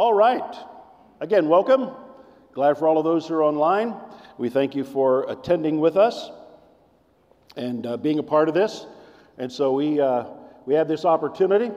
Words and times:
All 0.00 0.14
right. 0.14 0.56
Again, 1.20 1.46
welcome. 1.46 1.90
Glad 2.54 2.78
for 2.78 2.88
all 2.88 2.96
of 2.96 3.04
those 3.04 3.28
who 3.28 3.34
are 3.34 3.42
online. 3.42 3.94
We 4.38 4.48
thank 4.48 4.74
you 4.74 4.82
for 4.82 5.30
attending 5.30 5.78
with 5.78 5.98
us 5.98 6.30
and 7.54 7.86
uh, 7.86 7.98
being 7.98 8.18
a 8.18 8.22
part 8.22 8.48
of 8.48 8.54
this. 8.54 8.86
And 9.36 9.52
so 9.52 9.72
we, 9.72 10.00
uh, 10.00 10.24
we 10.64 10.72
have 10.72 10.88
this 10.88 11.04
opportunity. 11.04 11.70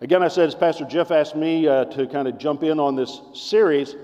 Again, 0.00 0.22
I 0.22 0.28
said, 0.28 0.46
as 0.46 0.54
Pastor 0.54 0.84
Jeff 0.84 1.10
asked 1.10 1.34
me 1.34 1.66
uh, 1.66 1.86
to 1.86 2.06
kind 2.06 2.28
of 2.28 2.38
jump 2.38 2.62
in 2.62 2.78
on 2.78 2.94
this 2.94 3.22
series, 3.34 3.96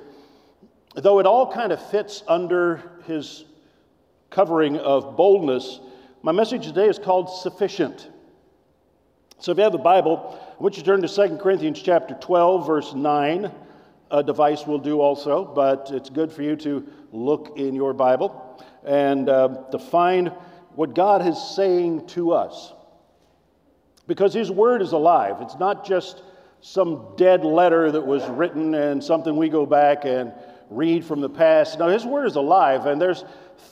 though 0.96 1.20
it 1.20 1.24
all 1.24 1.52
kind 1.52 1.70
of 1.70 1.90
fits 1.90 2.24
under 2.26 2.82
his 3.06 3.44
covering 4.30 4.78
of 4.78 5.16
boldness, 5.16 5.78
my 6.22 6.32
message 6.32 6.66
today 6.66 6.88
is 6.88 6.98
called 6.98 7.30
Sufficient. 7.30 8.10
So 9.38 9.52
if 9.52 9.58
you 9.58 9.62
have 9.62 9.70
the 9.70 9.78
Bible, 9.78 10.43
want 10.64 10.78
you 10.78 10.82
turn 10.82 11.02
to 11.02 11.28
2 11.28 11.36
Corinthians 11.36 11.82
chapter 11.82 12.14
12, 12.14 12.66
verse 12.66 12.94
9. 12.94 13.52
A 14.10 14.22
device 14.22 14.66
will 14.66 14.78
do 14.78 14.98
also, 14.98 15.44
but 15.44 15.90
it's 15.92 16.08
good 16.08 16.32
for 16.32 16.40
you 16.40 16.56
to 16.56 16.88
look 17.12 17.58
in 17.58 17.74
your 17.74 17.92
Bible 17.92 18.64
and 18.82 19.28
uh, 19.28 19.64
to 19.72 19.78
find 19.78 20.28
what 20.74 20.94
God 20.94 21.26
is 21.26 21.38
saying 21.54 22.06
to 22.06 22.32
us. 22.32 22.72
Because 24.06 24.32
His 24.32 24.50
Word 24.50 24.80
is 24.80 24.92
alive. 24.92 25.42
It's 25.42 25.58
not 25.58 25.86
just 25.86 26.22
some 26.62 27.12
dead 27.18 27.44
letter 27.44 27.92
that 27.92 28.06
was 28.06 28.26
written 28.30 28.74
and 28.74 29.04
something 29.04 29.36
we 29.36 29.50
go 29.50 29.66
back 29.66 30.06
and 30.06 30.32
read 30.70 31.04
from 31.04 31.20
the 31.20 31.28
past. 31.28 31.78
No, 31.78 31.88
His 31.88 32.06
Word 32.06 32.24
is 32.24 32.36
alive, 32.36 32.86
and 32.86 32.98
there's 32.98 33.22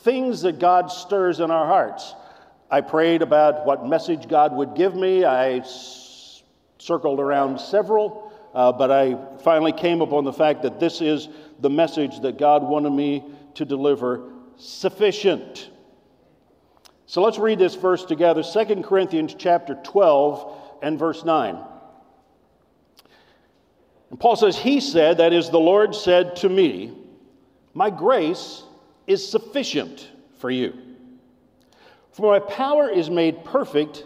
things 0.03 0.43
that 0.43 0.59
God 0.59 0.93
stirs 0.93 1.41
in 1.41 1.51
our 1.51 1.67
hearts. 1.67 2.15
I 2.71 2.83
prayed 2.83 3.23
about 3.23 3.65
what 3.65 3.87
message 3.87 4.29
God 4.29 4.55
would 4.55 4.75
give 4.75 4.95
me. 4.95 5.25
I 5.25 5.63
circled 6.83 7.21
around 7.21 7.61
several, 7.61 8.33
uh, 8.55 8.73
but 8.73 8.91
I 8.91 9.17
finally 9.45 9.71
came 9.71 10.01
upon 10.01 10.25
the 10.25 10.33
fact 10.33 10.63
that 10.63 10.81
this 10.81 11.01
is 11.01 11.29
the 11.61 11.71
message 11.71 12.21
that 12.21 12.39
God 12.39 12.65
wanted 12.65 12.91
me 12.91 13.25
to 13.55 13.65
deliver 13.65 14.33
sufficient. 14.57 15.71
So 17.07 17.23
let's 17.23 17.39
read 17.39 17.61
this 17.61 17.77
verse 17.77 18.05
together 18.05 18.43
2 18.43 18.83
Corinthians 18.83 19.37
chapter 19.39 19.79
12 19.85 20.81
and 20.83 20.99
verse 20.99 21.25
9. 21.25 21.57
And 24.11 24.19
Paul 24.19 24.35
says, 24.35 24.59
He 24.59 24.81
said, 24.81 25.19
that 25.19 25.33
is, 25.33 25.51
the 25.51 25.61
Lord 25.61 25.95
said 25.95 26.35
to 26.37 26.49
me, 26.49 26.93
My 27.75 27.91
grace 27.91 28.65
is 29.07 29.31
sufficient 29.31 30.11
for 30.39 30.51
you. 30.51 30.77
For 32.11 32.33
my 32.33 32.45
power 32.45 32.91
is 32.91 33.09
made 33.09 33.45
perfect 33.45 34.05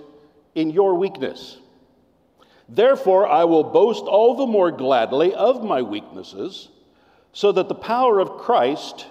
in 0.55 0.71
your 0.71 0.95
weakness. 0.95 1.59
Therefore, 2.69 3.29
I 3.29 3.45
will 3.45 3.65
boast 3.65 4.05
all 4.05 4.35
the 4.35 4.47
more 4.47 4.71
gladly 4.71 5.35
of 5.35 5.63
my 5.63 5.83
weaknesses, 5.83 6.69
so 7.33 7.53
that 7.53 7.69
the 7.69 7.75
power 7.75 8.19
of 8.19 8.39
Christ 8.39 9.07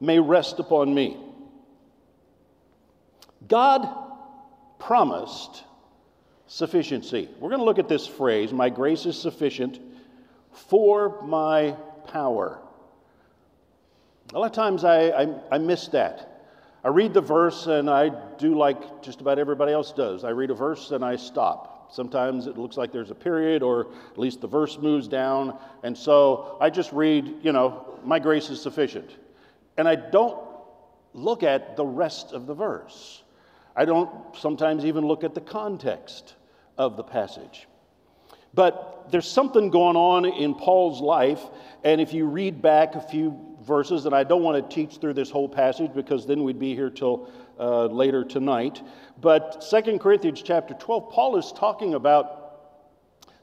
may 0.00 0.18
rest 0.18 0.60
upon 0.60 0.94
me. 0.94 1.16
God 3.48 3.88
promised 4.78 5.64
sufficiency. 6.46 7.28
We're 7.40 7.48
going 7.48 7.60
to 7.60 7.64
look 7.64 7.78
at 7.78 7.88
this 7.88 8.06
phrase 8.06 8.52
my 8.52 8.68
grace 8.68 9.06
is 9.06 9.20
sufficient 9.20 9.80
for 10.52 11.22
my 11.22 11.76
power. 12.06 12.60
A 14.32 14.38
lot 14.38 14.46
of 14.46 14.52
times 14.52 14.84
I, 14.84 15.08
I, 15.08 15.34
I 15.52 15.58
miss 15.58 15.88
that. 15.88 16.30
I 16.84 16.88
read 16.88 17.14
the 17.14 17.20
verse 17.20 17.66
and 17.66 17.88
I 17.88 18.10
do 18.36 18.56
like 18.56 19.02
just 19.02 19.20
about 19.20 19.38
everybody 19.38 19.72
else 19.72 19.92
does. 19.92 20.22
I 20.22 20.30
read 20.30 20.50
a 20.50 20.54
verse 20.54 20.90
and 20.90 21.04
I 21.04 21.16
stop. 21.16 21.73
Sometimes 21.94 22.48
it 22.48 22.58
looks 22.58 22.76
like 22.76 22.90
there's 22.90 23.12
a 23.12 23.14
period 23.14 23.62
or 23.62 23.86
at 24.10 24.18
least 24.18 24.40
the 24.40 24.48
verse 24.48 24.78
moves 24.78 25.06
down. 25.06 25.56
And 25.84 25.96
so 25.96 26.56
I 26.60 26.68
just 26.68 26.92
read, 26.92 27.36
you 27.40 27.52
know, 27.52 28.00
my 28.04 28.18
grace 28.18 28.50
is 28.50 28.60
sufficient. 28.60 29.08
And 29.76 29.86
I 29.86 29.94
don't 29.94 30.36
look 31.12 31.44
at 31.44 31.76
the 31.76 31.84
rest 31.84 32.32
of 32.32 32.46
the 32.46 32.54
verse. 32.54 33.22
I 33.76 33.84
don't 33.84 34.10
sometimes 34.36 34.84
even 34.84 35.06
look 35.06 35.22
at 35.22 35.36
the 35.36 35.40
context 35.40 36.34
of 36.76 36.96
the 36.96 37.04
passage. 37.04 37.68
But 38.54 39.06
there's 39.12 39.28
something 39.28 39.70
going 39.70 39.96
on 39.96 40.24
in 40.24 40.54
Paul's 40.54 41.00
life, 41.00 41.42
and 41.84 42.00
if 42.00 42.12
you 42.12 42.26
read 42.26 42.60
back 42.60 42.96
a 42.96 43.00
few 43.00 43.38
verses, 43.62 44.06
and 44.06 44.14
I 44.14 44.24
don't 44.24 44.42
want 44.42 44.68
to 44.68 44.74
teach 44.74 44.98
through 44.98 45.14
this 45.14 45.30
whole 45.30 45.48
passage 45.48 45.92
because 45.94 46.26
then 46.26 46.42
we'd 46.42 46.58
be 46.58 46.74
here 46.74 46.90
till 46.90 47.30
uh, 47.58 47.86
later 47.86 48.24
tonight. 48.24 48.82
But 49.20 49.62
Second 49.62 50.00
Corinthians 50.00 50.42
chapter 50.42 50.74
12, 50.74 51.10
Paul 51.10 51.36
is 51.36 51.52
talking 51.52 51.94
about 51.94 52.44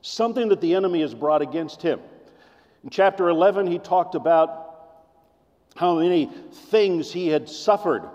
something 0.02 0.50
that 0.50 0.62
the 0.62 0.76
enemy 0.76 1.02
has 1.02 1.14
brought 1.14 1.42
against 1.42 1.82
him. 1.82 2.00
In 2.84 2.90
chapter 2.90 3.30
11, 3.30 3.68
he 3.68 3.80
talked 3.80 4.16
about 4.16 4.72
how 5.76 6.00
many 6.00 6.30
things 6.70 7.12
he 7.12 7.28
had 7.28 7.48
suffered 7.48 8.10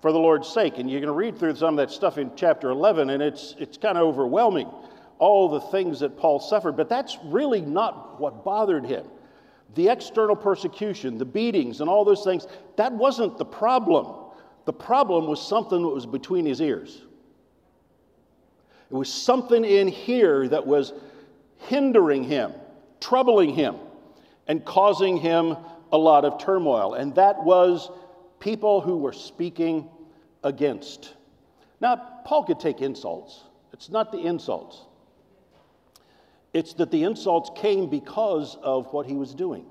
for 0.00 0.12
the 0.12 0.18
Lord's 0.18 0.48
sake. 0.48 0.78
And 0.78 0.90
you're 0.90 1.00
going 1.00 1.08
to 1.08 1.12
read 1.12 1.38
through 1.38 1.56
some 1.56 1.78
of 1.78 1.88
that 1.88 1.92
stuff 1.92 2.18
in 2.18 2.30
chapter 2.36 2.70
11, 2.70 3.10
and 3.10 3.22
it's, 3.22 3.54
it's 3.58 3.76
kind 3.78 3.96
of 3.96 4.06
overwhelming, 4.06 4.70
all 5.18 5.48
the 5.48 5.60
things 5.60 6.00
that 6.00 6.16
Paul 6.16 6.40
suffered. 6.40 6.76
But 6.76 6.88
that's 6.88 7.18
really 7.24 7.60
not 7.60 8.20
what 8.20 8.44
bothered 8.44 8.84
him. 8.84 9.04
The 9.74 9.88
external 9.88 10.36
persecution, 10.36 11.18
the 11.18 11.24
beatings, 11.24 11.80
and 11.80 11.90
all 11.90 12.04
those 12.04 12.24
things, 12.24 12.46
that 12.76 12.92
wasn't 12.92 13.38
the 13.38 13.44
problem. 13.44 14.27
The 14.68 14.74
problem 14.74 15.26
was 15.26 15.40
something 15.40 15.80
that 15.80 15.88
was 15.88 16.04
between 16.04 16.44
his 16.44 16.60
ears. 16.60 17.00
It 18.90 18.94
was 18.94 19.10
something 19.10 19.64
in 19.64 19.88
here 19.88 20.46
that 20.46 20.66
was 20.66 20.92
hindering 21.56 22.22
him, 22.22 22.52
troubling 23.00 23.54
him, 23.54 23.76
and 24.46 24.62
causing 24.66 25.16
him 25.16 25.56
a 25.90 25.96
lot 25.96 26.26
of 26.26 26.38
turmoil. 26.38 26.92
And 26.92 27.14
that 27.14 27.42
was 27.42 27.90
people 28.40 28.82
who 28.82 28.98
were 28.98 29.14
speaking 29.14 29.88
against. 30.44 31.14
Now, 31.80 31.96
Paul 32.26 32.44
could 32.44 32.60
take 32.60 32.82
insults, 32.82 33.44
it's 33.72 33.88
not 33.88 34.12
the 34.12 34.18
insults. 34.18 34.82
It's 36.52 36.74
that 36.74 36.90
the 36.90 37.04
insults 37.04 37.50
came 37.58 37.88
because 37.88 38.58
of 38.62 38.92
what 38.92 39.06
he 39.06 39.14
was 39.14 39.34
doing. 39.34 39.64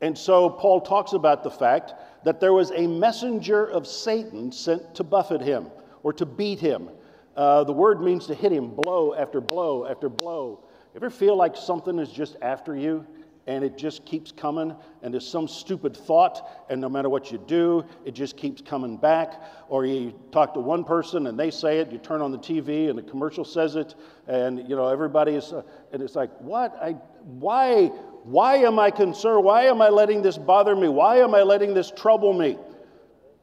And 0.00 0.16
so 0.16 0.48
Paul 0.48 0.80
talks 0.80 1.12
about 1.12 1.42
the 1.42 1.50
fact 1.50 1.94
that 2.24 2.40
there 2.40 2.52
was 2.52 2.70
a 2.72 2.86
messenger 2.86 3.66
of 3.66 3.86
Satan 3.86 4.50
sent 4.50 4.94
to 4.94 5.04
buffet 5.04 5.42
him 5.42 5.70
or 6.02 6.12
to 6.14 6.26
beat 6.26 6.58
him. 6.58 6.88
Uh, 7.36 7.64
the 7.64 7.72
word 7.72 8.02
means 8.02 8.26
to 8.26 8.34
hit 8.34 8.52
him 8.52 8.70
blow 8.70 9.14
after 9.14 9.40
blow 9.40 9.86
after 9.86 10.08
blow. 10.08 10.64
Ever 10.96 11.10
feel 11.10 11.36
like 11.36 11.56
something 11.56 11.98
is 11.98 12.10
just 12.10 12.36
after 12.42 12.76
you 12.76 13.06
and 13.46 13.64
it 13.64 13.76
just 13.76 14.04
keeps 14.04 14.30
coming, 14.30 14.76
and 15.02 15.12
there's 15.12 15.26
some 15.26 15.48
stupid 15.48 15.96
thought, 15.96 16.66
and 16.68 16.80
no 16.80 16.88
matter 16.88 17.08
what 17.08 17.32
you 17.32 17.38
do, 17.48 17.84
it 18.04 18.12
just 18.12 18.36
keeps 18.36 18.60
coming 18.62 18.96
back. 18.96 19.42
Or 19.68 19.84
you 19.86 20.14
talk 20.30 20.54
to 20.54 20.60
one 20.60 20.84
person 20.84 21.26
and 21.26 21.38
they 21.38 21.50
say 21.50 21.78
it, 21.78 21.90
you 21.90 21.98
turn 21.98 22.20
on 22.20 22.30
the 22.30 22.38
TV 22.38 22.88
and 22.90 22.98
the 22.98 23.02
commercial 23.02 23.44
says 23.44 23.76
it, 23.76 23.94
and 24.28 24.68
you 24.68 24.76
know 24.76 24.88
everybody 24.88 25.32
is, 25.32 25.52
uh, 25.52 25.62
and 25.92 26.02
it's 26.02 26.14
like, 26.14 26.30
what? 26.40 26.76
I, 26.80 26.92
why? 27.24 27.90
Why 28.24 28.56
am 28.56 28.78
I 28.78 28.90
concerned? 28.90 29.44
Why 29.44 29.64
am 29.64 29.80
I 29.80 29.88
letting 29.88 30.22
this 30.22 30.38
bother 30.38 30.76
me? 30.76 30.88
Why 30.88 31.18
am 31.18 31.34
I 31.34 31.42
letting 31.42 31.74
this 31.74 31.90
trouble 31.90 32.32
me? 32.32 32.58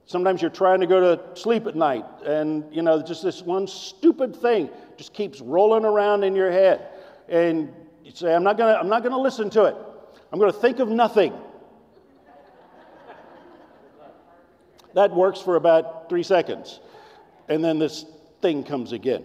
Sometimes 0.06 0.42
you're 0.42 0.52
trying 0.52 0.80
to 0.80 0.88
go 0.88 1.16
to 1.16 1.40
sleep 1.40 1.68
at 1.68 1.76
night, 1.76 2.06
and 2.26 2.64
you 2.74 2.82
know, 2.82 3.02
just 3.02 3.24
this 3.24 3.42
one 3.42 3.68
stupid 3.68 4.36
thing 4.36 4.70
just 4.98 5.14
keeps 5.14 5.42
rolling 5.42 5.84
around 5.84 6.24
in 6.24 6.36
your 6.36 6.52
head, 6.52 6.88
and 7.28 7.74
you 8.04 8.12
say, 8.12 8.34
"I'm 8.34 8.44
not 8.44 8.58
gonna, 8.58 8.78
I'm 8.80 8.88
not 8.88 9.04
gonna 9.04 9.20
listen 9.20 9.50
to 9.52 9.66
it." 9.66 9.76
I'm 10.32 10.40
to 10.40 10.52
think 10.52 10.80
of 10.80 10.90
nothing. 10.90 11.34
That 14.94 15.14
works 15.14 15.40
for 15.40 15.56
about 15.56 16.10
three 16.10 16.24
seconds. 16.24 16.80
And 17.48 17.64
then 17.64 17.80
this 17.80 18.06
thing 18.42 18.64
comes 18.64 18.92
again. 18.92 19.24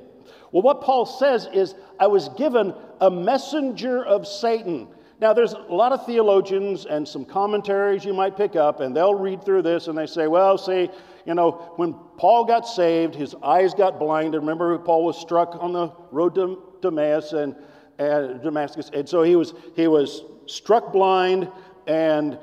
Well, 0.52 0.62
what 0.62 0.82
Paul 0.82 1.06
says 1.06 1.48
is, 1.52 1.74
I 1.98 2.08
was 2.08 2.28
given 2.30 2.74
a 3.00 3.10
messenger 3.10 4.04
of 4.04 4.26
Satan. 4.26 4.88
Now, 5.22 5.32
there's 5.32 5.52
a 5.52 5.72
lot 5.72 5.92
of 5.92 6.04
theologians 6.04 6.84
and 6.84 7.06
some 7.06 7.24
commentaries 7.24 8.04
you 8.04 8.12
might 8.12 8.36
pick 8.36 8.56
up, 8.56 8.80
and 8.80 8.94
they'll 8.94 9.14
read 9.14 9.44
through 9.44 9.62
this 9.62 9.86
and 9.86 9.96
they 9.96 10.06
say, 10.06 10.26
well, 10.26 10.58
see, 10.58 10.90
you 11.26 11.34
know, 11.34 11.52
when 11.76 11.94
Paul 12.16 12.44
got 12.44 12.66
saved, 12.66 13.14
his 13.14 13.32
eyes 13.40 13.72
got 13.72 14.00
blinded. 14.00 14.40
Remember, 14.40 14.76
Paul 14.80 15.04
was 15.04 15.16
struck 15.16 15.56
on 15.60 15.72
the 15.72 15.92
road 16.10 16.34
to 16.34 16.60
Damascus, 16.80 17.34
and, 17.34 17.54
and 18.00 18.42
Damascus, 18.42 18.90
and 18.92 19.08
so 19.08 19.22
he 19.22 19.36
was 19.36 19.54
he 19.76 19.86
was 19.86 20.24
struck 20.46 20.92
blind, 20.92 21.48
and 21.86 22.36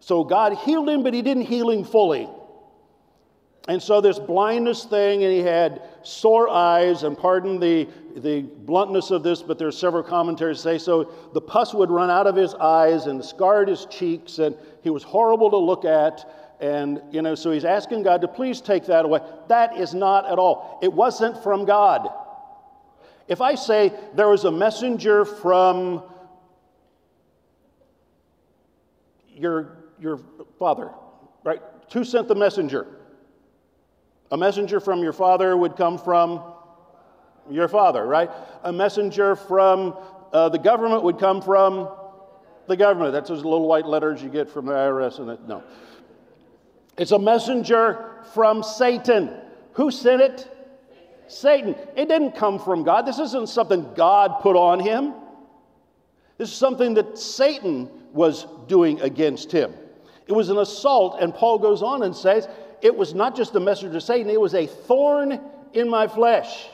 so 0.00 0.24
God 0.24 0.54
healed 0.54 0.88
him, 0.88 1.02
but 1.02 1.12
he 1.12 1.20
didn't 1.20 1.42
heal 1.42 1.68
him 1.68 1.84
fully. 1.84 2.26
And 3.66 3.82
so 3.82 4.00
this 4.02 4.18
blindness 4.18 4.84
thing, 4.84 5.24
and 5.24 5.32
he 5.32 5.40
had 5.40 5.82
sore 6.02 6.50
eyes, 6.50 7.02
and 7.02 7.16
pardon 7.16 7.58
the, 7.58 7.88
the 8.16 8.42
bluntness 8.42 9.10
of 9.10 9.22
this, 9.22 9.40
but 9.42 9.58
there's 9.58 9.78
several 9.78 10.02
commentaries 10.02 10.60
say 10.60 10.76
so. 10.76 11.04
The 11.32 11.40
pus 11.40 11.72
would 11.72 11.90
run 11.90 12.10
out 12.10 12.26
of 12.26 12.36
his 12.36 12.54
eyes 12.54 13.06
and 13.06 13.24
scarred 13.24 13.68
his 13.68 13.86
cheeks, 13.86 14.38
and 14.38 14.54
he 14.82 14.90
was 14.90 15.02
horrible 15.02 15.50
to 15.50 15.56
look 15.56 15.86
at. 15.86 16.30
And, 16.60 17.00
you 17.10 17.22
know, 17.22 17.34
so 17.34 17.52
he's 17.52 17.64
asking 17.64 18.02
God 18.02 18.20
to 18.20 18.28
please 18.28 18.60
take 18.60 18.84
that 18.86 19.06
away. 19.06 19.20
That 19.48 19.78
is 19.78 19.94
not 19.94 20.30
at 20.30 20.38
all. 20.38 20.78
It 20.82 20.92
wasn't 20.92 21.42
from 21.42 21.64
God. 21.64 22.10
If 23.28 23.40
I 23.40 23.54
say 23.54 23.92
there 24.14 24.28
was 24.28 24.44
a 24.44 24.52
messenger 24.52 25.24
from 25.24 26.02
your, 29.34 29.78
your 29.98 30.20
father, 30.58 30.90
right? 31.42 31.62
Who 31.94 32.04
sent 32.04 32.28
the 32.28 32.34
messenger? 32.34 32.86
A 34.30 34.36
messenger 34.36 34.80
from 34.80 35.02
your 35.02 35.12
father 35.12 35.56
would 35.56 35.76
come 35.76 35.98
from 35.98 36.42
your 37.50 37.68
father, 37.68 38.04
right? 38.06 38.30
A 38.62 38.72
messenger 38.72 39.36
from 39.36 39.96
uh, 40.32 40.48
the 40.48 40.58
government 40.58 41.04
would 41.04 41.18
come 41.18 41.40
from 41.40 41.88
the 42.66 42.76
government. 42.76 43.12
That's 43.12 43.28
those 43.28 43.44
little 43.44 43.68
white 43.68 43.86
letters 43.86 44.22
you 44.22 44.28
get 44.28 44.50
from 44.50 44.66
the 44.66 44.72
IRS. 44.72 45.18
And 45.20 45.30
it, 45.30 45.40
no. 45.46 45.62
It's 46.96 47.12
a 47.12 47.18
messenger 47.18 48.22
from 48.32 48.62
Satan. 48.62 49.30
Who 49.74 49.90
sent 49.90 50.22
it? 50.22 50.50
Satan. 51.28 51.74
It 51.96 52.08
didn't 52.08 52.32
come 52.32 52.58
from 52.58 52.82
God. 52.82 53.06
This 53.06 53.18
isn't 53.18 53.48
something 53.48 53.92
God 53.94 54.40
put 54.40 54.56
on 54.56 54.80
him. 54.80 55.14
This 56.38 56.50
is 56.50 56.56
something 56.56 56.94
that 56.94 57.18
Satan 57.18 57.88
was 58.12 58.46
doing 58.66 59.00
against 59.00 59.52
him. 59.52 59.72
It 60.26 60.32
was 60.32 60.48
an 60.48 60.58
assault, 60.58 61.18
and 61.20 61.34
Paul 61.34 61.58
goes 61.58 61.82
on 61.82 62.02
and 62.02 62.14
says, 62.14 62.48
it 62.82 62.94
was 62.94 63.14
not 63.14 63.36
just 63.36 63.54
a 63.54 63.60
message 63.60 63.94
of 63.94 64.02
Satan, 64.02 64.30
it 64.30 64.40
was 64.40 64.54
a 64.54 64.66
thorn 64.66 65.40
in 65.72 65.88
my 65.88 66.06
flesh. 66.06 66.66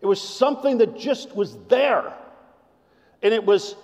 It 0.00 0.06
was 0.06 0.20
something 0.20 0.78
that 0.78 0.98
just 0.98 1.34
was 1.36 1.56
there. 1.68 2.12
And 3.22 3.34
it 3.34 3.44
was 3.44 3.76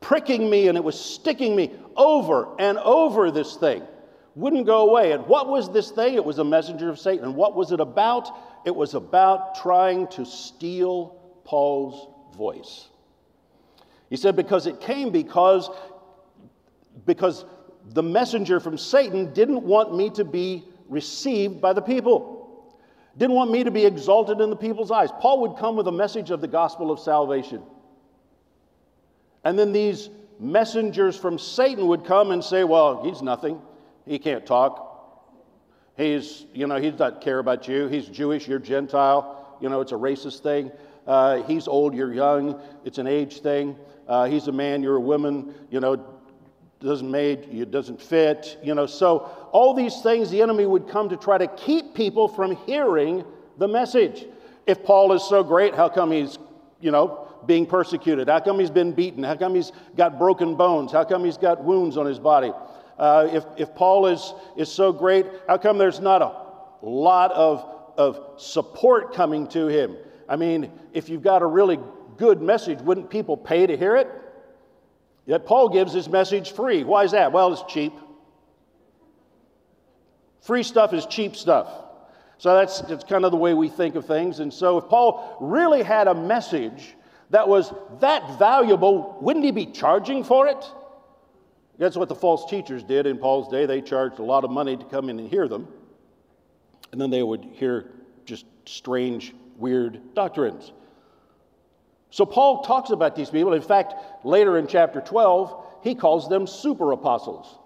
pricking 0.00 0.50
me 0.50 0.68
and 0.68 0.76
it 0.76 0.82
was 0.82 0.98
sticking 0.98 1.54
me 1.54 1.70
over 1.96 2.48
and 2.58 2.78
over 2.78 3.30
this 3.30 3.56
thing. 3.56 3.82
Wouldn't 4.34 4.66
go 4.66 4.88
away. 4.88 5.12
And 5.12 5.26
what 5.26 5.48
was 5.48 5.70
this 5.72 5.90
thing? 5.90 6.14
It 6.14 6.24
was 6.24 6.38
a 6.38 6.44
messenger 6.44 6.88
of 6.88 6.98
Satan. 6.98 7.24
And 7.24 7.36
what 7.36 7.54
was 7.54 7.72
it 7.72 7.80
about? 7.80 8.28
It 8.64 8.74
was 8.74 8.94
about 8.94 9.56
trying 9.56 10.08
to 10.08 10.24
steal 10.24 11.20
Paul's 11.44 12.08
voice. 12.36 12.88
He 14.08 14.16
said, 14.16 14.34
because 14.34 14.66
it 14.66 14.80
came 14.80 15.10
because, 15.10 15.70
because 17.06 17.44
the 17.92 18.02
messenger 18.02 18.60
from 18.60 18.78
Satan 18.78 19.32
didn't 19.32 19.62
want 19.62 19.96
me 19.96 20.10
to 20.10 20.24
be 20.24 20.64
received 20.88 21.60
by 21.60 21.72
the 21.72 21.82
people, 21.82 22.76
didn't 23.16 23.34
want 23.34 23.50
me 23.50 23.64
to 23.64 23.70
be 23.70 23.84
exalted 23.84 24.40
in 24.40 24.50
the 24.50 24.56
people's 24.56 24.90
eyes. 24.90 25.10
Paul 25.18 25.40
would 25.42 25.56
come 25.58 25.76
with 25.76 25.88
a 25.88 25.92
message 25.92 26.30
of 26.30 26.40
the 26.40 26.48
gospel 26.48 26.90
of 26.90 27.00
salvation. 27.00 27.62
And 29.44 29.58
then 29.58 29.72
these 29.72 30.08
messengers 30.38 31.16
from 31.16 31.38
Satan 31.38 31.88
would 31.88 32.04
come 32.04 32.30
and 32.30 32.42
say, 32.42 32.64
Well, 32.64 33.02
he's 33.04 33.22
nothing. 33.22 33.60
He 34.06 34.18
can't 34.18 34.46
talk. 34.46 34.86
He's, 35.96 36.46
you 36.54 36.66
know, 36.66 36.76
he 36.76 36.90
doesn't 36.90 37.20
care 37.20 37.40
about 37.40 37.68
you. 37.68 37.88
He's 37.88 38.06
Jewish, 38.06 38.48
you're 38.48 38.58
Gentile. 38.58 39.58
You 39.60 39.68
know, 39.68 39.80
it's 39.80 39.92
a 39.92 39.96
racist 39.96 40.42
thing. 40.42 40.70
Uh, 41.06 41.42
he's 41.42 41.68
old, 41.68 41.94
you're 41.94 42.14
young. 42.14 42.60
It's 42.84 42.98
an 42.98 43.06
age 43.06 43.40
thing. 43.40 43.76
Uh, 44.08 44.26
he's 44.26 44.48
a 44.48 44.52
man, 44.52 44.82
you're 44.82 44.96
a 44.96 45.00
woman. 45.00 45.54
You 45.70 45.80
know, 45.80 46.19
doesn't 46.80 47.10
made, 47.10 47.40
it 47.50 47.70
doesn't 47.70 48.00
fit. 48.00 48.58
You 48.62 48.74
know, 48.74 48.86
so 48.86 49.18
all 49.52 49.74
these 49.74 50.00
things 50.02 50.30
the 50.30 50.42
enemy 50.42 50.66
would 50.66 50.88
come 50.88 51.08
to 51.10 51.16
try 51.16 51.38
to 51.38 51.46
keep 51.46 51.94
people 51.94 52.26
from 52.26 52.56
hearing 52.56 53.24
the 53.58 53.68
message. 53.68 54.26
If 54.66 54.82
Paul 54.82 55.12
is 55.12 55.22
so 55.22 55.42
great, 55.42 55.74
how 55.74 55.88
come 55.88 56.10
he's, 56.10 56.38
you 56.80 56.90
know, 56.90 57.28
being 57.46 57.66
persecuted? 57.66 58.28
How 58.28 58.40
come 58.40 58.58
he's 58.58 58.70
been 58.70 58.92
beaten? 58.92 59.22
How 59.22 59.36
come 59.36 59.54
he's 59.54 59.72
got 59.96 60.18
broken 60.18 60.56
bones? 60.56 60.92
How 60.92 61.04
come 61.04 61.24
he's 61.24 61.38
got 61.38 61.62
wounds 61.62 61.96
on 61.96 62.06
his 62.06 62.18
body? 62.18 62.52
Uh, 62.98 63.28
if, 63.32 63.44
if 63.56 63.74
Paul 63.74 64.06
is, 64.06 64.34
is 64.56 64.70
so 64.70 64.92
great, 64.92 65.26
how 65.48 65.56
come 65.56 65.78
there's 65.78 66.00
not 66.00 66.22
a 66.22 66.86
lot 66.86 67.32
of, 67.32 67.64
of 67.96 68.40
support 68.40 69.14
coming 69.14 69.46
to 69.48 69.68
him? 69.68 69.96
I 70.28 70.36
mean, 70.36 70.70
if 70.92 71.08
you've 71.08 71.22
got 71.22 71.42
a 71.42 71.46
really 71.46 71.78
good 72.16 72.40
message, 72.40 72.80
wouldn't 72.80 73.10
people 73.10 73.36
pay 73.36 73.66
to 73.66 73.76
hear 73.76 73.96
it? 73.96 74.08
Yet 75.30 75.46
Paul 75.46 75.68
gives 75.68 75.92
his 75.92 76.08
message 76.08 76.50
free. 76.50 76.82
Why 76.82 77.04
is 77.04 77.12
that? 77.12 77.30
Well, 77.30 77.52
it's 77.52 77.62
cheap. 77.72 77.92
Free 80.40 80.64
stuff 80.64 80.92
is 80.92 81.06
cheap 81.06 81.36
stuff. 81.36 81.68
So 82.38 82.56
that's, 82.56 82.80
that's 82.80 83.04
kind 83.04 83.24
of 83.24 83.30
the 83.30 83.36
way 83.36 83.54
we 83.54 83.68
think 83.68 83.94
of 83.94 84.06
things. 84.06 84.40
And 84.40 84.52
so 84.52 84.78
if 84.78 84.88
Paul 84.88 85.36
really 85.40 85.84
had 85.84 86.08
a 86.08 86.14
message 86.14 86.96
that 87.30 87.46
was 87.46 87.72
that 88.00 88.40
valuable, 88.40 89.18
wouldn't 89.20 89.44
he 89.44 89.52
be 89.52 89.66
charging 89.66 90.24
for 90.24 90.48
it? 90.48 90.64
That's 91.78 91.96
what 91.96 92.08
the 92.08 92.16
false 92.16 92.50
teachers 92.50 92.82
did 92.82 93.06
in 93.06 93.16
Paul's 93.16 93.46
day. 93.52 93.66
They 93.66 93.82
charged 93.82 94.18
a 94.18 94.24
lot 94.24 94.42
of 94.42 94.50
money 94.50 94.76
to 94.76 94.84
come 94.86 95.08
in 95.10 95.20
and 95.20 95.30
hear 95.30 95.46
them. 95.46 95.68
And 96.90 97.00
then 97.00 97.10
they 97.10 97.22
would 97.22 97.44
hear 97.52 97.92
just 98.24 98.46
strange, 98.64 99.32
weird 99.58 100.12
doctrines. 100.12 100.72
So 102.10 102.26
Paul 102.26 102.62
talks 102.62 102.90
about 102.90 103.14
these 103.14 103.30
people. 103.30 103.52
In 103.52 103.62
fact, 103.62 103.94
later 104.24 104.58
in 104.58 104.66
chapter 104.66 105.00
12, 105.00 105.66
he 105.82 105.94
calls 105.94 106.28
them 106.28 106.46
super 106.46 106.92
apostles. 106.92 107.58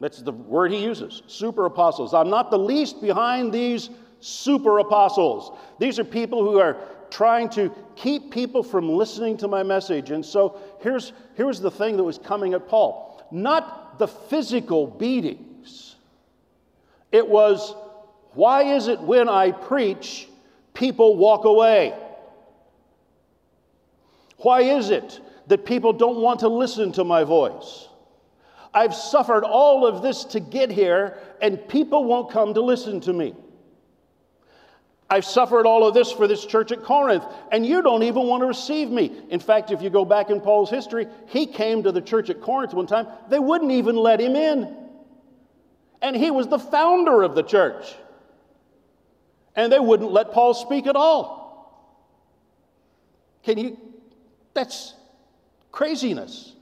That's 0.00 0.22
the 0.22 0.32
word 0.32 0.70
he 0.72 0.82
uses 0.82 1.22
super 1.26 1.66
apostles. 1.66 2.14
I'm 2.14 2.30
not 2.30 2.50
the 2.50 2.58
least 2.58 3.00
behind 3.00 3.52
these 3.52 3.90
super 4.20 4.78
apostles. 4.78 5.56
These 5.78 5.98
are 5.98 6.04
people 6.04 6.42
who 6.42 6.58
are 6.58 6.76
trying 7.10 7.48
to 7.50 7.74
keep 7.96 8.30
people 8.30 8.62
from 8.62 8.88
listening 8.88 9.36
to 9.38 9.48
my 9.48 9.62
message. 9.62 10.10
And 10.10 10.24
so 10.24 10.60
here's, 10.80 11.12
here's 11.34 11.60
the 11.60 11.70
thing 11.70 11.96
that 11.96 12.04
was 12.04 12.18
coming 12.18 12.54
at 12.54 12.68
Paul 12.68 13.06
not 13.30 13.98
the 13.98 14.08
physical 14.08 14.86
beatings, 14.86 15.96
it 17.12 17.26
was 17.28 17.74
why 18.32 18.74
is 18.74 18.88
it 18.88 19.00
when 19.00 19.28
I 19.28 19.50
preach, 19.50 20.28
people 20.72 21.16
walk 21.16 21.44
away? 21.44 21.94
Why 24.38 24.62
is 24.62 24.90
it 24.90 25.20
that 25.48 25.64
people 25.64 25.92
don't 25.92 26.18
want 26.18 26.40
to 26.40 26.48
listen 26.48 26.92
to 26.92 27.04
my 27.04 27.24
voice? 27.24 27.88
I've 28.72 28.94
suffered 28.94 29.44
all 29.44 29.86
of 29.86 30.02
this 30.02 30.24
to 30.24 30.40
get 30.40 30.70
here, 30.70 31.18
and 31.40 31.66
people 31.68 32.04
won't 32.04 32.30
come 32.30 32.54
to 32.54 32.60
listen 32.60 33.00
to 33.02 33.12
me. 33.12 33.34
I've 35.10 35.24
suffered 35.24 35.66
all 35.66 35.86
of 35.88 35.94
this 35.94 36.12
for 36.12 36.26
this 36.26 36.44
church 36.44 36.70
at 36.70 36.82
Corinth, 36.82 37.24
and 37.50 37.64
you 37.64 37.80
don't 37.80 38.02
even 38.02 38.26
want 38.26 38.42
to 38.42 38.46
receive 38.46 38.90
me. 38.90 39.10
In 39.30 39.40
fact, 39.40 39.70
if 39.70 39.80
you 39.80 39.88
go 39.88 40.04
back 40.04 40.28
in 40.28 40.40
Paul's 40.40 40.68
history, 40.68 41.06
he 41.28 41.46
came 41.46 41.82
to 41.84 41.92
the 41.92 42.02
church 42.02 42.28
at 42.28 42.42
Corinth 42.42 42.74
one 42.74 42.86
time, 42.86 43.06
they 43.30 43.38
wouldn't 43.38 43.72
even 43.72 43.96
let 43.96 44.20
him 44.20 44.36
in. 44.36 44.76
And 46.02 46.14
he 46.14 46.30
was 46.30 46.46
the 46.46 46.58
founder 46.58 47.22
of 47.22 47.34
the 47.34 47.42
church. 47.42 47.94
And 49.56 49.72
they 49.72 49.80
wouldn't 49.80 50.12
let 50.12 50.32
Paul 50.32 50.52
speak 50.52 50.86
at 50.86 50.94
all. 50.94 51.38
Can 53.42 53.58
you? 53.58 53.78
That's 54.58 54.92
craziness. 55.70 56.52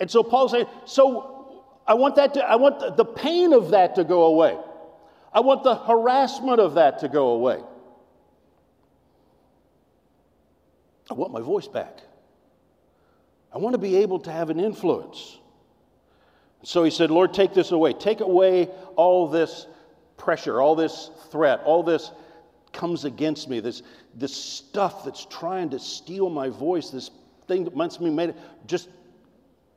And 0.00 0.10
so 0.10 0.24
Paul's 0.24 0.50
saying, 0.50 0.66
so 0.84 1.62
I 1.86 1.94
want 1.94 2.16
that 2.16 2.34
to, 2.34 2.44
I 2.44 2.56
want 2.56 2.96
the 2.96 3.04
pain 3.04 3.52
of 3.52 3.70
that 3.70 3.94
to 3.94 4.02
go 4.02 4.24
away. 4.24 4.58
I 5.32 5.38
want 5.38 5.62
the 5.62 5.76
harassment 5.76 6.58
of 6.58 6.74
that 6.74 6.98
to 7.00 7.08
go 7.08 7.28
away. 7.28 7.60
I 11.08 11.14
want 11.14 11.32
my 11.32 11.40
voice 11.40 11.68
back. 11.68 12.00
I 13.54 13.58
want 13.58 13.74
to 13.74 13.78
be 13.78 13.98
able 13.98 14.18
to 14.20 14.32
have 14.32 14.50
an 14.50 14.58
influence. 14.58 15.38
So 16.64 16.82
he 16.82 16.90
said, 16.90 17.12
Lord, 17.12 17.32
take 17.32 17.54
this 17.54 17.70
away. 17.70 17.92
Take 17.92 18.18
away 18.18 18.70
all 18.96 19.28
this 19.28 19.68
pressure, 20.16 20.60
all 20.60 20.74
this 20.74 21.10
threat, 21.30 21.60
all 21.64 21.84
this 21.84 22.10
comes 22.72 23.04
against 23.04 23.48
me, 23.48 23.60
this, 23.60 23.82
this 24.16 24.34
stuff 24.34 25.04
that's 25.04 25.26
trying 25.26 25.70
to 25.70 25.78
steal 25.78 26.28
my 26.28 26.48
voice, 26.48 26.90
this 26.90 27.10
thing 27.50 27.64
that 27.64 27.74
wants 27.74 28.00
me 28.00 28.10
made. 28.10 28.34
Just 28.66 28.88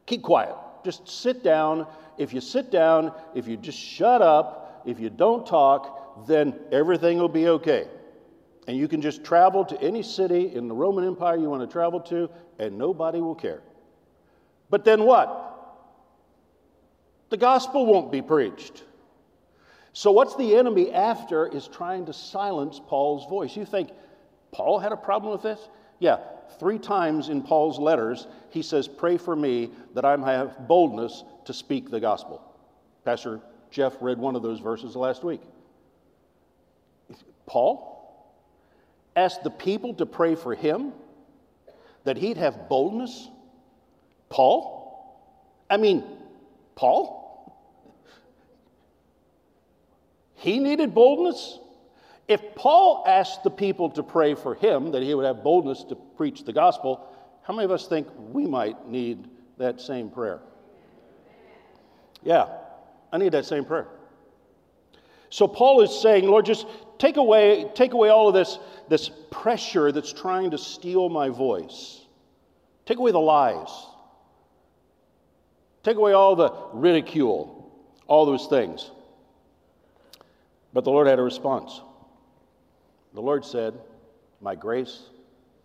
keep 0.06 0.22
quiet. 0.22 0.56
Just 0.86 1.10
sit 1.10 1.44
down. 1.44 1.88
If 2.18 2.34
you 2.34 2.39
sit 2.39 2.70
down, 2.70 3.12
if 3.34 3.48
you 3.48 3.58
just 3.58 3.80
shut 3.80 4.22
up, 4.22 4.84
if 4.86 5.00
you 5.00 5.10
don't 5.10 5.46
talk, 5.46 6.27
then 6.27 6.60
everything 6.72 7.18
will 7.18 7.30
be 7.30 7.48
okay. 7.48 7.88
And 8.68 8.77
you 8.77 8.88
can 8.88 9.01
just 9.01 9.24
travel 9.24 9.65
to 9.65 9.82
any 9.82 10.03
city 10.03 10.53
in 10.56 10.68
the 10.68 10.75
Roman 10.75 11.06
Empire 11.06 11.36
you 11.36 11.50
want 11.50 11.68
to 11.68 11.72
travel 11.72 12.00
to, 12.01 12.30
and 12.60 12.77
nobody 12.77 13.20
will 13.20 13.36
care. 13.36 13.62
But 14.70 14.86
then 14.86 15.03
what? 15.03 15.39
The 17.30 17.38
gospel 17.38 17.86
won't 17.86 18.12
be 18.12 18.22
preached. 18.22 18.84
So, 19.94 20.12
what's 20.12 20.36
the 20.36 20.56
enemy 20.56 20.92
after 20.92 21.48
is 21.48 21.68
trying 21.68 22.06
to 22.06 22.13
silence 22.13 22.80
Paul's 22.88 23.27
voice. 23.30 23.56
You 23.56 23.65
think 23.65 23.89
Paul 24.51 24.80
had 24.80 24.92
a 24.92 24.98
problem 24.98 25.32
with 25.32 25.42
this? 25.42 25.60
Yeah, 26.00 26.18
three 26.60 26.80
times 26.80 27.30
in 27.30 27.42
Paul's 27.42 27.80
letters, 27.80 28.28
he 28.50 28.62
says, 28.62 28.88
Pray 28.88 29.18
for 29.18 29.36
me 29.36 29.72
that 29.94 30.06
I 30.06 30.16
may 30.16 30.34
have 30.34 30.68
boldness 30.68 31.24
to 31.46 31.54
speak 31.54 31.90
the 31.90 32.00
gospel. 32.00 32.42
Pastor 33.06 33.42
Jeff 33.72 33.96
read 34.02 34.18
one 34.18 34.36
of 34.36 34.44
those 34.44 34.60
verses 34.60 34.96
last 34.96 35.24
week. 35.24 35.42
Paul 37.46 37.94
asked 39.16 39.44
the 39.44 39.50
people 39.50 39.94
to 39.96 40.06
pray 40.06 40.36
for 40.36 40.56
him 40.56 40.94
that 42.04 42.18
he'd 42.18 42.38
have 42.38 42.70
boldness. 42.70 43.30
Paul? 44.30 45.20
I 45.70 45.78
mean, 45.78 46.04
Paul? 46.76 47.22
He 50.36 50.60
needed 50.60 50.94
boldness. 50.94 51.60
If 52.27 52.56
Paul 52.56 53.03
asked 53.06 53.44
the 53.44 53.50
people 53.50 53.89
to 53.92 54.03
pray 54.03 54.34
for 54.36 54.56
him 54.56 54.92
that 54.92 55.03
he 55.03 55.13
would 55.13 55.25
have 55.25 55.44
boldness 55.44 55.84
to 55.86 55.96
preach 55.96 56.46
the 56.46 56.53
gospel, 56.53 57.10
how 57.44 57.53
many 57.53 57.65
of 57.65 57.72
us 57.72 57.88
think 57.88 58.08
we 58.32 58.48
might 58.48 58.88
need 58.88 59.27
that 59.58 59.82
same 59.82 60.10
prayer? 60.10 60.39
Yeah, 62.24 62.48
I 63.12 63.18
need 63.18 63.34
that 63.34 63.46
same 63.46 63.65
prayer. 63.65 63.88
So 65.30 65.48
Paul 65.48 65.82
is 65.82 65.92
saying, 66.00 66.25
Lord, 66.25 66.46
just 66.46 66.65
take 66.98 67.18
away, 67.18 67.70
take 67.75 67.94
away 67.94 68.10
all 68.10 68.30
of 68.30 68.34
this, 68.34 68.60
this 68.88 69.10
pressure 69.32 69.92
that's 69.92 70.13
trying 70.13 70.51
to 70.51 70.58
steal 70.58 71.10
my 71.10 71.30
voice. 71.30 72.01
Take 72.86 73.00
away 73.00 73.12
the 73.12 73.20
lies. 73.20 73.70
Take 75.84 75.98
away 75.98 76.13
all 76.13 76.36
the 76.36 76.53
ridicule, 76.74 77.72
all 78.08 78.25
those 78.25 78.48
things. 78.48 78.89
But 80.72 80.86
the 80.86 80.92
Lord 80.92 81.08
had 81.08 81.20
a 81.20 81.24
response. 81.24 81.82
The 83.13 83.22
Lord 83.22 83.46
said, 83.46 83.79
My 84.41 84.55
grace 84.55 85.10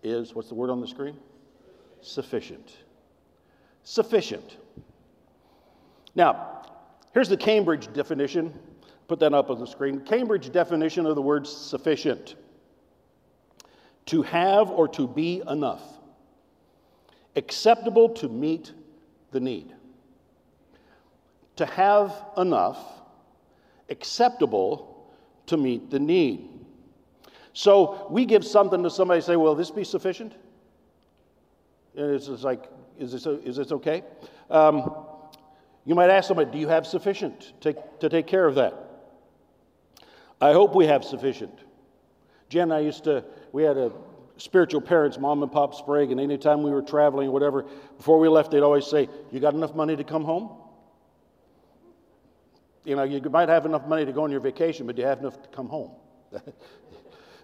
is, 0.03 0.35
what's 0.35 0.49
the 0.49 0.55
word 0.55 0.71
on 0.71 0.81
the 0.81 0.89
screen? 0.89 1.17
Sufficient. 2.01 2.77
Sufficient. 3.83 4.59
Now, 6.15 6.63
here's 7.13 7.29
the 7.29 7.37
Cambridge 7.37 7.93
definition. 7.93 8.53
Put 9.09 9.21
that 9.21 9.33
up 9.33 9.51
on 9.51 9.59
the 9.59 9.67
screen. 9.67 10.01
Cambridge 10.01 10.53
definition 10.53 11.07
of 11.07 11.15
the 11.15 11.23
word 11.23 11.47
sufficient 11.47 12.37
to 14.07 14.23
have 14.23 14.71
or 14.71 14.89
to 14.89 15.07
be 15.07 15.43
enough, 15.49 15.83
acceptable 17.37 18.09
to 18.09 18.29
meet 18.29 18.73
the 19.33 19.41
need. 19.41 19.75
To 21.57 21.67
have 21.67 22.15
enough, 22.39 22.79
acceptable 23.91 25.13
to 25.47 25.59
meet 25.59 25.91
the 25.91 25.99
need. 25.99 26.58
So 27.59 28.07
we 28.09 28.25
give 28.25 28.47
something 28.47 28.85
to 28.85 28.91
somebody, 28.91 29.21
say, 29.21 29.35
Will 29.35 29.57
this 29.57 29.73
be 29.73 29.83
sufficient? 29.83 30.33
And 31.97 32.15
it's 32.15 32.29
like, 32.29 32.71
Is 33.01 33.11
this, 33.11 33.27
is 33.27 33.57
this 33.57 33.73
okay? 33.73 34.05
Um, 34.49 35.05
you 35.85 35.97
might 35.97 36.09
ask 36.09 36.29
somebody, 36.29 36.53
Do 36.53 36.59
you 36.59 36.69
have 36.69 36.87
sufficient 36.87 37.61
to, 37.63 37.75
to 37.99 38.09
take 38.09 38.29
care 38.29 38.47
of 38.47 38.55
that? 38.55 38.75
I 40.41 40.53
hope 40.53 40.77
we 40.77 40.87
have 40.87 41.05
sufficient. 41.05 41.53
Jen 42.49 42.63
and 42.63 42.75
I 42.75 42.79
used 42.79 43.03
to, 43.05 43.25
we 43.51 43.65
had 43.65 43.77
a 43.77 43.91
spiritual 44.37 44.81
parents, 44.81 45.19
mom 45.19 45.43
and 45.43 45.51
pop 45.51 45.75
Sprague, 45.75 46.13
and 46.13 46.21
anytime 46.21 46.63
we 46.63 46.71
were 46.71 46.81
traveling 46.81 47.27
or 47.27 47.33
whatever, 47.33 47.65
before 47.97 48.21
we 48.21 48.29
left, 48.29 48.53
they'd 48.53 48.61
always 48.61 48.87
say, 48.87 49.09
You 49.33 49.41
got 49.41 49.55
enough 49.55 49.75
money 49.75 49.97
to 49.97 50.05
come 50.05 50.23
home? 50.23 50.51
You 52.85 52.95
know, 52.95 53.03
you 53.03 53.21
might 53.21 53.49
have 53.49 53.67
enough 53.67 53.89
money 53.89 54.05
to 54.07 54.13
go 54.13 54.23
on 54.23 54.31
your 54.31 54.39
vacation, 54.39 54.87
but 54.87 54.95
do 54.95 55.03
you 55.03 55.09
have 55.09 55.19
enough 55.19 55.43
to 55.43 55.49
come 55.49 55.69
home? 55.69 55.91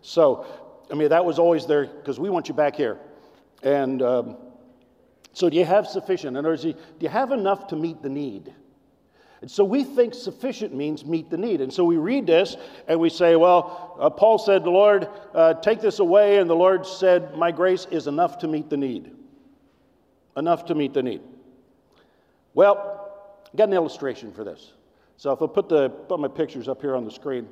so, 0.06 0.44
I 0.90 0.94
mean, 0.94 1.08
that 1.08 1.24
was 1.24 1.38
always 1.38 1.64
there 1.64 1.86
because 1.86 2.20
we 2.20 2.28
want 2.28 2.46
you 2.48 2.54
back 2.54 2.76
here. 2.76 2.98
And 3.62 4.02
um, 4.02 4.36
so, 5.32 5.48
do 5.48 5.56
you 5.56 5.64
have 5.64 5.86
sufficient? 5.86 6.36
Words, 6.36 6.62
do 6.62 6.74
you 7.00 7.08
have 7.08 7.32
enough 7.32 7.68
to 7.68 7.76
meet 7.76 8.02
the 8.02 8.10
need? 8.10 8.52
And 9.40 9.50
so 9.50 9.64
we 9.64 9.82
think 9.82 10.12
sufficient 10.12 10.74
means 10.74 11.06
meet 11.06 11.30
the 11.30 11.38
need. 11.38 11.62
And 11.62 11.72
so 11.72 11.84
we 11.84 11.96
read 11.96 12.26
this 12.26 12.56
and 12.86 13.00
we 13.00 13.08
say, 13.08 13.34
well, 13.36 13.96
uh, 13.98 14.10
Paul 14.10 14.38
said, 14.38 14.62
the 14.62 14.70
Lord, 14.70 15.08
uh, 15.34 15.54
take 15.54 15.80
this 15.80 15.98
away. 15.98 16.38
And 16.38 16.48
the 16.48 16.56
Lord 16.56 16.86
said, 16.86 17.34
my 17.36 17.50
grace 17.50 17.86
is 17.90 18.06
enough 18.06 18.38
to 18.38 18.48
meet 18.48 18.70
the 18.70 18.76
need. 18.76 19.10
Enough 20.36 20.66
to 20.66 20.74
meet 20.74 20.94
the 20.94 21.02
need. 21.02 21.22
Well, 22.54 23.46
I 23.52 23.56
got 23.56 23.68
an 23.68 23.74
illustration 23.74 24.32
for 24.32 24.44
this. 24.44 24.72
So 25.16 25.32
if 25.32 25.42
I 25.42 25.46
put, 25.46 25.68
the, 25.68 25.88
put 25.90 26.20
my 26.20 26.28
pictures 26.28 26.68
up 26.68 26.80
here 26.80 26.94
on 26.94 27.04
the 27.04 27.10
screen, 27.10 27.48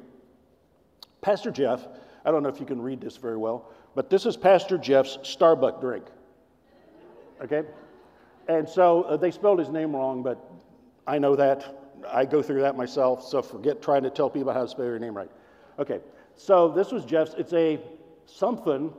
Pastor 1.20 1.50
Jeff, 1.50 1.86
I 2.24 2.30
don't 2.30 2.42
know 2.42 2.48
if 2.48 2.60
you 2.60 2.66
can 2.66 2.80
read 2.80 3.00
this 3.00 3.16
very 3.16 3.36
well, 3.36 3.70
but 3.94 4.10
this 4.10 4.26
is 4.26 4.36
Pastor 4.36 4.78
Jeff's 4.78 5.18
Starbucks 5.18 5.80
drink. 5.80 6.04
Okay? 7.42 7.62
And 8.48 8.68
so 8.68 9.02
uh, 9.04 9.16
they 9.16 9.30
spelled 9.30 9.58
his 9.58 9.68
name 9.68 9.94
wrong, 9.94 10.22
but 10.22 10.38
I 11.06 11.18
know 11.18 11.36
that. 11.36 11.78
I 12.10 12.24
go 12.24 12.42
through 12.42 12.62
that 12.62 12.76
myself, 12.76 13.24
so 13.24 13.42
forget 13.42 13.80
trying 13.80 14.02
to 14.02 14.10
tell 14.10 14.28
people 14.28 14.52
how 14.52 14.62
to 14.62 14.68
spell 14.68 14.86
your 14.86 14.98
name 14.98 15.16
right. 15.16 15.30
Okay, 15.78 16.00
so 16.36 16.68
this 16.68 16.90
was 16.90 17.04
Jeff's. 17.04 17.34
It's 17.34 17.52
a 17.52 17.78
something 18.26 18.92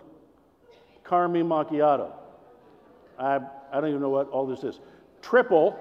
Caramel 1.08 1.44
Macchiato. 1.44 2.12
I, 3.20 3.40
I 3.72 3.82
don't 3.82 3.90
even 3.90 4.02
know 4.02 4.10
what 4.10 4.30
all 4.30 4.48
this 4.48 4.64
is. 4.64 4.80
Triple, 5.22 5.78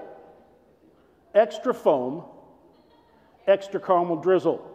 extra 1.34 1.72
foam, 1.72 2.24
extra 3.46 3.80
caramel 3.80 4.16
drizzle. 4.16 4.68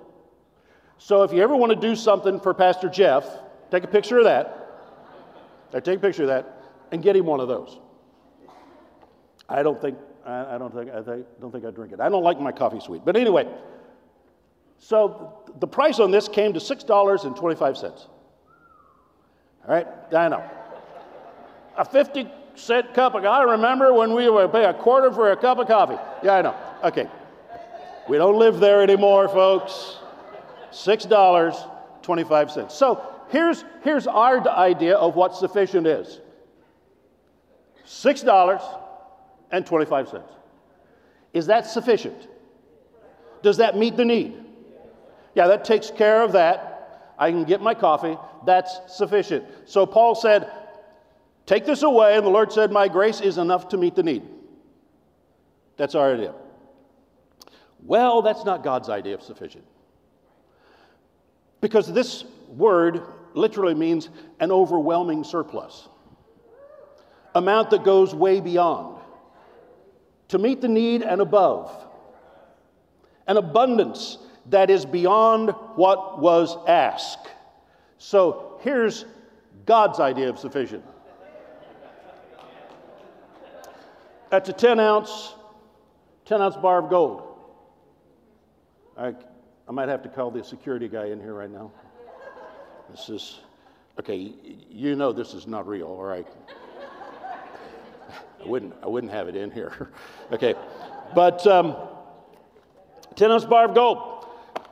So 0.98 1.24
if 1.24 1.32
you 1.32 1.42
ever 1.42 1.56
want 1.56 1.72
to 1.72 1.80
do 1.80 1.96
something 1.96 2.40
for 2.40 2.54
Pastor 2.54 2.90
Jeff, 2.90 3.26
take 3.72 3.84
a 3.84 3.88
picture 3.88 4.18
of 4.18 4.24
that. 4.26 4.54
Or 5.74 5.82
take 5.82 6.00
a 6.00 6.02
picture 6.02 6.24
of 6.24 6.30
that 6.30 6.62
and 6.92 7.04
get 7.04 7.16
him 7.16 7.26
one 7.26 7.40
of 7.40 7.48
those. 7.48 7.78
I 9.50 9.64
don't 9.64 9.82
think 9.82 9.98
I, 10.26 10.56
I 10.56 10.58
don't 10.58 10.74
think 10.74 10.92
I 10.92 11.02
think, 11.02 11.26
don't 11.40 11.52
think 11.52 11.66
I 11.66 11.72
drink 11.72 11.94
it. 11.94 12.00
I 12.00 12.10
don't 12.10 12.24
like 12.24 12.40
my 12.40 12.52
coffee 12.52 12.80
sweet. 12.80 13.04
But 13.06 13.16
anyway, 13.16 13.48
so 14.80 15.44
the 15.60 15.68
price 15.68 16.00
on 16.00 16.12
this 16.12 16.28
came 16.28 16.54
to 16.54 16.60
six 16.60 16.84
dollars 16.84 17.26
and 17.26 17.36
twenty-five 17.36 17.78
cents. 17.78 18.08
All 19.68 19.74
right, 19.76 19.88
I 20.16 20.30
know. 20.30 20.44
A 21.78 21.86
fifty 21.86 22.30
cent 22.56 22.94
cup 22.94 23.14
of 23.14 23.24
I 23.26 23.44
remember 23.44 23.94
when 23.94 24.14
we 24.14 24.30
would 24.30 24.52
pay 24.52 24.66
a 24.66 24.74
quarter 24.74 25.12
for 25.12 25.32
a 25.32 25.38
cup 25.38 25.60
of 25.60 25.68
coffee. 25.68 25.98
Yeah, 26.24 26.36
I 26.36 26.42
know. 26.42 26.56
Okay. 26.84 27.08
We 28.10 28.18
don't 28.18 28.40
live 28.40 28.60
there 28.60 28.82
anymore, 28.82 29.28
folks. 29.28 29.98
Six 30.78 31.06
dollars, 31.06 31.56
twenty-five 32.04 32.52
cents. 32.52 32.76
So 32.76 33.02
here's 33.30 33.66
here's 33.82 34.06
our 34.06 34.48
idea 34.48 34.96
of 34.96 35.16
what 35.16 35.36
sufficient 35.36 35.88
is. 35.88 36.22
Six 37.84 38.22
dollars 38.22 38.62
and 39.52 39.66
25 39.66 40.10
cents. 40.10 40.32
Is 41.34 41.48
that 41.48 41.66
sufficient? 41.66 42.28
Does 43.42 43.58
that 43.58 43.76
meet 43.76 43.98
the 43.98 44.06
need? 44.06 44.36
Yeah, 45.34 45.48
that 45.48 45.66
takes 45.66 45.90
care 45.90 46.22
of 46.22 46.34
that. 46.34 47.14
I 47.18 47.32
can 47.32 47.44
get 47.44 47.60
my 47.60 47.74
coffee. 47.74 48.16
That's 48.46 48.80
sufficient. 48.88 49.46
So 49.66 49.88
Paul 49.88 50.14
said, 50.14 50.52
Take 51.48 51.66
this 51.66 51.82
away. 51.82 52.18
And 52.18 52.26
the 52.26 52.30
Lord 52.30 52.52
said, 52.52 52.72
My 52.72 52.88
grace 52.88 53.20
is 53.20 53.40
enough 53.40 53.70
to 53.70 53.78
meet 53.78 53.96
the 53.96 54.04
need. 54.04 54.24
That's 55.76 55.96
our 55.96 56.14
idea. 56.14 56.36
Well, 57.82 58.22
that's 58.22 58.46
not 58.46 58.64
God's 58.64 58.90
idea 58.90 59.16
of 59.16 59.24
sufficient. 59.24 59.64
Because 61.62 61.92
this 61.92 62.24
word 62.48 63.02
literally 63.34 63.74
means 63.74 64.10
an 64.40 64.52
overwhelming 64.52 65.24
surplus, 65.24 65.88
amount 67.36 67.70
that 67.72 67.84
goes 67.84 68.14
way 68.14 68.40
beyond 68.40 68.98
to 70.30 70.38
meet 70.38 70.62
the 70.62 70.68
need 70.68 71.04
and 71.04 71.22
above, 71.22 71.72
an 73.28 73.38
abundance 73.38 74.18
that 74.50 74.70
is 74.70 74.86
beyond 74.86 75.50
what 75.76 76.20
was 76.20 76.58
asked. 76.68 77.28
So 77.98 78.60
here's 78.62 79.06
God's 79.66 80.00
idea 80.00 80.30
of 80.30 80.40
sufficient. 80.40 80.84
That's 84.30 84.50
a 84.50 84.54
10 84.54 84.80
ounce, 84.80 85.34
10 86.26 86.42
ounce 86.42 86.58
bar 86.58 86.80
of 86.80 86.90
gold. 86.90 87.24
I 89.68 89.72
might 89.72 89.90
have 89.90 90.02
to 90.04 90.10
call 90.10 90.32
the 90.32 90.44
security 90.44 90.88
guy 90.88 91.08
in 91.08 91.20
here 91.20 91.34
right 91.34 91.52
now. 91.52 91.72
This 92.90 93.10
is, 93.10 93.40
okay, 94.00 94.34
you 94.70 94.96
know 94.96 95.12
this 95.12 95.34
is 95.34 95.46
not 95.46 95.68
real, 95.68 95.88
all 95.88 96.04
right? 96.04 96.28
I 98.42 98.48
wouldn't, 98.48 98.74
I 98.82 98.88
wouldn't 98.88 99.12
have 99.12 99.28
it 99.28 99.36
in 99.36 99.52
here. 99.52 99.92
okay. 100.32 100.56
But 101.14 101.46
um, 101.48 101.76
10 103.16 103.30
ounce 103.30 103.44
bar 103.44 103.66
of 103.66 103.76
gold. 103.76 104.28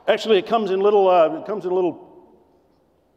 Actually, 0.08 0.38
it 0.38 0.46
comes 0.46 0.70
in 0.70 0.80
little, 0.80 1.08
uh, 1.08 1.40
it 1.40 1.46
comes 1.46 1.66
in 1.66 1.72
a 1.72 1.74
little 1.74 2.06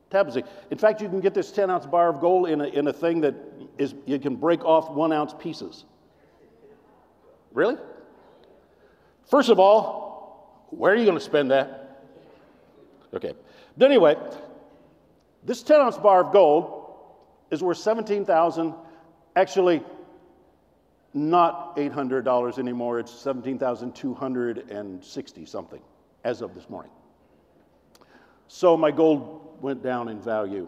tablets. 0.09 0.38
In 0.71 0.77
fact, 0.77 1.01
you 1.01 1.07
can 1.07 1.21
get 1.21 1.33
this 1.33 1.51
10 1.51 1.69
ounce 1.69 1.86
bar 1.86 2.09
of 2.09 2.19
gold 2.19 2.50
in 2.50 2.59
a, 2.59 2.65
in 2.65 2.88
a 2.88 2.93
thing 2.93 3.21
that 3.21 3.36
is, 3.77 3.93
you 4.05 4.19
can 4.19 4.36
break 4.36 4.65
off 4.65 4.89
one 4.89 5.13
ounce 5.13 5.33
pieces. 5.39 5.86
Really? 7.53 7.77
First 9.27 9.50
of 9.50 9.59
all, 9.59 10.08
where 10.69 10.93
are 10.93 10.95
you 10.95 11.05
going 11.05 11.17
to 11.17 11.23
spend 11.23 11.51
that? 11.51 12.05
Okay. 13.13 13.33
But 13.77 13.85
anyway, 13.85 14.15
this 15.43 15.61
10 15.63 15.81
ounce 15.81 15.97
bar 15.97 16.25
of 16.25 16.33
gold 16.33 16.85
is 17.51 17.63
worth 17.63 17.77
17,000, 17.77 18.73
actually 19.35 19.83
not 21.13 21.75
$800 21.75 22.59
anymore, 22.59 22.99
it's 22.99 23.11
17,260 23.11 25.45
something 25.45 25.81
as 26.23 26.41
of 26.41 26.53
this 26.53 26.69
morning. 26.69 26.91
So 28.47 28.77
my 28.77 28.91
gold 28.91 29.57
went 29.61 29.81
down 29.81 30.09
in 30.09 30.21
value. 30.21 30.67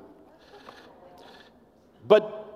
But 2.08 2.48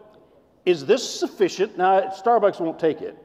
is 0.66 0.84
this 0.86 1.08
sufficient? 1.08 1.78
Now, 1.78 2.10
Starbucks 2.10 2.60
won't 2.60 2.80
take 2.80 3.02
it. 3.02 3.16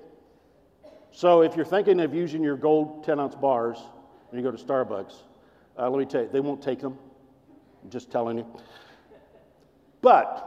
So 1.13 1.43
if 1.43 1.57
you're 1.57 1.65
thinking 1.65 2.01
of 2.01 2.15
using 2.15 2.43
your 2.43 2.57
gold 2.57 3.05
10 3.05 3.19
ounce 3.19 3.35
bars 3.35 3.79
you 4.39 4.43
go 4.43 4.51
to 4.51 4.63
Starbucks, 4.63 5.15
uh, 5.79 5.89
let 5.89 5.99
me 5.99 6.05
tell 6.05 6.23
you, 6.23 6.29
they 6.33 6.41
won't 6.41 6.63
take 6.63 6.81
them. 6.81 6.99
I'm 7.83 7.91
just 7.91 8.11
telling 8.11 8.39
you. 8.39 8.47
But 10.03 10.47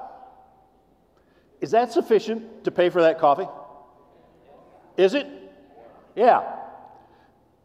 is 1.61 1.71
that 1.71 1.91
sufficient 1.91 2.63
to 2.65 2.71
pay 2.71 2.89
for 2.89 3.01
that 3.01 3.19
coffee? 3.19 3.47
Is 4.97 5.13
it? 5.13 5.27
Yeah. 6.15 6.43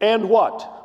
and 0.01 0.29
what? 0.29 0.75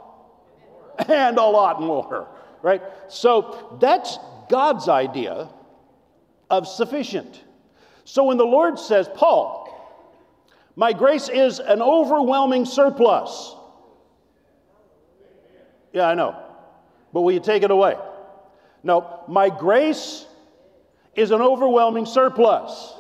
And 1.09 1.39
a 1.39 1.45
lot 1.45 1.81
more, 1.83 2.29
right? 2.63 2.81
So 3.09 3.77
that's 3.81 4.17
God's 4.49 4.89
idea 4.89 5.49
of 6.51 6.69
sufficient. 6.69 7.43
So 8.05 8.25
when 8.25 8.37
the 8.37 8.47
Lord 8.47 8.79
says, 8.79 9.09
Paul, 9.13 9.65
my 10.77 10.93
grace 10.93 11.29
is 11.29 11.59
an 11.59 11.83
overwhelming 11.83 12.65
surplus. 12.65 13.57
Yeah, 15.95 16.09
I 16.09 16.15
know. 16.15 16.37
But 17.13 17.23
will 17.23 17.33
you 17.33 17.41
take 17.41 17.63
it 17.63 17.71
away? 17.71 17.95
No, 18.83 19.21
my 19.29 19.49
grace 19.49 20.27
is 21.15 21.31
an 21.31 21.41
overwhelming 21.41 22.05
surplus. 22.05 22.93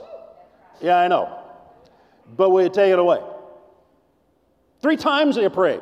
Yeah, 0.80 0.96
I 0.96 1.08
know. 1.08 1.40
But 2.36 2.50
will 2.50 2.62
you 2.62 2.70
take 2.70 2.92
it 2.92 2.98
away? 2.98 3.18
Three 4.80 4.96
times 4.96 5.34
they 5.34 5.48
prayed. 5.48 5.80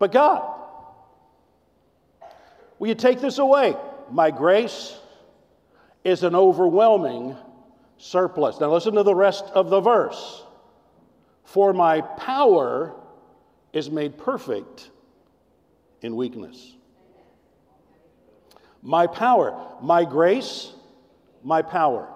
But 0.00 0.10
God, 0.10 0.42
will 2.80 2.88
you 2.88 2.96
take 2.96 3.20
this 3.20 3.38
away? 3.38 3.76
My 4.10 4.32
grace 4.32 4.98
is 6.02 6.24
an 6.24 6.34
overwhelming 6.34 7.36
surplus. 7.98 8.58
Now, 8.58 8.72
listen 8.72 8.94
to 8.94 9.04
the 9.04 9.14
rest 9.14 9.44
of 9.54 9.70
the 9.70 9.80
verse. 9.80 10.42
For 11.44 11.72
my 11.72 12.00
power 12.00 12.96
is 13.72 13.88
made 13.90 14.18
perfect 14.18 14.90
in 16.02 16.16
weakness. 16.16 16.76
My 18.82 19.06
power, 19.06 19.76
my 19.80 20.04
grace, 20.04 20.72
my 21.42 21.62
power. 21.62 22.08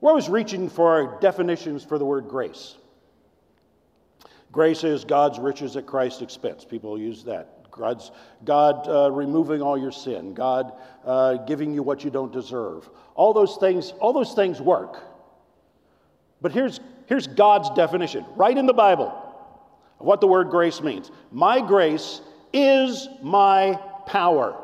We're 0.00 0.10
always 0.10 0.28
reaching 0.28 0.68
for 0.68 1.18
definitions 1.20 1.82
for 1.82 1.98
the 1.98 2.04
word 2.04 2.28
grace. 2.28 2.76
Grace 4.52 4.84
is 4.84 5.04
God's 5.04 5.38
riches 5.38 5.76
at 5.76 5.86
Christ's 5.86 6.22
expense. 6.22 6.64
People 6.64 6.98
use 6.98 7.24
that. 7.24 7.70
God's, 7.70 8.10
God 8.44 8.88
uh, 8.88 9.10
removing 9.10 9.60
all 9.60 9.76
your 9.76 9.92
sin, 9.92 10.32
God 10.32 10.72
uh, 11.04 11.34
giving 11.38 11.74
you 11.74 11.82
what 11.82 12.04
you 12.04 12.10
don't 12.10 12.32
deserve. 12.32 12.88
All 13.14 13.34
those 13.34 13.56
things, 13.56 13.92
all 13.98 14.12
those 14.12 14.32
things 14.32 14.60
work. 14.60 15.02
But 16.40 16.52
here's, 16.52 16.80
here's 17.06 17.26
God's 17.26 17.70
definition, 17.70 18.24
right 18.34 18.56
in 18.56 18.66
the 18.66 18.72
Bible, 18.72 19.25
what 19.98 20.20
the 20.20 20.26
word 20.26 20.50
grace 20.50 20.80
means. 20.80 21.10
My 21.30 21.60
grace 21.60 22.20
is 22.52 23.08
my 23.22 23.78
power. 24.06 24.62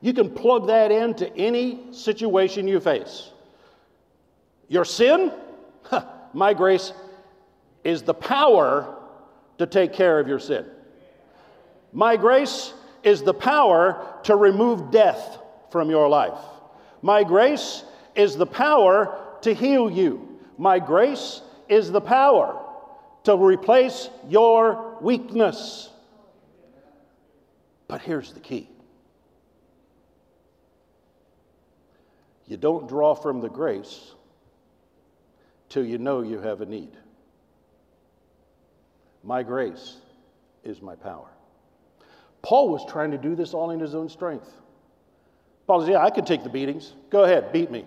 You 0.00 0.12
can 0.12 0.30
plug 0.30 0.68
that 0.68 0.92
into 0.92 1.34
any 1.36 1.92
situation 1.92 2.68
you 2.68 2.80
face. 2.80 3.30
Your 4.68 4.84
sin, 4.84 5.32
my 6.32 6.54
grace 6.54 6.92
is 7.84 8.02
the 8.02 8.14
power 8.14 8.96
to 9.58 9.66
take 9.66 9.92
care 9.92 10.18
of 10.18 10.28
your 10.28 10.38
sin. 10.38 10.66
My 11.92 12.16
grace 12.16 12.74
is 13.02 13.22
the 13.22 13.34
power 13.34 14.18
to 14.24 14.36
remove 14.36 14.90
death 14.90 15.38
from 15.70 15.88
your 15.88 16.08
life. 16.08 16.38
My 17.00 17.24
grace 17.24 17.84
is 18.14 18.36
the 18.36 18.46
power 18.46 19.18
to 19.42 19.54
heal 19.54 19.90
you. 19.90 20.38
My 20.58 20.78
grace 20.78 21.40
is 21.68 21.90
the 21.90 22.00
power 22.00 22.65
to 23.26 23.36
replace 23.36 24.08
your 24.28 24.96
weakness. 25.00 25.90
But 27.88 28.00
here's 28.00 28.32
the 28.32 28.40
key 28.40 28.68
you 32.46 32.56
don't 32.56 32.88
draw 32.88 33.14
from 33.14 33.40
the 33.40 33.48
grace 33.48 34.12
till 35.68 35.84
you 35.84 35.98
know 35.98 36.22
you 36.22 36.38
have 36.38 36.60
a 36.60 36.66
need. 36.66 36.92
My 39.24 39.42
grace 39.42 39.96
is 40.62 40.80
my 40.80 40.94
power. 40.94 41.28
Paul 42.42 42.68
was 42.68 42.86
trying 42.88 43.10
to 43.10 43.18
do 43.18 43.34
this 43.34 43.54
all 43.54 43.72
in 43.72 43.80
his 43.80 43.96
own 43.96 44.08
strength. 44.08 44.48
Paul 45.66 45.80
says, 45.80 45.88
Yeah, 45.88 46.04
I 46.04 46.10
can 46.10 46.24
take 46.24 46.44
the 46.44 46.48
beatings. 46.48 46.94
Go 47.10 47.24
ahead, 47.24 47.52
beat 47.52 47.72
me. 47.72 47.86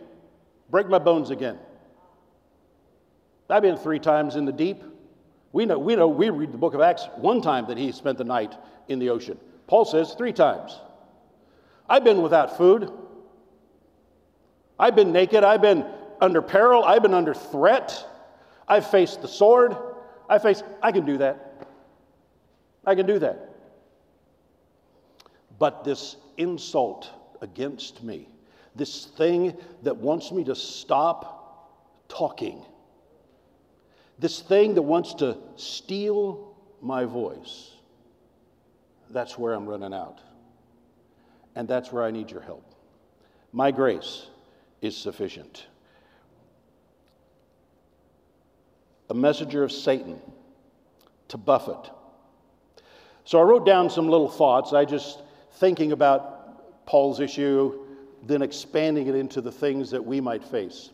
Break 0.70 0.90
my 0.90 1.00
bones 1.00 1.30
again. 1.30 1.58
I've 3.50 3.62
been 3.62 3.78
three 3.78 4.00
times 4.00 4.36
in 4.36 4.44
the 4.44 4.52
deep. 4.52 4.84
We 5.52 5.66
know, 5.66 5.80
we 5.80 5.96
know, 5.96 6.08
we 6.08 6.30
read 6.30 6.52
the 6.52 6.58
book 6.58 6.74
of 6.74 6.82
Acts 6.82 7.08
one 7.18 7.42
time 7.42 7.68
that 7.68 7.78
he 7.78 7.92
spent 7.92 8.18
the 8.18 8.24
night 8.24 8.56
in 8.88 9.00
the 9.00 9.10
ocean. 9.10 9.38
Paul 9.68 9.86
says 9.86 10.14
three 10.14 10.34
times. 10.34 10.80
I've 11.88 12.04
been 12.04 12.22
without 12.22 12.58
food. 12.58 12.92
I've 14.78 14.96
been 14.96 15.12
naked. 15.12 15.44
I've 15.44 15.62
been 15.62 15.86
under 16.22 16.42
peril. 16.42 16.84
I've 16.84 17.02
been 17.02 17.14
under 17.14 17.34
threat. 17.34 18.06
I've 18.68 18.90
faced 18.90 19.22
the 19.22 19.28
sword. 19.28 19.76
I 20.30 20.38
face, 20.38 20.62
I 20.84 20.92
can 20.92 21.06
do 21.06 21.18
that. 21.18 21.68
I 22.86 22.94
can 22.94 23.08
do 23.08 23.20
that. 23.20 23.50
But 25.58 25.84
this 25.84 26.16
insult 26.38 27.10
against 27.42 28.04
me, 28.04 28.30
this 28.76 29.06
thing 29.06 29.58
that 29.84 29.98
wants 29.98 30.32
me 30.32 30.44
to 30.46 30.56
stop 30.56 32.06
talking, 32.08 32.64
this 34.20 34.42
thing 34.42 34.76
that 34.76 34.82
wants 34.82 35.14
to 35.16 35.38
steal 35.56 36.56
my 36.82 37.06
voice, 37.06 37.72
that's 39.10 39.38
where 39.38 39.54
I'm 39.54 39.66
running 39.66 39.94
out. 39.94 40.20
And 41.56 41.68
that's 41.68 41.92
where 41.92 42.04
I 42.04 42.12
need 42.12 42.30
your 42.30 42.42
help. 42.42 42.64
My 43.52 43.72
grace 43.72 44.28
is 44.82 44.96
sufficient. 44.96 45.66
A 49.10 49.14
messenger 49.14 49.64
of 49.64 49.72
Satan 49.72 50.22
to 51.30 51.38
buffet. 51.38 51.92
So 53.24 53.40
I 53.40 53.44
wrote 53.44 53.66
down 53.66 53.90
some 53.90 54.08
little 54.08 54.30
thoughts. 54.30 54.74
I 54.74 54.86
just 54.86 55.22
thinking 55.54 55.92
about 55.92 56.86
Paul's 56.86 57.20
issue, 57.20 57.86
then 58.24 58.42
expanding 58.42 59.08
it 59.08 59.16
into 59.16 59.42
the 59.42 59.52
things 59.52 59.92
that 59.92 60.04
we 60.04 60.22
might 60.22 60.44
face. 60.44 60.92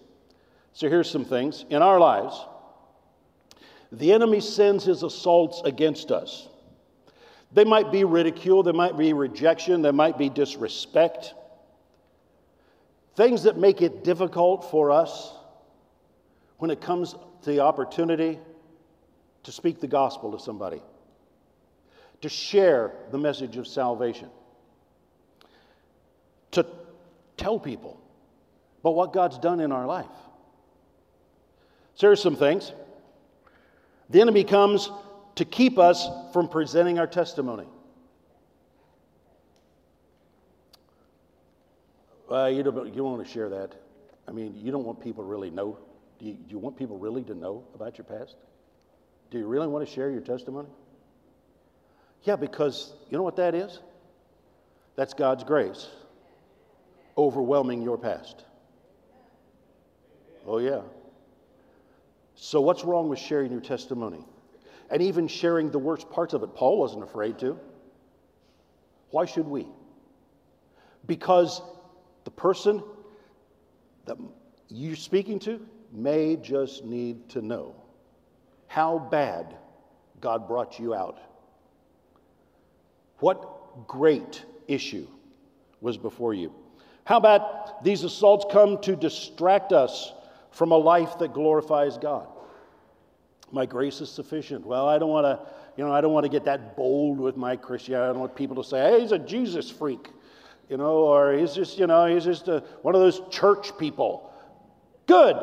So 0.73 0.89
here's 0.89 1.09
some 1.09 1.25
things. 1.25 1.65
In 1.69 1.81
our 1.81 1.99
lives, 1.99 2.39
the 3.91 4.11
enemy 4.11 4.39
sends 4.39 4.83
his 4.83 5.03
assaults 5.03 5.61
against 5.65 6.11
us. 6.11 6.47
They 7.51 7.63
might 7.63 7.91
be 7.91 8.03
ridicule, 8.03 8.63
there 8.63 8.73
might 8.73 8.97
be 8.97 9.13
rejection, 9.13 9.81
there 9.81 9.93
might 9.93 10.17
be 10.17 10.29
disrespect. 10.29 11.33
Things 13.15 13.43
that 13.43 13.57
make 13.57 13.81
it 13.81 14.03
difficult 14.03 14.69
for 14.69 14.91
us 14.91 15.33
when 16.57 16.71
it 16.71 16.81
comes 16.81 17.13
to 17.43 17.49
the 17.49 17.61
opportunity 17.61 18.39
to 19.43 19.51
speak 19.51 19.79
the 19.79 19.87
gospel 19.87 20.31
to 20.31 20.43
somebody, 20.43 20.81
to 22.21 22.29
share 22.29 22.93
the 23.11 23.17
message 23.17 23.57
of 23.57 23.67
salvation 23.67 24.29
to 26.55 26.65
tell 27.35 27.59
people 27.59 27.99
about 28.79 28.95
what 28.95 29.13
God's 29.13 29.37
done 29.37 29.59
in 29.59 29.71
our 29.71 29.85
life. 29.85 30.05
So 31.95 32.07
here's 32.07 32.21
some 32.21 32.35
things. 32.35 32.71
The 34.09 34.21
enemy 34.21 34.43
comes 34.43 34.89
to 35.35 35.45
keep 35.45 35.77
us 35.77 36.07
from 36.31 36.47
presenting 36.47 36.99
our 36.99 37.07
testimony. 37.07 37.65
Uh, 42.31 42.45
you, 42.47 42.63
don't, 42.63 42.87
you 42.87 42.95
don't 42.95 43.11
want 43.11 43.25
to 43.25 43.31
share 43.31 43.49
that. 43.49 43.75
I 44.27 44.31
mean, 44.31 44.55
you 44.55 44.71
don't 44.71 44.83
want 44.83 44.99
people 45.01 45.23
to 45.23 45.29
really 45.29 45.51
know. 45.51 45.77
Do 46.19 46.25
you, 46.25 46.33
do 46.33 46.49
you 46.49 46.59
want 46.59 46.77
people 46.77 46.97
really 46.97 47.23
to 47.23 47.35
know 47.35 47.63
about 47.75 47.97
your 47.97 48.05
past? 48.05 48.35
Do 49.29 49.37
you 49.37 49.47
really 49.47 49.67
want 49.67 49.87
to 49.87 49.93
share 49.93 50.09
your 50.09 50.21
testimony? 50.21 50.69
Yeah, 52.23 52.35
because 52.35 52.93
you 53.09 53.17
know 53.17 53.23
what 53.23 53.35
that 53.35 53.53
is? 53.53 53.79
That's 54.95 55.13
God's 55.13 55.43
grace 55.43 55.87
overwhelming 57.17 57.81
your 57.81 57.97
past. 57.97 58.43
Oh, 60.45 60.59
yeah. 60.59 60.81
So, 62.35 62.61
what's 62.61 62.83
wrong 62.83 63.09
with 63.09 63.19
sharing 63.19 63.51
your 63.51 63.61
testimony? 63.61 64.23
And 64.91 65.01
even 65.01 65.27
sharing 65.27 65.71
the 65.71 65.79
worst 65.79 66.09
parts 66.11 66.33
of 66.33 66.43
it? 66.43 66.53
Paul 66.53 66.77
wasn't 66.77 67.03
afraid 67.03 67.39
to. 67.39 67.59
Why 69.09 69.25
should 69.25 69.47
we? 69.47 69.67
Because 71.07 71.61
the 72.25 72.31
person 72.31 72.83
that 74.05 74.17
you're 74.67 74.95
speaking 74.95 75.39
to 75.39 75.65
may 75.91 76.35
just 76.35 76.83
need 76.83 77.29
to 77.29 77.41
know 77.41 77.75
how 78.67 78.99
bad 78.99 79.55
God 80.19 80.47
brought 80.47 80.79
you 80.79 80.93
out. 80.93 81.19
What 83.19 83.87
great 83.87 84.43
issue 84.67 85.07
was 85.81 85.97
before 85.97 86.33
you. 86.33 86.53
How 87.05 87.17
about 87.17 87.83
these 87.83 88.03
assaults 88.03 88.45
come 88.51 88.81
to 88.81 88.95
distract 88.95 89.71
us 89.71 90.11
from 90.55 90.71
a 90.71 90.77
life 90.77 91.19
that 91.19 91.33
glorifies 91.33 91.97
God? 91.97 92.27
My 93.51 93.65
grace 93.65 94.01
is 94.01 94.09
sufficient. 94.09 94.65
Well, 94.65 94.87
I 94.87 94.97
don't 94.97 95.09
want 95.09 95.25
to, 95.25 95.47
you 95.77 95.85
know, 95.85 95.93
I 95.93 96.01
don't 96.01 96.13
want 96.13 96.23
to 96.23 96.29
get 96.29 96.45
that 96.45 96.75
bold 96.75 97.19
with 97.19 97.37
my 97.37 97.55
Christianity. 97.55 98.09
I 98.09 98.11
don't 98.13 98.19
want 98.21 98.35
people 98.35 98.55
to 98.55 98.63
say, 98.67 98.79
hey, 98.79 99.01
he's 99.01 99.11
a 99.11 99.19
Jesus 99.19 99.69
freak, 99.69 100.09
you 100.69 100.77
know, 100.77 100.97
or 100.97 101.33
he's 101.33 101.53
just, 101.53 101.77
you 101.77 101.85
know, 101.85 102.05
he's 102.05 102.25
just 102.25 102.47
a, 102.47 102.63
one 102.81 102.95
of 102.95 103.01
those 103.01 103.21
church 103.29 103.77
people. 103.77 104.33
Good. 105.05 105.37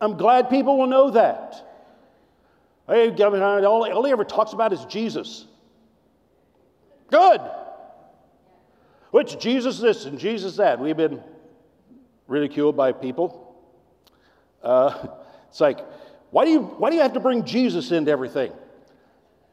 I'm 0.00 0.16
glad 0.16 0.48
people 0.48 0.78
will 0.78 0.86
know 0.86 1.10
that. 1.10 1.64
Hey, 2.86 3.10
all, 3.10 3.92
all 3.92 4.04
he 4.04 4.12
ever 4.12 4.24
talks 4.24 4.52
about 4.52 4.72
is 4.72 4.84
Jesus. 4.86 5.46
Good. 7.10 7.40
Which 9.10 9.38
Jesus 9.38 9.78
this 9.78 10.04
and 10.04 10.18
Jesus 10.18 10.56
that. 10.56 10.78
We've 10.78 10.96
been 10.96 11.22
ridiculed 12.28 12.76
by 12.76 12.92
people. 12.92 13.56
Uh, 14.62 15.08
it's 15.48 15.60
like, 15.60 15.80
why 16.30 16.44
do, 16.44 16.50
you, 16.52 16.60
why 16.60 16.90
do 16.90 16.96
you 16.96 17.02
have 17.02 17.14
to 17.14 17.20
bring 17.20 17.44
Jesus 17.44 17.90
into 17.90 18.10
everything? 18.10 18.52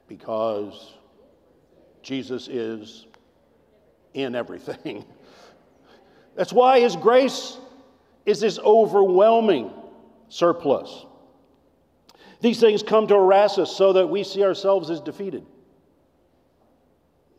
Because 0.08 0.94
Jesus 2.04 2.48
is 2.48 3.08
in 4.14 4.36
everything. 4.36 5.06
That's 6.36 6.54
why 6.54 6.82
His 6.82 6.96
grace 6.96 7.58
is 8.26 8.40
this 8.40 8.60
overwhelming 8.60 9.72
surplus. 10.30 11.06
These 12.42 12.60
things 12.60 12.84
come 12.84 13.08
to 13.08 13.16
harass 13.16 13.58
us 13.58 13.76
so 13.76 13.94
that 13.94 14.08
we 14.08 14.24
see 14.24 14.44
ourselves 14.44 14.90
as 14.90 15.00
defeated. 15.00 15.46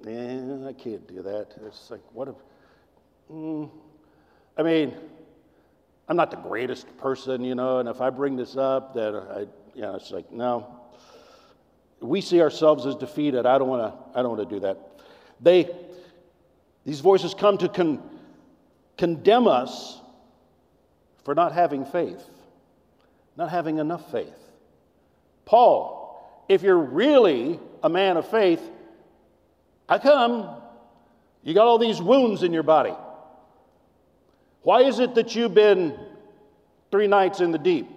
Eh, 0.07 0.67
I 0.67 0.73
can't 0.73 1.07
do 1.07 1.23
that. 1.23 1.49
It's 1.67 1.91
like, 1.91 2.01
what 2.13 2.29
if. 2.29 2.35
Mm, 3.31 3.71
I 4.57 4.63
mean, 4.63 4.95
I'm 6.09 6.17
not 6.17 6.31
the 6.31 6.37
greatest 6.37 6.97
person, 6.99 7.43
you 7.43 7.55
know, 7.55 7.79
and 7.79 7.89
if 7.89 8.01
I 8.01 8.11
bring 8.11 8.37
this 8.37 8.57
up, 8.57 8.95
that 8.95 9.15
I, 9.15 9.41
you 9.75 9.83
know, 9.83 9.97
it's 9.97 10.11
like, 10.11 10.31
no. 10.31 10.81
We 12.01 12.21
see 12.21 12.41
ourselves 12.41 12.87
as 12.87 12.95
defeated. 12.95 13.47
I 13.47 13.59
don't 13.59 13.69
want 13.69 13.83
to. 13.83 14.19
I 14.19 14.23
don't 14.23 14.37
want 14.37 14.49
to 14.49 14.55
do 14.55 14.61
that. 14.61 14.79
They, 15.41 15.71
these 16.85 17.01
voices 17.01 17.35
come 17.35 17.59
to 17.59 17.69
con, 17.69 18.03
condemn 18.97 19.49
us 19.49 20.01
for 21.25 21.35
not 21.35 21.53
having 21.53 21.85
faith, 21.85 22.23
not 23.37 23.51
having 23.51 23.79
enough 23.79 24.13
faith. 24.13 24.39
Paul, 25.45 26.45
if 26.49 26.63
you're 26.63 26.79
really 26.79 27.59
a 27.83 27.89
man 27.89 28.17
of 28.17 28.31
faith, 28.31 28.63
how 29.89 29.99
come 29.99 30.61
you 31.43 31.55
got 31.55 31.67
all 31.67 31.79
these 31.79 32.01
wounds 32.01 32.43
in 32.43 32.53
your 32.53 32.63
body? 32.63 32.95
Why 34.67 34.83
is 34.83 34.99
it 34.99 35.15
that 35.15 35.37
you've 35.37 35.55
been 35.55 35.97
three 36.91 37.07
nights 37.07 37.39
in 37.39 37.53
the 37.53 37.59
deep? 37.59 37.89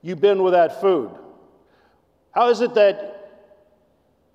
You've 0.00 0.22
been 0.22 0.42
without 0.42 0.80
food. 0.80 1.10
How 2.30 2.48
is 2.48 2.62
it 2.62 2.72
that 2.76 3.42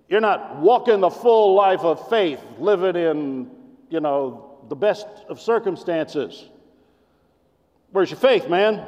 you're 0.08 0.22
not 0.22 0.58
walking 0.58 1.00
the 1.00 1.10
full 1.10 1.56
life 1.56 1.80
of 1.80 2.10
faith, 2.10 2.40
living 2.60 2.96
in, 2.96 3.50
you 3.90 4.00
know, 4.02 4.60
the 4.70 4.76
best 4.76 5.08
of 5.30 5.42
circumstances? 5.42 6.46
Where's 7.90 8.12
your 8.12 8.20
faith, 8.20 8.48
man? 8.48 8.86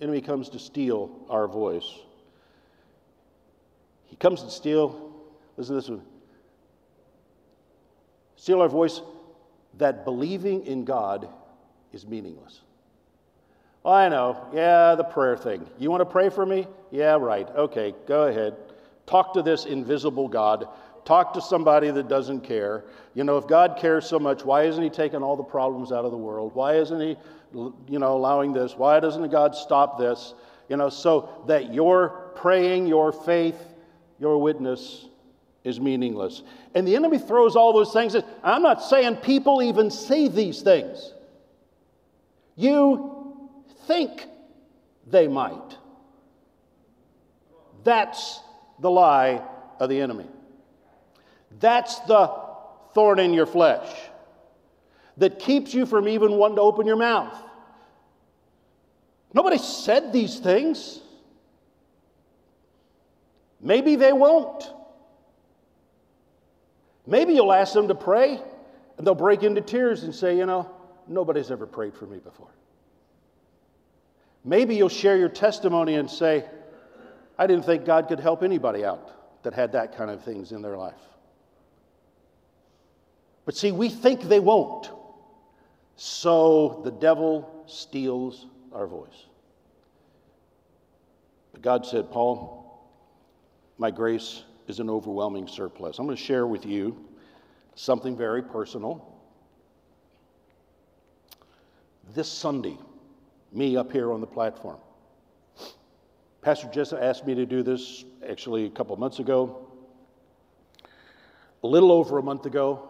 Enemy 0.00 0.20
comes 0.20 0.48
to 0.50 0.60
steal 0.60 1.26
our 1.28 1.48
voice. 1.48 1.92
He 4.04 4.14
comes 4.14 4.44
to 4.44 4.50
steal, 4.52 5.12
listen 5.56 5.74
to 5.74 5.80
this 5.80 5.90
one. 5.90 6.02
Steal 8.36 8.60
our 8.60 8.68
voice 8.68 9.00
that 9.78 10.04
believing 10.04 10.66
in 10.66 10.84
God 10.84 11.28
is 11.92 12.06
meaningless. 12.06 12.60
Oh, 13.84 13.92
I 13.92 14.08
know. 14.08 14.48
Yeah, 14.52 14.96
the 14.96 15.04
prayer 15.04 15.36
thing. 15.36 15.64
You 15.78 15.90
want 15.90 16.00
to 16.00 16.06
pray 16.06 16.28
for 16.28 16.44
me? 16.44 16.66
Yeah, 16.90 17.16
right. 17.16 17.48
Okay, 17.48 17.94
go 18.06 18.24
ahead. 18.24 18.56
Talk 19.06 19.34
to 19.34 19.42
this 19.42 19.64
invisible 19.64 20.26
God. 20.26 20.66
Talk 21.04 21.34
to 21.34 21.40
somebody 21.40 21.92
that 21.92 22.08
doesn't 22.08 22.40
care. 22.40 22.84
You 23.14 23.22
know, 23.22 23.38
if 23.38 23.46
God 23.46 23.78
cares 23.78 24.04
so 24.04 24.18
much, 24.18 24.44
why 24.44 24.64
isn't 24.64 24.82
He 24.82 24.90
taking 24.90 25.22
all 25.22 25.36
the 25.36 25.44
problems 25.44 25.92
out 25.92 26.04
of 26.04 26.10
the 26.10 26.16
world? 26.16 26.52
Why 26.54 26.74
isn't 26.78 27.00
He, 27.00 27.16
you 27.54 27.98
know, 28.00 28.16
allowing 28.16 28.52
this? 28.52 28.74
Why 28.76 28.98
doesn't 28.98 29.30
God 29.30 29.54
stop 29.54 29.98
this? 29.98 30.34
You 30.68 30.76
know, 30.76 30.88
so 30.88 31.44
that 31.46 31.72
your 31.72 32.32
praying, 32.34 32.88
your 32.88 33.12
faith, 33.12 33.60
your 34.18 34.38
witness 34.38 35.06
is 35.66 35.80
meaningless. 35.80 36.42
And 36.76 36.86
the 36.86 36.94
enemy 36.94 37.18
throws 37.18 37.56
all 37.56 37.72
those 37.72 37.92
things. 37.92 38.14
I'm 38.42 38.62
not 38.62 38.82
saying 38.82 39.16
people 39.16 39.62
even 39.62 39.90
say 39.90 40.28
these 40.28 40.62
things. 40.62 41.12
You 42.54 43.50
think 43.86 44.26
they 45.08 45.26
might. 45.26 45.76
That's 47.82 48.40
the 48.78 48.90
lie 48.90 49.42
of 49.80 49.90
the 49.90 50.00
enemy. 50.00 50.26
That's 51.58 51.98
the 52.00 52.32
thorn 52.94 53.18
in 53.18 53.34
your 53.34 53.46
flesh 53.46 53.90
that 55.16 55.40
keeps 55.40 55.74
you 55.74 55.84
from 55.84 56.06
even 56.06 56.32
wanting 56.32 56.56
to 56.56 56.62
open 56.62 56.86
your 56.86 56.96
mouth. 56.96 57.36
Nobody 59.34 59.58
said 59.58 60.12
these 60.12 60.38
things. 60.38 61.00
Maybe 63.60 63.96
they 63.96 64.12
won't. 64.12 64.70
Maybe 67.06 67.34
you'll 67.34 67.52
ask 67.52 67.72
them 67.72 67.88
to 67.88 67.94
pray 67.94 68.40
and 68.98 69.06
they'll 69.06 69.14
break 69.14 69.42
into 69.42 69.60
tears 69.60 70.02
and 70.02 70.14
say, 70.14 70.36
You 70.36 70.46
know, 70.46 70.70
nobody's 71.06 71.50
ever 71.50 71.66
prayed 71.66 71.94
for 71.94 72.06
me 72.06 72.18
before. 72.18 72.48
Maybe 74.44 74.76
you'll 74.76 74.88
share 74.88 75.16
your 75.16 75.28
testimony 75.28 75.94
and 75.94 76.10
say, 76.10 76.44
I 77.38 77.46
didn't 77.46 77.64
think 77.64 77.84
God 77.84 78.08
could 78.08 78.20
help 78.20 78.42
anybody 78.42 78.84
out 78.84 79.42
that 79.42 79.54
had 79.54 79.72
that 79.72 79.96
kind 79.96 80.10
of 80.10 80.24
things 80.24 80.52
in 80.52 80.62
their 80.62 80.76
life. 80.76 80.94
But 83.44 83.56
see, 83.56 83.72
we 83.72 83.88
think 83.88 84.22
they 84.22 84.40
won't. 84.40 84.90
So 85.96 86.80
the 86.84 86.90
devil 86.90 87.64
steals 87.66 88.46
our 88.72 88.86
voice. 88.86 89.26
But 91.52 91.62
God 91.62 91.86
said, 91.86 92.10
Paul, 92.10 92.86
my 93.78 93.90
grace 93.90 94.42
is 94.68 94.80
an 94.80 94.90
overwhelming 94.90 95.46
surplus. 95.46 95.98
I'm 95.98 96.06
going 96.06 96.16
to 96.16 96.22
share 96.22 96.46
with 96.46 96.66
you 96.66 96.96
something 97.74 98.16
very 98.16 98.42
personal. 98.42 99.14
This 102.14 102.28
Sunday, 102.30 102.78
me 103.52 103.76
up 103.76 103.92
here 103.92 104.12
on 104.12 104.20
the 104.20 104.26
platform. 104.26 104.78
Pastor 106.42 106.68
Jeff 106.72 106.92
asked 106.92 107.26
me 107.26 107.34
to 107.34 107.46
do 107.46 107.62
this 107.62 108.04
actually 108.28 108.66
a 108.66 108.70
couple 108.70 108.96
months 108.96 109.18
ago. 109.18 109.66
A 111.62 111.66
little 111.66 111.90
over 111.90 112.18
a 112.18 112.22
month 112.22 112.46
ago, 112.46 112.88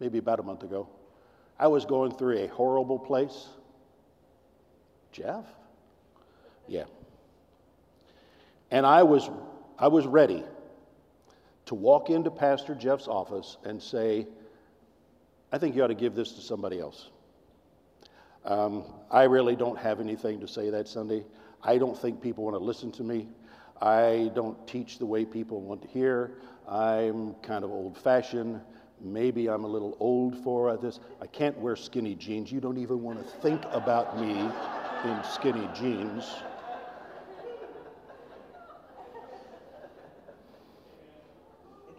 maybe 0.00 0.18
about 0.18 0.40
a 0.40 0.42
month 0.42 0.62
ago, 0.62 0.88
I 1.58 1.66
was 1.66 1.84
going 1.84 2.12
through 2.12 2.38
a 2.38 2.46
horrible 2.48 2.98
place. 2.98 3.48
Jeff? 5.12 5.44
Yeah. 6.66 6.84
And 8.70 8.86
I 8.86 9.02
was 9.02 9.30
I 9.78 9.88
was 9.88 10.06
ready 10.06 10.44
to 11.66 11.74
walk 11.74 12.10
into 12.10 12.30
Pastor 12.30 12.74
Jeff's 12.74 13.08
office 13.08 13.56
and 13.64 13.82
say, 13.82 14.26
I 15.50 15.58
think 15.58 15.74
you 15.74 15.82
ought 15.82 15.88
to 15.88 15.94
give 15.94 16.14
this 16.14 16.32
to 16.32 16.40
somebody 16.40 16.78
else. 16.78 17.10
Um, 18.44 18.84
I 19.10 19.24
really 19.24 19.56
don't 19.56 19.78
have 19.78 20.00
anything 20.00 20.40
to 20.40 20.48
say 20.48 20.70
that 20.70 20.86
Sunday. 20.86 21.24
I 21.62 21.78
don't 21.78 21.98
think 21.98 22.20
people 22.20 22.44
want 22.44 22.56
to 22.56 22.62
listen 22.62 22.92
to 22.92 23.02
me. 23.02 23.28
I 23.80 24.30
don't 24.34 24.66
teach 24.68 24.98
the 24.98 25.06
way 25.06 25.24
people 25.24 25.60
want 25.60 25.82
to 25.82 25.88
hear. 25.88 26.32
I'm 26.68 27.34
kind 27.42 27.64
of 27.64 27.70
old 27.70 27.98
fashioned. 27.98 28.60
Maybe 29.00 29.48
I'm 29.48 29.64
a 29.64 29.68
little 29.68 29.96
old 29.98 30.36
for 30.44 30.76
this. 30.76 31.00
I 31.20 31.26
can't 31.26 31.58
wear 31.58 31.74
skinny 31.74 32.14
jeans. 32.14 32.52
You 32.52 32.60
don't 32.60 32.78
even 32.78 33.02
want 33.02 33.18
to 33.18 33.24
think 33.40 33.62
about 33.72 34.20
me 34.20 34.30
in 34.30 35.24
skinny 35.24 35.68
jeans. 35.74 36.24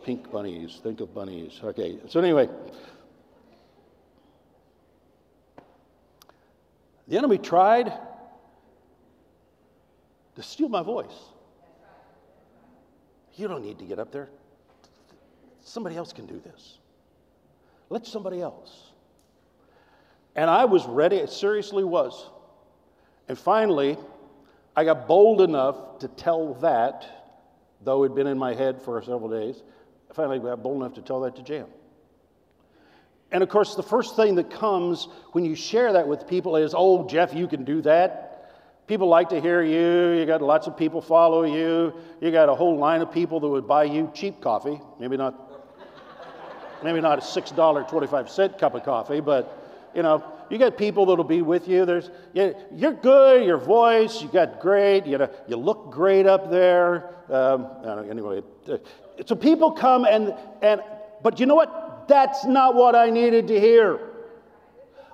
Pink 0.05 0.31
bunnies. 0.31 0.79
Think 0.83 1.01
of 1.01 1.13
bunnies. 1.15 1.59
Okay, 1.63 1.97
so 2.07 2.19
anyway, 2.19 2.47
the 7.07 7.17
enemy 7.17 7.39
tried 7.39 7.91
to 10.35 10.43
steal 10.43 10.69
my 10.69 10.83
voice. 10.83 11.15
You 13.33 13.47
don't 13.47 13.63
need 13.63 13.79
to 13.79 13.85
get 13.85 13.97
up 13.97 14.11
there. 14.11 14.29
Somebody 15.63 15.97
else 15.97 16.13
can 16.13 16.27
do 16.27 16.39
this. 16.39 16.77
Let 17.89 18.05
somebody 18.05 18.41
else. 18.41 18.91
And 20.35 20.49
I 20.49 20.65
was 20.65 20.85
ready, 20.85 21.15
it 21.15 21.31
seriously 21.31 21.83
was. 21.83 22.29
And 23.27 23.37
finally, 23.37 23.97
I 24.75 24.83
got 24.83 25.07
bold 25.07 25.41
enough 25.41 25.99
to 25.99 26.07
tell 26.09 26.53
that, 26.55 27.05
though 27.81 28.03
it 28.03 28.09
had 28.09 28.15
been 28.15 28.27
in 28.27 28.37
my 28.37 28.53
head 28.53 28.79
for 28.81 29.01
several 29.01 29.29
days, 29.29 29.63
finally 30.15 30.39
got 30.39 30.63
bold 30.63 30.77
enough 30.77 30.93
to 30.93 31.01
tell 31.01 31.21
that 31.21 31.35
to 31.35 31.43
Jan. 31.43 31.65
And 33.31 33.43
of 33.43 33.49
course, 33.49 33.75
the 33.75 33.83
first 33.83 34.15
thing 34.15 34.35
that 34.35 34.49
comes 34.49 35.09
when 35.33 35.43
you 35.43 35.55
share 35.55 35.91
that 35.93 36.07
with 36.07 36.25
people 36.27 36.55
is, 36.55 36.73
oh, 36.75 37.03
Geof, 37.03 37.35
you 37.35 37.47
can 37.47 37.65
do 37.65 37.81
that. 37.81 38.31
People 38.87 39.07
like 39.07 39.29
to 39.29 39.41
hear 39.41 39.63
you. 39.63 40.17
You 40.17 40.25
got 40.25 40.41
lots 40.41 40.67
of 40.67 40.77
people 40.77 41.01
follow 41.01 41.43
you. 41.43 41.93
You 42.21 42.31
got 42.31 42.49
a 42.49 42.55
whole 42.55 42.77
line 42.77 43.01
of 43.01 43.11
people 43.11 43.39
that 43.39 43.47
would 43.47 43.67
buy 43.67 43.85
you 43.85 44.11
cheap 44.13 44.41
coffee. 44.41 44.79
Maybe 44.99 45.17
not, 45.17 45.35
maybe 46.83 47.01
not 47.01 47.17
a 47.17 47.21
$6.25 47.21 48.59
cup 48.59 48.75
of 48.75 48.83
coffee, 48.83 49.19
but, 49.19 49.91
you 49.95 50.03
know, 50.03 50.23
you 50.49 50.59
got 50.59 50.77
people 50.77 51.07
that'll 51.07 51.23
be 51.23 51.41
with 51.41 51.67
you. 51.67 51.85
There's, 51.85 52.11
you're 52.33 52.93
good, 52.93 53.43
your 53.43 53.57
voice, 53.57 54.21
you 54.21 54.27
got 54.27 54.59
great, 54.59 55.07
you 55.07 55.17
know, 55.17 55.29
you 55.47 55.57
look 55.57 55.91
great 55.91 56.27
up 56.27 56.51
there. 56.51 57.15
Um, 57.27 57.67
anyway, 58.09 58.43
uh, 58.69 58.77
so 59.25 59.35
people 59.35 59.71
come 59.71 60.05
and, 60.05 60.33
and, 60.61 60.81
but 61.23 61.39
you 61.39 61.45
know 61.45 61.55
what? 61.55 62.07
That's 62.07 62.45
not 62.45 62.75
what 62.75 62.95
I 62.95 63.09
needed 63.09 63.47
to 63.47 63.59
hear. 63.59 63.99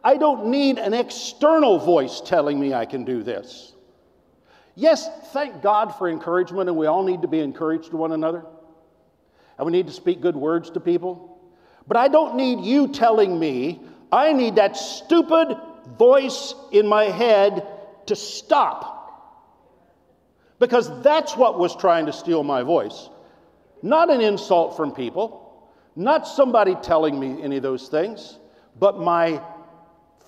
I 0.04 0.18
don't 0.18 0.48
need 0.48 0.80
an 0.80 0.94
external 0.94 1.78
voice 1.78 2.22
telling 2.22 2.60
me 2.60 2.74
I 2.74 2.86
can 2.86 3.06
do 3.06 3.24
this. 3.24 3.74
Yes, 4.76 5.10
thank 5.32 5.62
God 5.62 5.96
for 5.96 6.10
encouragement, 6.10 6.70
and 6.70 6.78
we 6.78 6.88
all 6.88 7.04
need 7.04 7.22
to 7.22 7.28
be 7.28 7.40
encouraged 7.40 7.92
to 7.92 7.98
one 7.98 8.12
another. 8.12 8.44
And 9.58 9.66
we 9.66 9.72
need 9.72 9.88
to 9.88 9.94
speak 9.94 10.22
good 10.22 10.36
words 10.36 10.72
to 10.72 10.80
people. 10.80 11.40
But 11.88 11.98
I 11.98 12.08
don't 12.08 12.36
need 12.36 12.66
you 12.66 12.88
telling 12.88 13.38
me, 13.38 13.82
I 14.12 14.34
need 14.34 14.56
that 14.56 14.76
stupid 14.76 15.56
voice 15.98 16.56
in 16.72 16.88
my 16.88 17.06
head 17.06 17.68
to 18.08 18.16
stop. 18.16 18.98
Because 20.60 21.02
that's 21.02 21.36
what 21.36 21.60
was 21.60 21.76
trying 21.76 22.06
to 22.06 22.14
steal 22.14 22.44
my 22.44 22.64
voice. 22.64 23.10
Not 23.82 24.12
an 24.12 24.22
insult 24.22 24.78
from 24.78 24.91
people, 24.91 25.70
not 25.96 26.28
somebody 26.28 26.76
telling 26.76 27.20
me 27.20 27.41
any 27.41 27.58
of 27.58 27.63
those 27.63 27.88
things, 27.88 28.38
but 28.80 29.00
my 29.00 29.41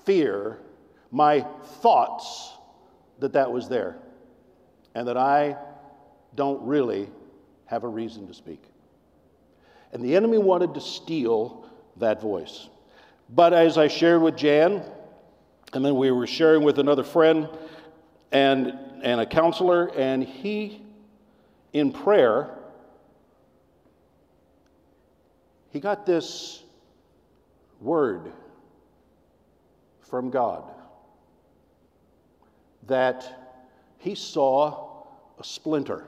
fear, 0.05 0.59
my 1.11 1.41
thoughts 1.81 2.53
that 3.19 3.33
that 3.33 3.51
was 3.51 3.69
there 3.69 3.97
and 4.95 5.07
that 5.07 5.17
I 5.17 5.55
don't 6.35 6.61
really 6.63 7.09
have 7.65 7.83
a 7.83 7.87
reason 7.87 8.27
to 8.27 8.33
speak. 8.33 8.61
And 9.91 10.03
the 10.03 10.15
enemy 10.15 10.39
wanted 10.39 10.73
to 10.73 10.81
steal 10.81 11.69
that 11.97 12.21
voice. 12.21 12.67
But 13.29 13.53
as 13.53 13.77
I 13.77 13.87
shared 13.87 14.21
with 14.21 14.35
Jan, 14.35 14.83
and 15.73 15.85
then 15.85 15.95
we 15.95 16.11
were 16.11 16.27
sharing 16.27 16.63
with 16.63 16.79
another 16.79 17.03
friend 17.03 17.47
and, 18.31 18.77
and 19.03 19.21
a 19.21 19.25
counselor, 19.25 19.91
and 19.95 20.23
he, 20.23 20.81
in 21.71 21.91
prayer, 21.91 22.57
he 25.73 25.79
got 25.79 26.05
this 26.05 26.61
word 27.81 28.31
from 30.01 30.29
God 30.29 30.63
that 32.85 33.57
he 33.97 34.13
saw 34.13 35.03
a 35.39 35.43
splinter. 35.43 36.05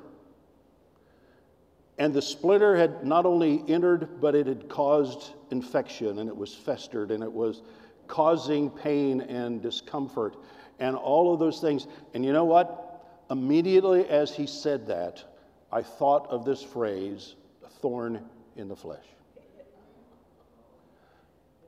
And 1.97 2.13
the 2.13 2.21
splinter 2.21 2.75
had 2.75 3.05
not 3.05 3.25
only 3.25 3.63
entered, 3.67 4.21
but 4.21 4.35
it 4.35 4.45
had 4.45 4.69
caused 4.69 5.31
infection 5.49 6.19
and 6.19 6.29
it 6.29 6.37
was 6.37 6.53
festered 6.53 7.09
and 7.09 7.23
it 7.23 7.31
was 7.31 7.63
causing 8.07 8.69
pain 8.69 9.21
and 9.21 9.63
discomfort 9.63 10.35
and 10.77 10.95
all 10.95 11.33
of 11.33 11.39
those 11.39 11.59
things. 11.59 11.87
And 12.13 12.23
you 12.23 12.33
know 12.33 12.45
what? 12.45 13.03
Immediately 13.31 14.07
as 14.09 14.35
he 14.35 14.45
said 14.45 14.85
that, 14.87 15.23
I 15.71 15.81
thought 15.81 16.29
of 16.29 16.45
this 16.45 16.61
phrase, 16.61 17.33
a 17.65 17.69
thorn 17.69 18.29
in 18.55 18.67
the 18.67 18.75
flesh. 18.75 19.14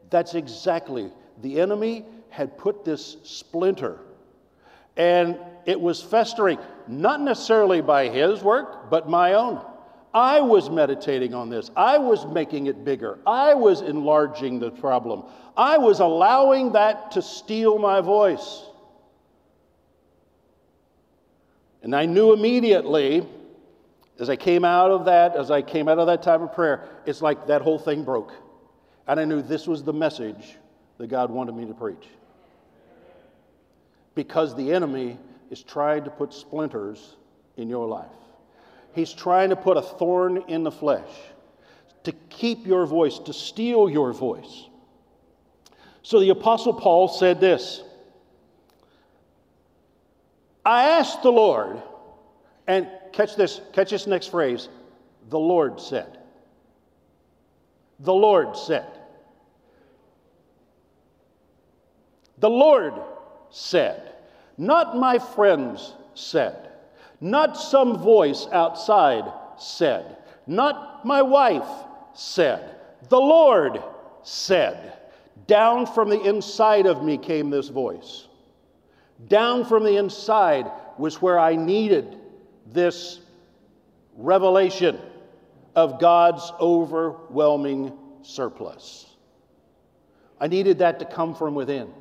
That's 0.09 0.35
exactly 0.35 1.11
the 1.41 1.59
enemy 1.59 2.05
had 2.29 2.57
put 2.57 2.85
this 2.85 3.17
splinter 3.23 3.99
and 4.97 5.37
it 5.65 5.79
was 5.79 6.01
festering, 6.01 6.57
not 6.87 7.21
necessarily 7.21 7.81
by 7.81 8.09
his 8.09 8.41
work, 8.41 8.89
but 8.89 9.07
my 9.07 9.33
own. 9.33 9.63
I 10.13 10.41
was 10.41 10.69
meditating 10.69 11.35
on 11.35 11.49
this. 11.49 11.69
I 11.75 11.99
was 11.99 12.25
making 12.25 12.65
it 12.65 12.83
bigger. 12.83 13.19
I 13.27 13.53
was 13.53 13.81
enlarging 13.81 14.59
the 14.59 14.71
problem. 14.71 15.25
I 15.55 15.77
was 15.77 15.99
allowing 15.99 16.71
that 16.71 17.11
to 17.11 17.21
steal 17.21 17.77
my 17.77 18.01
voice. 18.01 18.63
And 21.83 21.95
I 21.95 22.05
knew 22.05 22.33
immediately 22.33 23.27
as 24.19 24.31
I 24.31 24.35
came 24.35 24.65
out 24.65 24.89
of 24.89 25.05
that, 25.05 25.35
as 25.35 25.51
I 25.51 25.61
came 25.61 25.87
out 25.87 25.99
of 25.99 26.07
that 26.07 26.23
time 26.23 26.41
of 26.41 26.53
prayer, 26.53 26.89
it's 27.05 27.21
like 27.21 27.45
that 27.47 27.61
whole 27.61 27.77
thing 27.77 28.03
broke. 28.03 28.33
And 29.07 29.19
I 29.19 29.25
knew 29.25 29.41
this 29.41 29.67
was 29.67 29.83
the 29.83 29.93
message 29.93 30.57
that 30.97 31.07
God 31.07 31.31
wanted 31.31 31.55
me 31.55 31.65
to 31.65 31.73
preach 31.73 32.07
because 34.15 34.55
the 34.55 34.73
enemy 34.73 35.17
is 35.51 35.61
trying 35.61 36.03
to 36.03 36.09
put 36.09 36.33
splinters 36.33 37.15
in 37.55 37.69
your 37.69 37.87
life. 37.87 38.07
He's 38.93 39.13
trying 39.13 39.49
to 39.49 39.55
put 39.55 39.77
a 39.77 39.81
thorn 39.81 40.43
in 40.47 40.63
the 40.63 40.71
flesh 40.71 41.09
to 42.03 42.11
keep 42.29 42.65
your 42.65 42.85
voice, 42.85 43.19
to 43.19 43.33
steal 43.33 43.89
your 43.89 44.13
voice. 44.13 44.65
So 46.01 46.19
the 46.19 46.29
Apostle 46.29 46.73
Paul 46.73 47.07
said 47.07 47.39
this 47.39 47.83
I 50.65 50.89
asked 50.89 51.21
the 51.21 51.31
Lord, 51.31 51.81
and 52.65 52.89
catch 53.13 53.35
this, 53.35 53.61
catch 53.71 53.91
this 53.91 54.07
next 54.07 54.27
phrase 54.27 54.67
the 55.29 55.39
Lord 55.39 55.79
said. 55.79 56.17
The 57.99 58.13
Lord 58.13 58.55
said. 58.57 58.96
The 62.39 62.49
Lord 62.49 62.93
said, 63.49 64.13
not 64.57 64.97
my 64.97 65.19
friends 65.19 65.93
said, 66.13 66.69
not 67.19 67.57
some 67.57 67.97
voice 67.97 68.47
outside 68.51 69.31
said, 69.57 70.17
not 70.45 71.05
my 71.05 71.21
wife 71.21 71.67
said, 72.13 72.75
the 73.09 73.19
Lord 73.19 73.81
said. 74.23 74.93
Down 75.45 75.85
from 75.85 76.09
the 76.09 76.21
inside 76.21 76.85
of 76.85 77.03
me 77.03 77.17
came 77.17 77.49
this 77.49 77.69
voice. 77.69 78.27
Down 79.27 79.63
from 79.63 79.83
the 79.83 79.95
inside 79.95 80.69
was 80.97 81.21
where 81.21 81.39
I 81.39 81.55
needed 81.55 82.17
this 82.65 83.21
revelation 84.15 84.99
of 85.75 85.99
God's 85.99 86.51
overwhelming 86.59 87.93
surplus. 88.23 89.15
I 90.39 90.47
needed 90.47 90.79
that 90.79 90.99
to 90.99 91.05
come 91.05 91.33
from 91.33 91.55
within. 91.55 91.93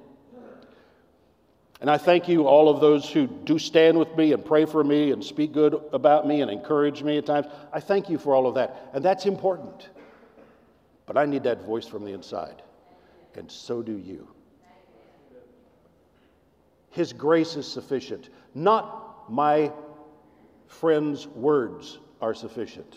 And 1.81 1.91
I 1.91 1.99
thank 1.99 2.27
you, 2.27 2.47
all 2.47 2.71
of 2.71 2.81
those 2.81 3.11
who 3.11 3.27
do 3.27 3.59
stand 3.59 3.99
with 3.99 4.17
me 4.17 4.33
and 4.33 4.43
pray 4.43 4.65
for 4.65 4.83
me 4.83 5.12
and 5.12 5.23
speak 5.23 5.53
good 5.53 5.79
about 5.93 6.27
me 6.27 6.41
and 6.41 6.51
encourage 6.51 7.03
me 7.03 7.19
at 7.19 7.27
times. 7.27 7.47
I 7.73 7.81
thank 7.81 8.09
you 8.09 8.17
for 8.17 8.35
all 8.35 8.47
of 8.47 8.55
that. 8.55 8.91
And 8.95 9.05
that's 9.05 9.27
important. 9.27 9.91
But 11.05 11.19
I 11.19 11.27
need 11.27 11.43
that 11.43 11.65
voice 11.65 11.87
from 11.87 12.05
the 12.05 12.12
inside. 12.12 12.62
And 13.35 13.51
so 13.51 13.83
do 13.83 13.97
you. 13.97 14.27
His 16.91 17.12
grace 17.12 17.57
is 17.57 17.71
sufficient. 17.71 18.31
Not 18.55 19.31
my 19.31 19.71
friend's 20.67 21.27
words 21.27 21.99
are 22.23 22.33
sufficient. 22.33 22.97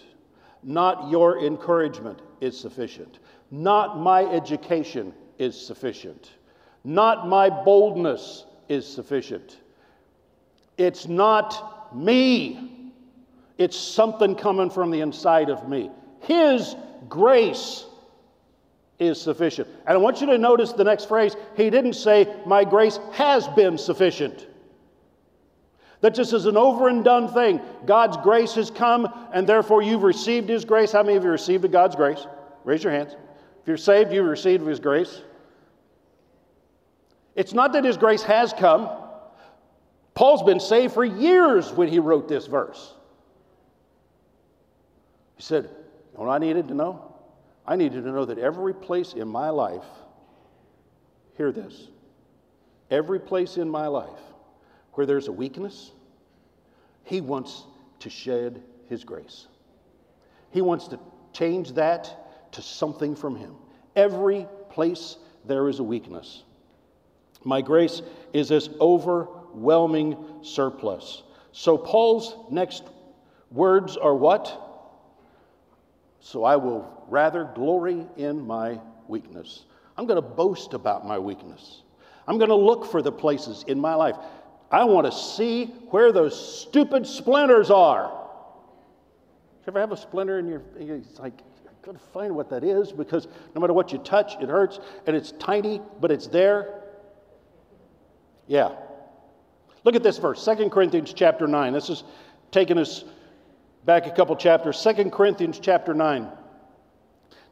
Not 0.63 1.09
your 1.09 1.43
encouragement 1.43 2.21
is 2.39 2.57
sufficient. 2.57 3.19
Not 3.51 3.99
my 3.99 4.23
education 4.23 5.13
is 5.37 5.59
sufficient. 5.59 6.31
Not 6.85 7.27
my 7.27 7.49
boldness 7.49 8.45
is 8.69 8.87
sufficient. 8.87 9.57
It's 10.77 11.07
not 11.07 11.93
me, 11.93 12.91
it's 13.57 13.75
something 13.75 14.35
coming 14.35 14.69
from 14.69 14.91
the 14.91 15.01
inside 15.01 15.49
of 15.49 15.67
me. 15.67 15.91
His 16.21 16.75
grace 17.09 17.85
is 18.99 19.19
sufficient. 19.19 19.67
And 19.87 19.95
I 19.95 19.97
want 19.97 20.21
you 20.21 20.27
to 20.27 20.37
notice 20.37 20.71
the 20.71 20.83
next 20.83 21.05
phrase. 21.05 21.35
He 21.57 21.69
didn't 21.69 21.93
say, 21.93 22.33
My 22.45 22.63
grace 22.63 22.99
has 23.13 23.47
been 23.49 23.77
sufficient. 23.77 24.47
That 26.01 26.15
just 26.15 26.31
is 26.31 26.45
an 26.45 26.55
over 26.55 26.87
and 26.87 27.03
done 27.03 27.27
thing. 27.33 27.59
God's 27.85 28.15
grace 28.17 28.53
has 28.53 28.71
come, 28.71 29.07
and 29.33 29.45
therefore 29.45 29.81
you've 29.81 30.03
received 30.03 30.47
His 30.47 30.63
grace. 30.63 30.91
How 30.91 31.03
many 31.03 31.17
of 31.17 31.23
you 31.23 31.29
received 31.29 31.69
God's 31.71 31.95
grace? 31.95 32.25
Raise 32.63 32.83
your 32.83 32.93
hands. 32.93 33.15
If 33.61 33.67
you're 33.67 33.77
saved, 33.77 34.13
you've 34.13 34.27
received 34.27 34.65
His 34.65 34.79
grace. 34.79 35.21
It's 37.39 37.53
not 37.53 37.71
that 37.71 37.85
his 37.85 37.95
grace 37.95 38.21
has 38.23 38.51
come. 38.51 38.89
Paul's 40.13 40.43
been 40.43 40.59
saved 40.59 40.93
for 40.93 41.05
years 41.05 41.71
when 41.71 41.87
he 41.87 41.97
wrote 41.97 42.27
this 42.27 42.47
verse. 42.47 42.93
He 45.37 45.43
said, 45.43 45.69
what 46.15 46.27
I 46.27 46.37
needed 46.37 46.67
to 46.67 46.73
know? 46.73 47.15
I 47.65 47.77
needed 47.77 48.03
to 48.03 48.11
know 48.11 48.25
that 48.25 48.39
every 48.39 48.73
place 48.73 49.13
in 49.13 49.29
my 49.29 49.51
life, 49.51 49.85
hear 51.37 51.53
this, 51.53 51.87
every 52.91 53.21
place 53.21 53.55
in 53.55 53.69
my 53.69 53.87
life 53.87 54.19
where 54.95 55.05
there's 55.07 55.29
a 55.29 55.31
weakness, 55.31 55.93
he 57.05 57.21
wants 57.21 57.63
to 57.99 58.09
shed 58.09 58.61
his 58.89 59.05
grace. 59.05 59.47
He 60.51 60.59
wants 60.59 60.89
to 60.89 60.99
change 61.31 61.71
that 61.75 62.51
to 62.51 62.61
something 62.61 63.15
from 63.15 63.37
him. 63.37 63.55
Every 63.95 64.45
place 64.71 65.15
there 65.45 65.69
is 65.69 65.79
a 65.79 65.83
weakness. 65.83 66.43
My 67.43 67.61
grace 67.61 68.01
is 68.33 68.49
this 68.49 68.69
overwhelming 68.79 70.17
surplus. 70.41 71.23
So, 71.51 71.77
Paul's 71.77 72.35
next 72.51 72.83
words 73.51 73.97
are 73.97 74.15
what? 74.15 74.61
So, 76.19 76.43
I 76.43 76.57
will 76.57 77.05
rather 77.07 77.49
glory 77.55 78.05
in 78.17 78.45
my 78.45 78.79
weakness. 79.07 79.63
I'm 79.97 80.05
going 80.05 80.21
to 80.21 80.27
boast 80.27 80.73
about 80.73 81.05
my 81.05 81.17
weakness. 81.17 81.81
I'm 82.27 82.37
going 82.37 82.49
to 82.49 82.55
look 82.55 82.85
for 82.85 83.01
the 83.01 83.11
places 83.11 83.65
in 83.67 83.79
my 83.79 83.95
life. 83.95 84.15
I 84.71 84.83
want 84.83 85.07
to 85.07 85.11
see 85.11 85.65
where 85.89 86.11
those 86.11 86.61
stupid 86.61 87.07
splinters 87.07 87.71
are. 87.71 88.03
You 88.05 89.63
ever 89.67 89.79
have 89.79 89.91
a 89.91 89.97
splinter 89.97 90.39
in 90.39 90.47
your? 90.47 90.61
It's 90.77 91.19
like 91.19 91.41
I've 91.67 91.81
got 91.81 91.93
to 91.93 92.11
find 92.13 92.35
what 92.35 92.49
that 92.51 92.63
is 92.63 92.91
because 92.91 93.27
no 93.55 93.61
matter 93.61 93.73
what 93.73 93.91
you 93.91 93.97
touch, 93.99 94.35
it 94.41 94.47
hurts, 94.47 94.79
and 95.07 95.15
it's 95.15 95.31
tiny, 95.33 95.81
but 95.99 96.11
it's 96.11 96.27
there. 96.27 96.78
Yeah. 98.49 98.71
Look 99.83 99.95
at 99.95 100.01
this 100.01 100.17
verse, 100.17 100.43
2 100.43 100.69
Corinthians 100.71 101.13
chapter 101.13 101.47
9. 101.47 101.71
This 101.71 101.89
is 101.89 102.03
taking 102.51 102.79
us 102.79 103.05
back 103.85 104.07
a 104.07 104.11
couple 104.11 104.35
chapters. 104.35 104.83
2 104.83 105.11
Corinthians 105.11 105.59
chapter 105.59 105.93
9. 105.93 106.27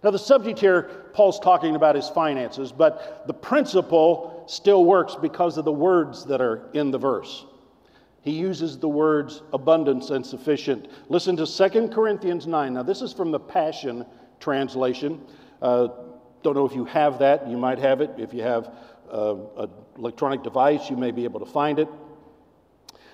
Now, 0.03 0.11
the 0.11 0.19
subject 0.19 0.57
here, 0.59 1.05
Paul's 1.13 1.39
talking 1.39 1.75
about 1.75 1.95
his 1.95 2.09
finances, 2.09 2.71
but 2.71 3.27
the 3.27 3.33
principle 3.33 4.43
still 4.47 4.85
works 4.85 5.15
because 5.15 5.57
of 5.57 5.65
the 5.65 5.71
words 5.71 6.25
that 6.25 6.41
are 6.41 6.67
in 6.73 6.89
the 6.89 6.97
verse. 6.97 7.45
He 8.21 8.31
uses 8.31 8.79
the 8.79 8.89
words 8.89 9.43
abundance 9.53 10.09
and 10.09 10.25
sufficient. 10.25 10.89
Listen 11.09 11.37
to 11.37 11.45
2 11.45 11.89
Corinthians 11.89 12.47
9. 12.47 12.73
Now, 12.73 12.83
this 12.83 13.03
is 13.03 13.13
from 13.13 13.31
the 13.31 13.39
Passion 13.39 14.03
Translation. 14.39 15.21
Uh, 15.61 15.89
don't 16.41 16.55
know 16.55 16.65
if 16.65 16.73
you 16.73 16.85
have 16.85 17.19
that. 17.19 17.47
You 17.47 17.57
might 17.57 17.77
have 17.77 18.01
it. 18.01 18.11
If 18.17 18.33
you 18.33 18.41
have 18.41 18.71
uh, 19.11 19.35
an 19.57 19.69
electronic 19.97 20.43
device, 20.43 20.89
you 20.89 20.97
may 20.97 21.11
be 21.11 21.23
able 21.23 21.39
to 21.39 21.45
find 21.45 21.79
it. 21.79 21.87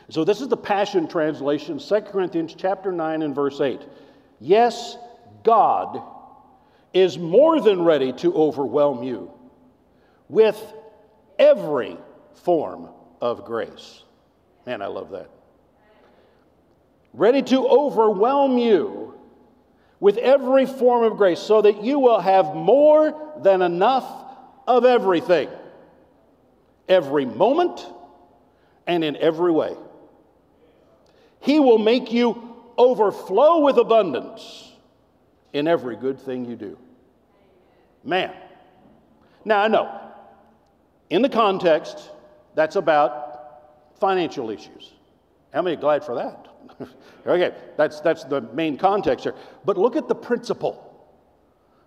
So, 0.10 0.24
this 0.24 0.42
is 0.42 0.48
the 0.48 0.58
Passion 0.58 1.08
Translation, 1.08 1.80
2 1.80 2.02
Corinthians 2.02 2.56
chapter 2.58 2.92
9 2.92 3.22
and 3.22 3.34
verse 3.34 3.62
8. 3.62 3.82
Yes, 4.40 4.98
God 5.44 6.02
is 6.94 7.18
more 7.18 7.62
than 7.62 7.84
ready 7.84 8.14
to 8.14 8.34
overwhelm 8.36 9.04
you 9.04 9.32
with 10.30 10.62
every 11.40 11.98
form 12.44 12.90
of 13.22 13.46
grace. 13.46 14.04
Man, 14.66 14.82
I 14.82 14.88
love 14.88 15.12
that. 15.12 15.30
Ready 17.14 17.42
to 17.44 17.68
overwhelm 17.68 18.58
you 18.58 19.14
with 20.00 20.18
every 20.18 20.66
form 20.66 21.04
of 21.04 21.18
grace 21.18 21.40
so 21.40 21.62
that 21.62 21.84
you 21.84 22.00
will 22.00 22.20
have 22.20 22.56
more 22.56 23.34
than 23.42 23.62
enough 23.62 24.06
of 24.68 24.86
everything, 24.86 25.50
every 26.88 27.26
moment, 27.26 27.86
and 28.88 29.04
in 29.04 29.16
every 29.18 29.52
way. 29.52 29.76
He 31.40 31.60
will 31.60 31.78
make 31.78 32.12
you 32.12 32.56
overflow 32.78 33.60
with 33.60 33.78
abundance 33.78 34.72
in 35.54 35.68
every 35.68 35.96
good 35.96 36.20
thing 36.20 36.46
you 36.46 36.56
do. 36.56 36.78
Man. 38.04 38.34
Now, 39.46 39.62
I 39.62 39.68
know, 39.68 40.00
in 41.10 41.22
the 41.22 41.30
context, 41.30 42.12
that's 42.56 42.76
about 42.76 44.00
financial 44.00 44.50
issues. 44.50 44.94
How 45.54 45.62
many 45.62 45.76
glad 45.76 46.04
for 46.04 46.16
that? 46.16 46.48
okay, 47.28 47.54
that's, 47.78 48.00
that's 48.00 48.24
the 48.24 48.42
main 48.42 48.78
context 48.78 49.24
here. 49.24 49.36
But 49.66 49.78
look 49.78 49.96
at 49.96 50.08
the 50.08 50.16
principle. 50.16 50.93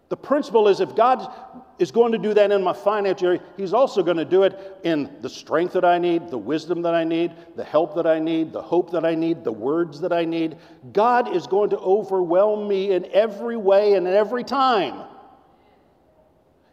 The 0.08 0.16
principle 0.16 0.68
is 0.68 0.80
if 0.80 0.94
God 0.94 1.32
is 1.80 1.90
going 1.90 2.12
to 2.12 2.18
do 2.18 2.32
that 2.34 2.52
in 2.52 2.62
my 2.62 2.72
financial 2.72 3.28
area, 3.28 3.42
He's 3.56 3.72
also 3.72 4.02
going 4.02 4.16
to 4.16 4.24
do 4.24 4.44
it 4.44 4.78
in 4.84 5.10
the 5.20 5.28
strength 5.28 5.72
that 5.72 5.84
I 5.84 5.98
need, 5.98 6.30
the 6.30 6.38
wisdom 6.38 6.82
that 6.82 6.94
I 6.94 7.02
need, 7.02 7.32
the 7.56 7.64
help 7.64 7.96
that 7.96 8.06
I 8.06 8.20
need, 8.20 8.52
the 8.52 8.62
hope 8.62 8.92
that 8.92 9.04
I 9.04 9.16
need, 9.16 9.42
the 9.42 9.52
words 9.52 10.00
that 10.00 10.12
I 10.12 10.24
need. 10.24 10.58
God 10.92 11.34
is 11.34 11.48
going 11.48 11.70
to 11.70 11.78
overwhelm 11.78 12.68
me 12.68 12.92
in 12.92 13.06
every 13.12 13.56
way 13.56 13.94
and 13.94 14.06
every 14.06 14.44
time, 14.44 15.02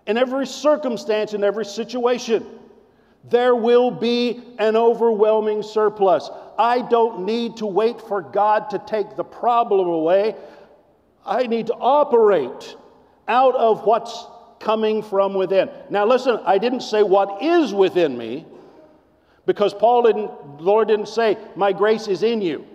in 0.06 0.17
every 0.17 0.46
circumstance, 0.46 1.34
in 1.34 1.43
every 1.43 1.65
situation. 1.65 2.46
There 3.30 3.56
will 3.56 3.89
be 3.89 4.43
an 4.60 4.76
overwhelming 4.76 5.63
surplus. 5.63 6.30
I 6.60 6.82
don't 6.82 7.26
need 7.26 7.58
to 7.58 7.65
wait 7.65 8.00
for 8.00 8.22
God 8.22 8.69
to 8.72 8.80
take 8.80 9.15
the 9.15 9.24
problem 9.24 9.88
away. 9.88 10.36
I 11.26 11.48
need 11.48 11.67
to 11.67 11.74
operate 11.74 12.76
out 13.28 13.56
of 13.56 13.86
what's 13.86 14.26
coming 14.60 15.04
from 15.04 15.34
within. 15.34 15.70
Now, 15.90 16.06
listen, 16.06 16.40
I 16.46 16.58
didn't 16.58 16.82
say 16.82 17.04
what 17.04 17.42
is 17.44 17.74
within 17.74 18.18
me 18.18 18.46
because 19.46 19.74
Paul 19.74 20.04
didn't, 20.04 20.58
the 20.58 20.64
Lord 20.64 20.88
didn't 20.88 21.10
say, 21.10 21.38
My 21.56 21.74
grace 21.74 22.08
is 22.08 22.24
in 22.24 22.42
you. 22.42 22.66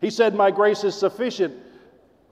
He 0.00 0.10
said, 0.10 0.34
My 0.34 0.50
grace 0.50 0.84
is 0.84 0.94
sufficient, 0.94 1.54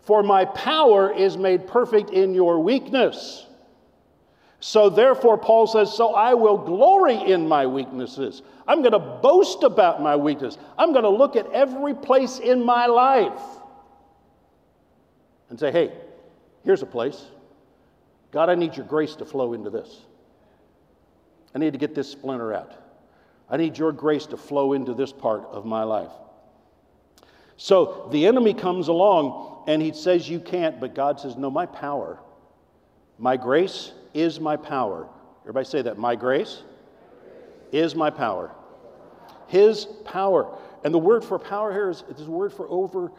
for 0.02 0.22
my 0.22 0.44
power 0.44 1.12
is 1.12 1.36
made 1.36 1.66
perfect 1.66 2.10
in 2.10 2.34
your 2.34 2.60
weakness. 2.60 3.46
So, 4.60 4.88
therefore, 4.88 5.38
Paul 5.38 5.66
says, 5.66 5.92
So 5.92 6.14
I 6.14 6.34
will 6.34 6.56
glory 6.56 7.16
in 7.16 7.48
my 7.48 7.66
weaknesses. 7.66 8.42
I'm 8.68 8.80
going 8.80 8.92
to 8.92 9.00
boast 9.00 9.64
about 9.64 10.00
my 10.00 10.14
weakness. 10.14 10.56
I'm 10.78 10.92
going 10.92 11.02
to 11.02 11.10
look 11.10 11.34
at 11.34 11.50
every 11.50 11.94
place 11.94 12.38
in 12.38 12.64
my 12.64 12.86
life 12.86 13.40
and 15.52 15.60
say, 15.60 15.70
hey, 15.70 15.92
here's 16.64 16.80
a 16.80 16.86
place. 16.86 17.26
God, 18.30 18.48
I 18.48 18.54
need 18.54 18.74
your 18.74 18.86
grace 18.86 19.14
to 19.16 19.26
flow 19.26 19.52
into 19.52 19.68
this. 19.68 20.00
I 21.54 21.58
need 21.58 21.74
to 21.74 21.78
get 21.78 21.94
this 21.94 22.10
splinter 22.10 22.54
out. 22.54 22.72
I 23.50 23.58
need 23.58 23.76
your 23.76 23.92
grace 23.92 24.24
to 24.28 24.38
flow 24.38 24.72
into 24.72 24.94
this 24.94 25.12
part 25.12 25.44
of 25.50 25.66
my 25.66 25.82
life. 25.82 26.08
So 27.58 28.08
the 28.10 28.26
enemy 28.26 28.54
comes 28.54 28.88
along 28.88 29.64
and 29.66 29.82
he 29.82 29.92
says, 29.92 30.26
You 30.26 30.40
can't, 30.40 30.80
but 30.80 30.94
God 30.94 31.20
says, 31.20 31.36
No, 31.36 31.50
my 31.50 31.66
power, 31.66 32.18
my 33.18 33.36
grace 33.36 33.92
is 34.14 34.40
my 34.40 34.56
power. 34.56 35.06
Everybody 35.42 35.66
say 35.66 35.82
that. 35.82 35.98
My 35.98 36.16
grace 36.16 36.62
is 37.72 37.94
my 37.94 38.08
power. 38.08 38.52
His 39.48 39.84
power. 40.06 40.58
And 40.82 40.94
the 40.94 40.98
word 40.98 41.22
for 41.22 41.38
power 41.38 41.70
here 41.72 41.90
is, 41.90 42.04
is 42.08 42.26
a 42.26 42.30
word 42.30 42.54
for 42.54 42.66
over 42.70 43.12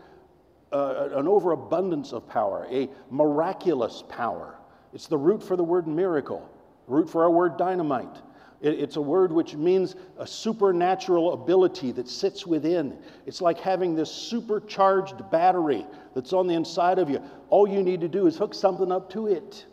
uh, 0.73 1.09
an 1.13 1.27
overabundance 1.27 2.11
of 2.13 2.27
power, 2.27 2.67
a 2.71 2.89
miraculous 3.11 4.03
power. 4.09 4.55
It's 4.91 5.07
the 5.07 5.17
root 5.17 5.43
for 5.43 5.55
the 5.55 5.63
word 5.63 5.87
miracle, 5.87 6.49
root 6.87 7.09
for 7.09 7.23
our 7.23 7.31
word 7.31 7.57
dynamite. 7.57 8.17
It, 8.59 8.79
it's 8.79 8.95
a 8.95 9.01
word 9.01 9.31
which 9.31 9.53
means 9.55 9.95
a 10.17 10.25
supernatural 10.25 11.33
ability 11.33 11.91
that 11.93 12.09
sits 12.09 12.47
within. 12.47 12.97
It's 13.27 13.39
like 13.39 13.59
having 13.59 13.95
this 13.95 14.11
supercharged 14.11 15.29
battery 15.29 15.85
that's 16.15 16.33
on 16.33 16.47
the 16.47 16.55
inside 16.55 16.97
of 16.97 17.09
you. 17.09 17.21
All 17.49 17.67
you 17.67 17.83
need 17.83 18.01
to 18.01 18.07
do 18.07 18.25
is 18.25 18.35
hook 18.35 18.55
something 18.55 18.91
up 18.91 19.11
to 19.11 19.27
it. 19.27 19.65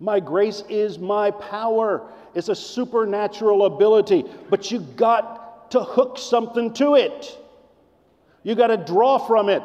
My 0.00 0.18
grace 0.18 0.64
is 0.68 0.98
my 0.98 1.30
power. 1.30 2.10
It's 2.34 2.48
a 2.48 2.56
supernatural 2.56 3.66
ability, 3.66 4.24
but 4.48 4.72
you 4.72 4.80
got 4.80 5.70
to 5.70 5.84
hook 5.84 6.18
something 6.18 6.72
to 6.74 6.96
it. 6.96 7.36
You 8.42 8.54
got 8.54 8.68
to 8.68 8.76
draw 8.78 9.18
from 9.18 9.48
it 9.50 9.62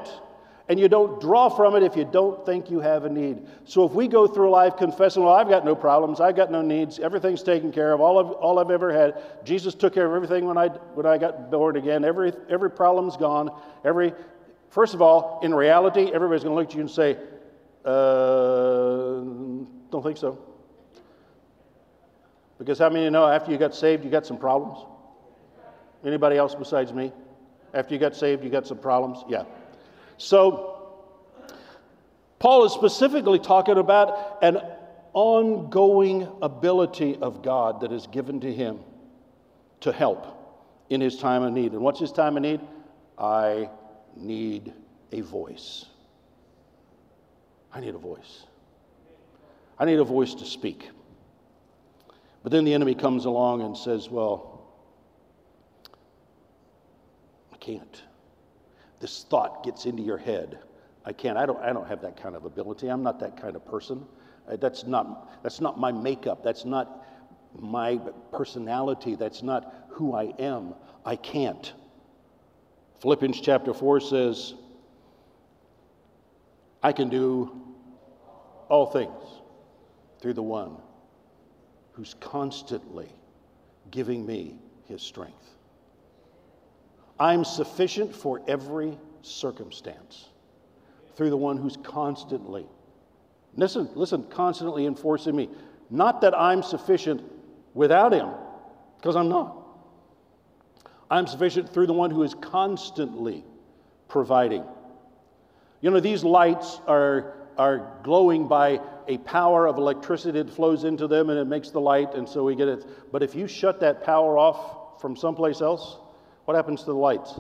and 0.68 0.80
you 0.80 0.88
don't 0.88 1.22
draw 1.22 1.48
from 1.48 1.76
it 1.76 1.84
if 1.84 1.96
you 1.96 2.06
don't 2.06 2.44
think 2.46 2.72
you 2.72 2.80
have 2.80 3.06
a 3.06 3.10
need. 3.10 3.46
So 3.66 3.86
if 3.86 3.92
we 3.92 4.08
go 4.08 4.28
through 4.28 4.50
life 4.50 4.78
confessing, 4.78 5.24
well, 5.24 5.34
I've 5.34 5.50
got 5.50 5.64
no 5.64 5.76
problems, 5.76 6.20
I've 6.20 6.36
got 6.36 6.52
no 6.52 6.62
needs, 6.62 7.00
everything's 7.00 7.44
taken 7.44 7.72
care 7.72 7.94
of, 7.94 8.02
all, 8.02 8.18
of, 8.18 8.32
all 8.32 8.58
I've 8.58 8.72
ever 8.72 8.92
had, 8.92 9.22
Jesus 9.46 9.76
took 9.76 9.94
care 9.94 10.08
of 10.08 10.14
everything 10.14 10.46
when 10.46 10.58
I, 10.58 10.70
when 10.70 11.06
I 11.06 11.18
got 11.18 11.52
born 11.52 11.76
again, 11.76 12.04
every, 12.04 12.34
every 12.50 12.72
problem's 12.72 13.16
gone, 13.16 13.52
every, 13.84 14.14
first 14.70 14.96
of 14.96 15.02
all, 15.02 15.40
in 15.44 15.54
reality, 15.54 16.12
everybody's 16.12 16.44
going 16.44 16.56
to 16.56 16.60
look 16.60 16.70
at 16.70 16.76
you 16.76 16.82
and 16.82 16.90
say, 16.90 17.18
uh, 17.86 19.22
don't 19.92 20.04
think 20.04 20.18
so. 20.18 20.40
Because 22.58 22.80
how 22.80 22.90
many 22.90 23.04
you 23.04 23.12
know 23.12 23.28
after 23.28 23.52
you 23.52 23.58
got 23.58 23.76
saved, 23.76 24.04
you 24.04 24.10
got 24.10 24.26
some 24.26 24.38
problems? 24.38 24.80
Anybody 26.04 26.38
else 26.38 26.56
besides 26.56 26.94
me? 26.94 27.12
After 27.74 27.94
you 27.94 28.00
got 28.00 28.16
saved, 28.16 28.44
you 28.44 28.50
got 28.50 28.66
some 28.66 28.78
problems? 28.78 29.24
Yeah. 29.28 29.44
So, 30.18 30.76
Paul 32.40 32.66
is 32.66 32.74
specifically 32.74 33.40
talking 33.40 33.78
about 33.78 34.40
an 34.42 34.60
ongoing 35.14 36.28
ability 36.42 37.18
of 37.18 37.42
God 37.42 37.82
that 37.82 37.92
is 37.92 38.08
given 38.08 38.40
to 38.42 38.54
him 38.54 38.80
to 39.82 39.92
help 39.92 40.28
in 40.90 41.02
his 41.02 41.18
time 41.18 41.44
of 41.44 41.54
need. 41.54 41.72
And 41.72 41.82
what's 41.82 42.00
his 42.00 42.12
time 42.12 42.38
of 42.38 42.44
need? 42.44 42.62
I 43.18 43.70
need 44.16 44.74
a 45.12 45.22
voice. 45.22 45.86
I 47.74 47.80
need 47.80 47.96
a 47.96 48.00
voice. 48.00 48.44
I 49.80 49.86
need 49.86 50.00
a 50.00 50.04
voice 50.04 50.34
to 50.36 50.46
speak. 50.46 50.90
But 52.44 52.52
then 52.52 52.64
the 52.64 52.74
enemy 52.74 52.96
comes 52.96 53.26
along 53.26 53.62
and 53.62 53.76
says, 53.76 54.10
Well, 54.10 54.62
I 57.52 57.58
can't 57.58 58.02
this 59.06 59.24
thought 59.30 59.64
gets 59.64 59.86
into 59.86 60.02
your 60.02 60.18
head. 60.18 60.58
I 61.06 61.14
can't, 61.14 61.38
I 61.38 61.46
don't, 61.46 61.62
I 61.62 61.72
don't 61.72 61.88
have 61.88 62.02
that 62.02 62.18
kind 62.20 62.36
of 62.36 62.46
ability. 62.46 62.88
I'm 62.88 63.04
not 63.04 63.20
that 63.20 63.40
kind 63.40 63.56
of 63.56 63.64
person. 63.64 64.04
Uh, 64.50 64.56
that's, 64.56 64.88
not, 64.88 65.44
that's 65.44 65.62
not 65.62 65.80
my 65.80 65.92
makeup. 65.92 66.44
That's 66.44 66.66
not 66.66 67.06
my 67.56 68.00
personality. 68.32 69.14
That's 69.14 69.44
not 69.44 69.72
who 69.90 70.16
I 70.16 70.34
am. 70.40 70.74
I 71.06 71.18
can't. 71.18 71.72
Philippians 73.00 73.40
chapter 73.42 73.76
4 73.76 74.00
says, 74.00 74.56
I 76.82 76.92
can 76.92 77.10
do 77.10 77.62
all 78.70 78.88
things 78.88 79.22
through 80.20 80.34
the 80.34 80.42
one 80.42 80.78
who's 81.92 82.16
constantly 82.20 83.10
giving 83.92 84.26
me 84.26 84.58
his 84.88 85.04
strength. 85.04 85.55
I'm 87.20 87.46
sufficient 87.46 88.16
for 88.16 88.42
every 88.48 88.98
circumstance 89.22 90.30
through 91.16 91.30
the 91.30 91.38
one 91.38 91.58
who's 91.58 91.78
constantly, 91.78 92.66
listen, 93.56 93.90
listen, 93.96 94.24
constantly 94.30 94.86
enforcing 94.86 95.36
me. 95.36 95.50
Not 95.90 96.22
that 96.22 96.38
I'm 96.38 96.62
sufficient 96.62 97.22
without 97.74 98.14
him, 98.14 98.30
because 98.98 99.16
I'm 99.16 99.30
not. 99.30 99.62
I'm 101.10 101.28
sufficient 101.28 101.72
through 101.74 101.88
the 101.88 101.94
one 101.94 102.12
who 102.12 102.24
is 102.24 102.34
constantly 102.34 103.46
providing. 104.08 104.64
You 105.82 105.92
know, 105.92 106.00
these 106.00 106.24
lights 106.24 106.82
are, 106.88 107.34
are 107.58 108.00
glowing 108.04 108.48
by 108.48 108.82
a 109.08 109.20
power 109.20 109.68
of 109.68 109.78
electricity 109.78 110.42
that 110.42 110.52
flows 110.52 110.84
into 110.84 111.08
them 111.08 111.30
and 111.30 111.40
it 111.40 111.46
makes 111.46 111.70
the 111.70 111.80
light, 111.80 112.16
and 112.16 112.28
so 112.28 112.44
we 112.44 112.56
get 112.56 112.68
it. 112.68 112.86
But 113.12 113.24
if 113.24 113.36
you 113.36 113.48
shut 113.48 113.80
that 113.82 114.04
power 114.04 114.38
off 114.38 115.00
from 115.00 115.16
someplace 115.16 115.62
else, 115.62 115.98
what 116.46 116.56
happens 116.56 116.82
to 116.82 116.88
the 116.88 116.94
lights? 116.94 117.34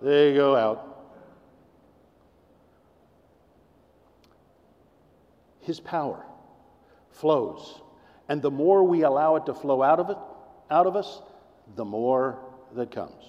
They 0.00 0.34
go 0.34 0.56
out. 0.56 0.88
His 5.60 5.78
power 5.78 6.24
flows. 7.10 7.80
And 8.28 8.42
the 8.42 8.50
more 8.50 8.82
we 8.82 9.02
allow 9.02 9.36
it 9.36 9.46
to 9.46 9.54
flow 9.54 9.82
out 9.82 10.00
of 10.00 10.10
it, 10.10 10.16
out 10.70 10.86
of 10.86 10.96
us, 10.96 11.20
the 11.76 11.84
more 11.84 12.38
that 12.74 12.90
comes. 12.90 13.22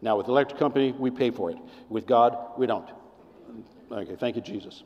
Now, 0.00 0.16
with 0.16 0.26
the 0.26 0.32
electric 0.32 0.58
company, 0.58 0.92
we 0.92 1.10
pay 1.10 1.30
for 1.30 1.50
it. 1.50 1.58
With 1.88 2.06
God, 2.06 2.36
we 2.56 2.66
don't. 2.66 2.88
Okay, 3.90 4.16
thank 4.16 4.36
you, 4.36 4.42
Jesus. 4.42 4.84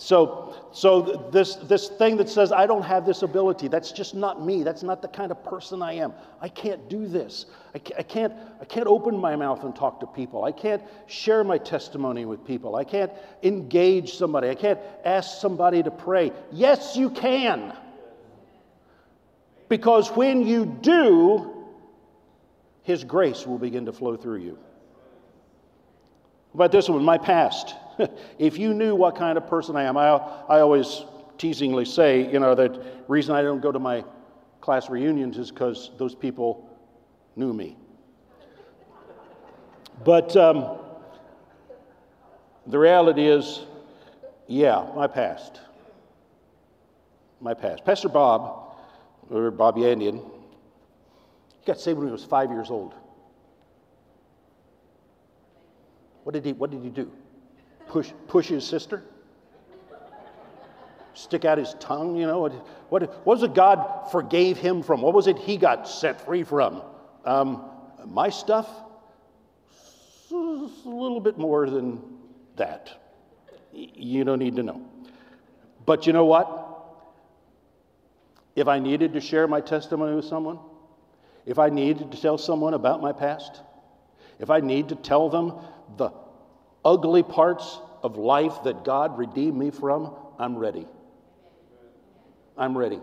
So, 0.00 0.54
so 0.72 1.28
this, 1.30 1.56
this 1.56 1.90
thing 1.90 2.16
that 2.16 2.30
says, 2.30 2.52
I 2.52 2.64
don't 2.66 2.84
have 2.84 3.04
this 3.04 3.20
ability, 3.20 3.68
that's 3.68 3.92
just 3.92 4.14
not 4.14 4.42
me. 4.42 4.62
That's 4.62 4.82
not 4.82 5.02
the 5.02 5.08
kind 5.08 5.30
of 5.30 5.44
person 5.44 5.82
I 5.82 5.92
am. 5.92 6.14
I 6.40 6.48
can't 6.48 6.88
do 6.88 7.06
this. 7.06 7.44
I 7.74 7.80
can't, 7.80 8.00
I 8.00 8.02
can't, 8.02 8.32
I 8.62 8.64
can't 8.64 8.86
open 8.86 9.14
my 9.18 9.36
mouth 9.36 9.62
and 9.62 9.76
talk 9.76 10.00
to 10.00 10.06
people. 10.06 10.42
I 10.42 10.52
can't 10.52 10.82
share 11.06 11.44
my 11.44 11.58
testimony 11.58 12.24
with 12.24 12.46
people. 12.46 12.76
I 12.76 12.84
can't 12.84 13.12
engage 13.42 14.14
somebody. 14.14 14.48
I 14.48 14.54
can't 14.54 14.80
ask 15.04 15.38
somebody 15.38 15.82
to 15.82 15.90
pray. 15.90 16.32
Yes, 16.50 16.96
you 16.96 17.10
can. 17.10 17.76
Because 19.68 20.08
when 20.12 20.46
you 20.46 20.64
do, 20.64 21.66
His 22.84 23.04
grace 23.04 23.46
will 23.46 23.58
begin 23.58 23.84
to 23.84 23.92
flow 23.92 24.16
through 24.16 24.38
you. 24.38 24.58
How 26.52 26.54
about 26.54 26.72
this 26.72 26.88
one? 26.88 27.04
My 27.04 27.18
past. 27.18 27.74
if 28.38 28.58
you 28.58 28.74
knew 28.74 28.94
what 28.94 29.16
kind 29.16 29.36
of 29.38 29.46
person 29.46 29.76
I 29.76 29.84
am, 29.84 29.96
I, 29.96 30.08
I 30.08 30.60
always 30.60 31.04
teasingly 31.38 31.84
say, 31.84 32.30
you 32.30 32.38
know, 32.38 32.54
that 32.54 33.04
reason 33.08 33.34
I 33.34 33.42
don't 33.42 33.60
go 33.60 33.72
to 33.72 33.78
my 33.78 34.04
class 34.60 34.90
reunions 34.90 35.38
is 35.38 35.50
because 35.50 35.90
those 35.98 36.14
people 36.14 36.68
knew 37.36 37.52
me. 37.52 37.76
But 40.04 40.36
um, 40.36 40.78
the 42.66 42.78
reality 42.78 43.26
is, 43.26 43.60
yeah, 44.46 44.86
my 44.94 45.06
past. 45.06 45.60
My 47.40 47.54
past. 47.54 47.84
Pastor 47.84 48.08
Bob, 48.08 48.74
or 49.30 49.50
Bob 49.50 49.76
Yandian, 49.76 50.18
he 51.60 51.66
got 51.66 51.80
saved 51.80 51.98
when 51.98 52.08
he 52.08 52.12
was 52.12 52.24
five 52.24 52.50
years 52.50 52.70
old. 52.70 52.94
What 56.24 56.34
did 56.34 56.44
he, 56.44 56.52
what 56.52 56.70
did 56.70 56.82
he 56.82 56.90
do? 56.90 57.10
Push, 57.90 58.12
push 58.28 58.46
his 58.46 58.64
sister? 58.64 59.02
Stick 61.14 61.44
out 61.44 61.58
his 61.58 61.74
tongue, 61.80 62.16
you 62.16 62.26
know? 62.26 62.38
What, 62.38 62.52
what, 62.88 63.26
was 63.26 63.42
it 63.42 63.52
God 63.52 64.10
forgave 64.12 64.56
him 64.56 64.82
from? 64.82 65.02
What 65.02 65.12
was 65.12 65.26
it 65.26 65.36
he 65.38 65.56
got 65.56 65.88
set 65.88 66.24
free 66.24 66.44
from? 66.44 66.82
Um, 67.24 67.64
my 68.06 68.30
stuff? 68.30 68.68
A 70.30 70.34
little 70.34 71.20
bit 71.20 71.36
more 71.36 71.68
than 71.68 72.00
that. 72.56 72.90
You 73.72 74.22
don't 74.22 74.38
need 74.38 74.56
to 74.56 74.62
know. 74.62 74.86
But 75.84 76.06
you 76.06 76.12
know 76.12 76.24
what? 76.24 76.68
If 78.54 78.68
I 78.68 78.78
needed 78.78 79.14
to 79.14 79.20
share 79.20 79.48
my 79.48 79.60
testimony 79.60 80.14
with 80.14 80.26
someone, 80.26 80.60
if 81.44 81.58
I 81.58 81.68
needed 81.70 82.12
to 82.12 82.20
tell 82.20 82.38
someone 82.38 82.74
about 82.74 83.02
my 83.02 83.12
past, 83.12 83.62
if 84.38 84.48
I 84.48 84.60
need 84.60 84.90
to 84.90 84.94
tell 84.94 85.28
them 85.28 85.54
the 85.96 86.12
ugly 86.84 87.22
parts 87.22 87.78
of 88.02 88.16
life 88.16 88.62
that 88.64 88.84
God 88.84 89.18
redeemed 89.18 89.56
me 89.56 89.70
from, 89.70 90.14
I'm 90.38 90.56
ready. 90.56 90.86
I'm 92.56 92.76
ready. 92.76 93.00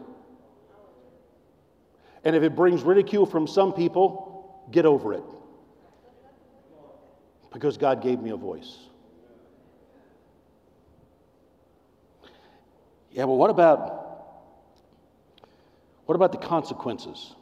And 2.23 2.36
if 2.36 2.43
it 2.43 2.55
brings 2.55 2.84
ridicule 2.84 3.25
from 3.25 3.47
some 3.47 3.73
people, 3.73 4.65
get 4.71 4.86
over 4.86 5.13
it. 5.13 5.23
Because 7.53 7.78
God 7.78 8.01
gave 8.01 8.19
me 8.19 8.32
a 8.32 8.38
voice. 8.38 8.78
Yeah, 13.11 13.23
well, 13.23 13.38
what 13.38 13.49
about 13.49 14.03
what 16.05 16.15
about 16.15 16.32
the 16.32 16.38
consequences? 16.38 17.34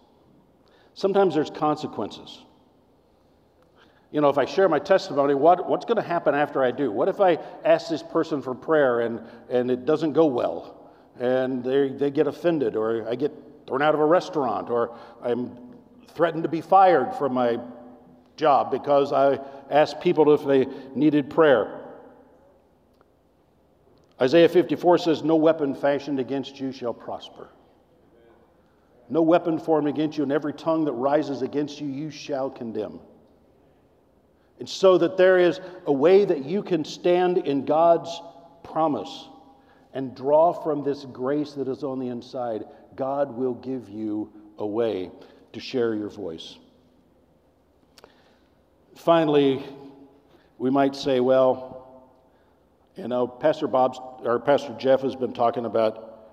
Sometimes 0.93 1.35
there's 1.35 1.49
consequences 1.49 2.44
you 4.15 4.21
know, 4.21 4.29
if 4.29 4.37
I 4.37 4.45
share 4.45 4.69
my 4.69 4.79
testimony, 4.79 5.33
what, 5.33 5.67
what's 5.67 5.83
going 5.83 5.97
to 5.97 6.01
happen 6.01 6.33
after 6.35 6.63
I 6.63 6.71
do? 6.71 6.89
What 6.89 7.09
if 7.09 7.19
I 7.19 7.37
ask 7.65 7.89
this 7.89 8.01
person 8.01 8.41
for 8.41 8.55
prayer 8.55 9.01
and, 9.01 9.19
and 9.49 9.69
it 9.69 9.85
doesn't 9.85 10.13
go 10.13 10.25
well 10.25 10.89
and 11.19 11.61
they, 11.61 11.89
they 11.89 12.11
get 12.11 12.25
offended 12.25 12.77
or 12.77 13.05
I 13.09 13.15
get 13.15 13.33
thrown 13.67 13.81
out 13.81 13.93
of 13.93 13.99
a 13.99 14.05
restaurant 14.05 14.69
or 14.69 14.97
I'm 15.21 15.57
threatened 16.13 16.43
to 16.43 16.49
be 16.49 16.61
fired 16.61 17.13
from 17.15 17.33
my 17.33 17.59
job 18.37 18.71
because 18.71 19.11
I 19.11 19.37
asked 19.69 19.99
people 19.99 20.33
if 20.33 20.45
they 20.45 20.65
needed 20.97 21.29
prayer? 21.29 21.81
Isaiah 24.21 24.47
54 24.47 24.97
says, 24.99 25.23
No 25.23 25.35
weapon 25.35 25.75
fashioned 25.75 26.21
against 26.21 26.57
you 26.57 26.71
shall 26.71 26.93
prosper. 26.93 27.49
No 29.09 29.21
weapon 29.23 29.59
formed 29.59 29.89
against 29.89 30.17
you, 30.17 30.23
and 30.23 30.31
every 30.31 30.53
tongue 30.53 30.85
that 30.85 30.93
rises 30.93 31.41
against 31.41 31.81
you, 31.81 31.87
you 31.89 32.09
shall 32.09 32.49
condemn. 32.49 33.01
And 34.59 34.69
so 34.69 34.97
that 34.97 35.17
there 35.17 35.37
is 35.37 35.59
a 35.85 35.91
way 35.91 36.25
that 36.25 36.45
you 36.45 36.63
can 36.63 36.85
stand 36.85 37.39
in 37.39 37.65
God's 37.65 38.21
promise 38.63 39.27
and 39.93 40.15
draw 40.15 40.53
from 40.53 40.83
this 40.83 41.05
grace 41.05 41.53
that 41.53 41.67
is 41.67 41.83
on 41.83 41.99
the 41.99 42.07
inside. 42.07 42.65
God 42.95 43.35
will 43.35 43.55
give 43.55 43.89
you 43.89 44.31
a 44.57 44.65
way 44.65 45.11
to 45.53 45.59
share 45.59 45.93
your 45.93 46.09
voice. 46.09 46.57
Finally, 48.95 49.63
we 50.57 50.69
might 50.69 50.95
say, 50.95 51.19
well, 51.19 52.11
you 52.95 53.09
know, 53.09 53.27
Pastor 53.27 53.67
Bob's 53.67 53.99
or 54.23 54.39
Pastor 54.39 54.71
Geof 54.73 55.01
has 55.01 55.15
been 55.15 55.33
talking 55.33 55.65
about 55.65 56.29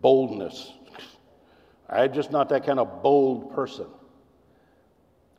boldness. 0.00 0.72
I'm 1.88 2.12
just 2.12 2.30
not 2.30 2.48
that 2.50 2.64
kind 2.64 2.78
of 2.78 3.02
bold 3.02 3.52
person. 3.52 3.86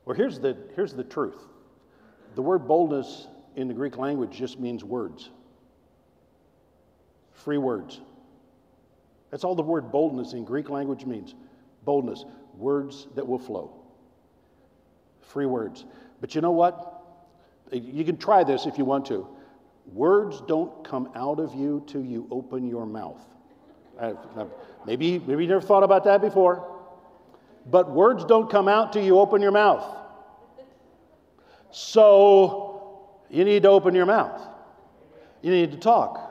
Well, 0.05 0.17
here's 0.17 0.39
the, 0.39 0.57
here's 0.75 0.93
the 0.93 1.05
truth 1.05 1.39
the 2.35 2.41
word 2.41 2.67
boldness 2.67 3.27
in 3.55 3.67
the 3.67 3.73
Greek 3.73 3.97
language 3.97 4.31
just 4.31 4.59
means 4.59 4.83
words, 4.83 5.29
free 7.31 7.57
words. 7.57 8.01
That's 9.31 9.43
all 9.43 9.55
the 9.55 9.63
word 9.63 9.91
boldness 9.91 10.33
in 10.33 10.45
Greek 10.45 10.69
language 10.69 11.05
means 11.05 11.35
boldness, 11.85 12.25
words 12.55 13.07
that 13.15 13.27
will 13.27 13.39
flow. 13.39 13.73
Free 15.21 15.45
words. 15.45 15.85
But 16.21 16.35
you 16.35 16.41
know 16.41 16.51
what? 16.51 17.01
You 17.71 18.03
can 18.03 18.17
try 18.17 18.43
this 18.43 18.65
if 18.65 18.77
you 18.77 18.85
want 18.85 19.05
to. 19.07 19.27
Words 19.91 20.41
don't 20.47 20.83
come 20.83 21.09
out 21.15 21.39
of 21.39 21.55
you 21.55 21.83
till 21.87 22.03
you 22.03 22.27
open 22.29 22.67
your 22.67 22.85
mouth. 22.85 23.21
Maybe, 24.85 25.19
maybe 25.19 25.43
you 25.43 25.49
never 25.49 25.61
thought 25.61 25.83
about 25.83 26.03
that 26.05 26.21
before. 26.21 26.69
But 27.65 27.91
words 27.91 28.25
don't 28.25 28.49
come 28.49 28.67
out 28.67 28.93
till 28.93 29.03
you 29.03 29.19
open 29.19 29.41
your 29.41 29.51
mouth. 29.51 29.83
So 31.73 33.09
you 33.31 33.43
need 33.43 33.63
to 33.63 33.69
open 33.69 33.95
your 33.95 34.05
mouth. 34.05 34.39
You 35.41 35.51
need 35.51 35.71
to 35.71 35.77
talk. 35.77 36.29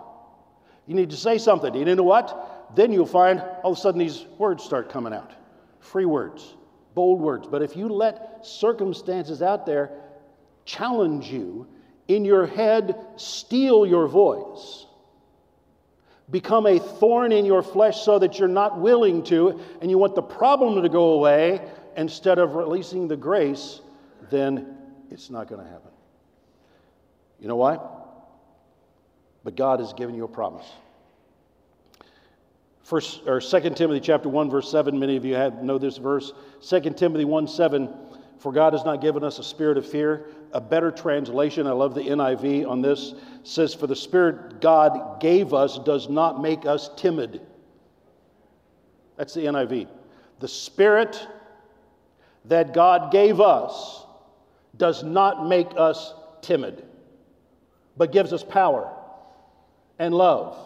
You 0.86 0.94
need 0.94 1.10
to 1.10 1.16
say 1.16 1.36
something. 1.36 1.74
You 1.74 1.84
know 1.84 2.02
what? 2.04 2.70
Then 2.76 2.92
you'll 2.92 3.06
find 3.06 3.40
all 3.62 3.72
of 3.72 3.78
a 3.78 3.80
sudden 3.80 3.98
these 3.98 4.24
words 4.38 4.64
start 4.64 4.88
coming 4.88 5.12
out 5.12 5.32
free 5.80 6.04
words, 6.04 6.54
bold 6.94 7.20
words. 7.20 7.48
But 7.50 7.60
if 7.60 7.76
you 7.76 7.88
let 7.88 8.46
circumstances 8.46 9.42
out 9.42 9.66
there 9.66 9.90
challenge 10.64 11.26
you, 11.26 11.66
in 12.06 12.24
your 12.24 12.46
head, 12.46 12.94
steal 13.16 13.84
your 13.84 14.06
voice, 14.06 14.86
become 16.30 16.66
a 16.66 16.78
thorn 16.78 17.32
in 17.32 17.44
your 17.44 17.62
flesh 17.62 18.00
so 18.00 18.20
that 18.20 18.38
you're 18.38 18.46
not 18.46 18.78
willing 18.78 19.24
to, 19.24 19.60
and 19.80 19.90
you 19.90 19.98
want 19.98 20.14
the 20.14 20.22
problem 20.22 20.80
to 20.80 20.88
go 20.88 21.14
away 21.14 21.68
instead 21.96 22.38
of 22.38 22.54
releasing 22.54 23.08
the 23.08 23.16
grace, 23.16 23.80
then 24.30 24.78
it's 25.12 25.30
not 25.30 25.48
going 25.48 25.62
to 25.62 25.70
happen. 25.70 25.90
You 27.38 27.48
know 27.48 27.56
why? 27.56 27.78
But 29.44 29.56
God 29.56 29.80
has 29.80 29.92
given 29.92 30.14
you 30.14 30.24
a 30.24 30.28
promise. 30.28 30.66
First 32.82 33.22
or 33.26 33.40
Second 33.40 33.76
Timothy 33.76 34.00
chapter 34.00 34.28
1 34.28 34.50
verse 34.50 34.70
7 34.70 34.98
many 34.98 35.16
of 35.16 35.24
you 35.24 35.34
have 35.34 35.62
know 35.62 35.78
this 35.78 35.98
verse 35.98 36.32
Second 36.60 36.96
Timothy 36.96 37.24
1 37.24 37.46
7 37.46 37.88
for 38.38 38.52
God 38.52 38.72
has 38.72 38.84
not 38.84 39.00
given 39.00 39.22
us 39.22 39.38
a 39.38 39.44
spirit 39.44 39.78
of 39.78 39.86
fear 39.88 40.26
a 40.52 40.60
better 40.60 40.90
translation 40.90 41.66
I 41.68 41.70
love 41.70 41.94
the 41.94 42.02
NIV 42.02 42.68
on 42.68 42.82
this 42.82 43.14
says 43.44 43.72
for 43.72 43.86
the 43.86 43.96
spirit 43.96 44.60
God 44.60 45.20
gave 45.20 45.54
us 45.54 45.78
does 45.78 46.08
not 46.08 46.42
make 46.42 46.66
us 46.66 46.90
timid 46.96 47.40
that's 49.16 49.32
the 49.32 49.42
NIV 49.42 49.86
the 50.40 50.48
spirit 50.48 51.24
that 52.46 52.74
God 52.74 53.12
gave 53.12 53.40
us 53.40 54.04
does 54.84 55.02
not 55.02 55.46
make 55.46 55.68
us 55.76 56.14
timid 56.40 56.84
but 57.96 58.12
gives 58.12 58.32
us 58.32 58.42
power 58.42 58.84
and 59.98 60.14
love 60.14 60.56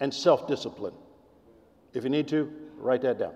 and 0.00 0.12
self-discipline 0.12 0.94
if 1.94 2.02
you 2.02 2.10
need 2.10 2.28
to, 2.28 2.52
write 2.76 3.02
that 3.02 3.18
down. 3.20 3.34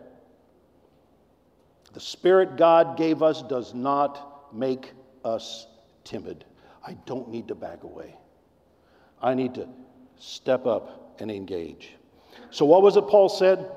The 1.92 2.00
Spirit 2.00 2.56
God 2.56 2.96
gave 2.98 3.22
us 3.22 3.42
does 3.42 3.72
not 3.72 4.52
make 4.54 4.92
us 5.24 5.66
timid. 6.04 6.44
I 6.84 6.94
don't 7.06 7.28
need 7.28 7.48
to 7.48 7.54
back 7.54 7.84
away. 7.84 8.16
I 9.22 9.34
need 9.34 9.54
to 9.54 9.68
step 10.18 10.66
up 10.66 11.14
and 11.20 11.30
engage. 11.30 11.94
So, 12.50 12.64
what 12.64 12.82
was 12.82 12.96
it 12.96 13.06
Paul 13.08 13.28
said? 13.28 13.70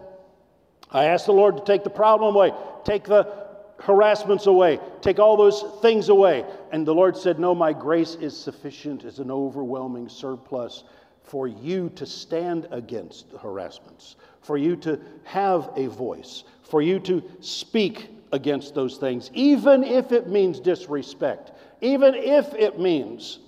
I 0.91 1.05
asked 1.05 1.27
the 1.27 1.34
Lord 1.34 1.57
to 1.57 1.63
take 1.63 1.84
the 1.84 1.89
problem 1.89 2.36
away, 2.36 2.51
take 2.84 3.05
the 3.05 3.50
harassments 3.82 4.47
away, 4.47 4.79
take 5.01 5.19
all 5.19 5.38
those 5.38 5.63
things 5.82 6.09
away. 6.09 6.45
And 6.71 6.86
the 6.86 6.93
Lord 6.93 7.17
said, 7.17 7.39
No, 7.39 7.53
my 7.53 7.73
grace 7.73 8.15
is 8.15 8.38
sufficient 8.38 9.03
as 9.03 9.19
an 9.19 9.32
overwhelming 9.32 10.09
surplus 10.09 10.84
for 11.23 11.47
you 11.47 11.89
to 11.95 12.05
stand 12.05 12.67
against 12.71 13.32
the 13.32 13.38
harassments, 13.38 14.15
for 14.41 14.57
you 14.57 14.75
to 14.77 14.99
have 15.23 15.69
a 15.75 15.88
voice, 15.88 16.43
for 16.63 16.82
you 16.82 16.99
to 16.99 17.23
speak 17.39 18.09
against 18.32 18.73
those 18.73 18.97
things, 18.97 19.29
even 19.34 19.84
if 19.84 20.11
it 20.11 20.27
means 20.27 20.59
disrespect, 20.59 21.51
even 21.82 22.15
if 22.15 22.53
it 22.53 22.79
means 22.79 23.39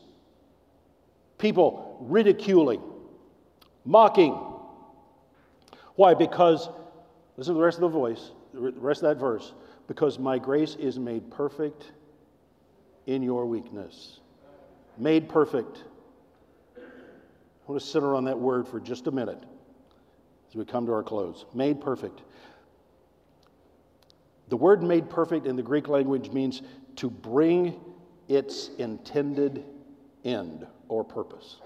people 1.38 1.98
ridiculing, 2.02 2.82
mocking. 3.86 4.34
Why? 5.96 6.14
Because, 6.14 6.70
listen 7.38 7.54
to 7.54 7.58
the 7.58 7.66
rest 7.66 7.78
of 7.78 7.82
the 7.82 7.88
voice, 7.88 8.32
the 8.54 8.72
rest 8.74 9.04
of 9.04 9.10
that 9.10 9.20
verse, 9.20 9.54
because 9.88 10.20
my 10.20 10.38
grace 10.40 10.76
is 10.76 10.98
made 10.98 11.30
perfect 11.32 11.92
in 13.06 13.22
your 13.22 13.46
weakness. 13.46 14.20
Made 14.98 15.28
perfect. 15.28 15.84
I 16.78 16.82
want 17.72 17.82
to 17.82 17.88
center 17.88 18.16
on 18.16 18.26
that 18.26 18.40
word 18.40 18.68
for 18.68 18.80
just 18.80 19.08
a 19.08 19.12
minute 19.12 19.44
as 20.50 20.56
we 20.56 20.66
come 20.66 20.86
to 20.86 20.94
our 20.94 21.04
close. 21.04 21.46
Made 21.54 21.82
perfect. 21.82 22.22
The 24.50 24.58
word 24.58 24.84
made 24.84 25.10
perfect 25.10 25.48
in 25.48 25.56
the 25.56 25.64
Greek 25.64 25.88
language 25.88 26.30
means 26.30 26.62
to 26.98 27.10
bring 27.10 27.80
its 28.28 28.70
intended 28.78 29.66
end 30.24 30.68
or 30.88 31.04
purpose. 31.04 31.58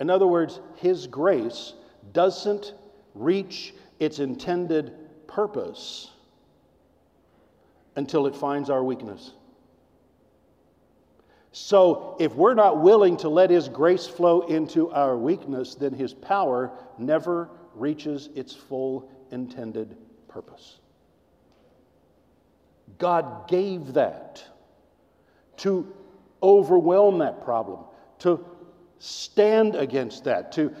In 0.00 0.10
other 0.10 0.26
words, 0.26 0.60
His 0.76 1.06
grace 1.06 1.74
doesn't 2.12 2.74
reach 3.14 3.74
its 3.98 4.18
intended 4.18 4.92
purpose 5.26 6.10
until 7.96 8.26
it 8.26 8.34
finds 8.34 8.70
our 8.70 8.82
weakness. 8.82 9.32
So, 11.52 12.16
if 12.18 12.34
we're 12.34 12.54
not 12.54 12.80
willing 12.80 13.16
to 13.18 13.28
let 13.28 13.48
His 13.48 13.68
grace 13.68 14.08
flow 14.08 14.40
into 14.42 14.90
our 14.90 15.16
weakness, 15.16 15.76
then 15.76 15.92
His 15.92 16.12
power 16.12 16.72
never 16.98 17.48
reaches 17.74 18.28
its 18.34 18.54
full 18.54 19.08
intended 19.30 19.96
purpose. 20.26 20.78
God 22.98 23.48
gave 23.48 23.92
that 23.92 24.42
to 25.58 25.94
overwhelm 26.42 27.18
that 27.18 27.44
problem, 27.44 27.80
to 28.20 28.44
stand 28.98 29.76
against 29.76 30.24
that, 30.24 30.52
to 30.52 30.74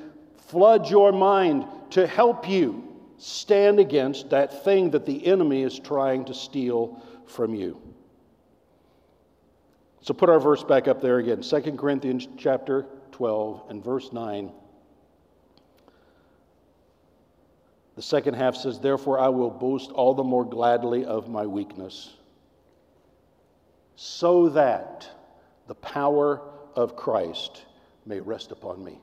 flood 0.48 0.90
your 0.90 1.12
mind, 1.12 1.66
to 1.90 2.06
help 2.06 2.48
you 2.48 2.93
stand 3.18 3.78
against 3.78 4.30
that 4.30 4.64
thing 4.64 4.90
that 4.90 5.06
the 5.06 5.26
enemy 5.26 5.62
is 5.62 5.78
trying 5.78 6.24
to 6.26 6.34
steal 6.34 7.02
from 7.26 7.54
you. 7.54 7.80
So 10.02 10.12
put 10.12 10.28
our 10.28 10.40
verse 10.40 10.62
back 10.62 10.86
up 10.86 11.00
there 11.00 11.18
again. 11.18 11.40
2 11.40 11.60
Corinthians 11.78 12.28
chapter 12.36 12.86
12 13.12 13.70
and 13.70 13.82
verse 13.82 14.12
9. 14.12 14.52
The 17.96 18.02
second 18.02 18.34
half 18.34 18.56
says, 18.56 18.80
Therefore 18.80 19.18
I 19.18 19.28
will 19.28 19.50
boast 19.50 19.90
all 19.92 20.14
the 20.14 20.24
more 20.24 20.44
gladly 20.44 21.04
of 21.04 21.28
my 21.28 21.46
weakness, 21.46 22.12
so 23.96 24.48
that 24.50 25.08
the 25.68 25.76
power 25.76 26.42
of 26.74 26.96
Christ 26.96 27.64
may 28.04 28.20
rest 28.20 28.50
upon 28.50 28.84
me. 28.84 28.98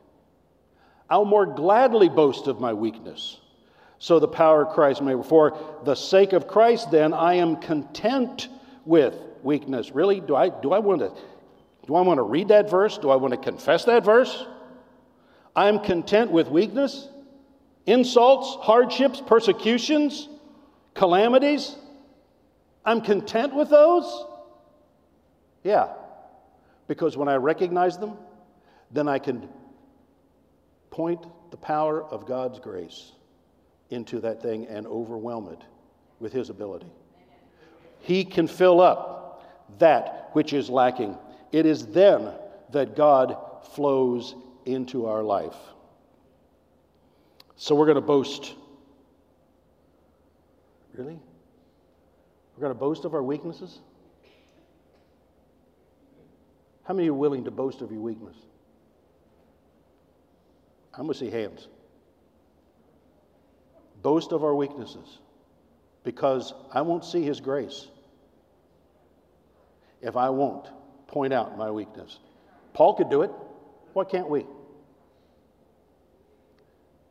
I'll 1.09 1.25
more 1.25 1.45
gladly 1.45 2.09
boast 2.09 2.47
of 2.47 2.59
my 2.59 2.73
weakness, 2.73 3.39
so 4.01 4.17
the 4.17 4.27
power 4.27 4.65
of 4.65 4.73
Christ 4.73 5.03
may. 5.03 5.13
For 5.21 5.55
the 5.85 5.93
sake 5.93 6.33
of 6.33 6.47
Christ, 6.47 6.89
then, 6.89 7.13
I 7.13 7.35
am 7.35 7.57
content 7.57 8.49
with 8.83 9.13
weakness. 9.43 9.91
Really? 9.91 10.19
Do 10.19 10.35
I, 10.35 10.49
do 10.49 10.73
I 10.73 10.79
want 10.79 11.01
to 11.01 11.11
do 11.85 11.93
I 11.93 12.01
want 12.01 12.17
to 12.17 12.23
read 12.23 12.47
that 12.47 12.67
verse? 12.67 12.97
Do 12.97 13.11
I 13.11 13.15
want 13.17 13.33
to 13.33 13.39
confess 13.39 13.85
that 13.85 14.03
verse? 14.03 14.43
I'm 15.55 15.79
content 15.79 16.31
with 16.31 16.47
weakness, 16.47 17.07
insults, 17.85 18.57
hardships, 18.65 19.21
persecutions, 19.21 20.27
calamities. 20.95 21.75
I'm 22.83 23.01
content 23.01 23.53
with 23.53 23.69
those? 23.69 24.25
Yeah. 25.63 25.89
Because 26.87 27.15
when 27.17 27.27
I 27.27 27.35
recognize 27.35 27.99
them, 27.99 28.17
then 28.89 29.07
I 29.07 29.19
can 29.19 29.47
point 30.89 31.23
the 31.51 31.57
power 31.57 32.03
of 32.03 32.25
God's 32.25 32.59
grace 32.59 33.11
into 33.91 34.19
that 34.21 34.41
thing 34.41 34.65
and 34.67 34.87
overwhelm 34.87 35.49
it 35.49 35.61
with 36.19 36.33
His 36.33 36.49
ability. 36.49 36.87
He 38.01 38.25
can 38.25 38.47
fill 38.47 38.81
up 38.81 39.77
that 39.79 40.29
which 40.33 40.53
is 40.53 40.69
lacking. 40.69 41.17
It 41.51 41.65
is 41.65 41.85
then 41.87 42.31
that 42.71 42.95
God 42.95 43.37
flows 43.73 44.35
into 44.65 45.05
our 45.05 45.21
life. 45.21 45.55
So 47.55 47.75
we're 47.75 47.85
going 47.85 47.95
to 47.95 48.01
boast. 48.01 48.55
Really? 50.95 51.19
We're 52.55 52.61
going 52.61 52.73
to 52.73 52.79
boast 52.79 53.05
of 53.05 53.13
our 53.13 53.23
weaknesses? 53.23 53.79
How 56.83 56.93
many 56.93 57.09
are 57.09 57.13
willing 57.13 57.43
to 57.43 57.51
boast 57.51 57.81
of 57.81 57.91
your 57.91 58.01
weakness? 58.01 58.35
I'm 60.93 61.03
going 61.03 61.13
to 61.13 61.19
see 61.19 61.29
hands. 61.29 61.67
Boast 64.01 64.31
of 64.31 64.43
our 64.43 64.55
weaknesses 64.55 65.19
because 66.03 66.53
I 66.73 66.81
won't 66.81 67.05
see 67.05 67.23
His 67.23 67.39
grace 67.39 67.87
if 70.01 70.17
I 70.17 70.29
won't 70.29 70.67
point 71.07 71.33
out 71.33 71.57
my 71.57 71.69
weakness. 71.69 72.19
Paul 72.73 72.95
could 72.95 73.09
do 73.09 73.21
it. 73.21 73.31
Why 73.93 74.03
can't 74.05 74.29
we? 74.29 74.45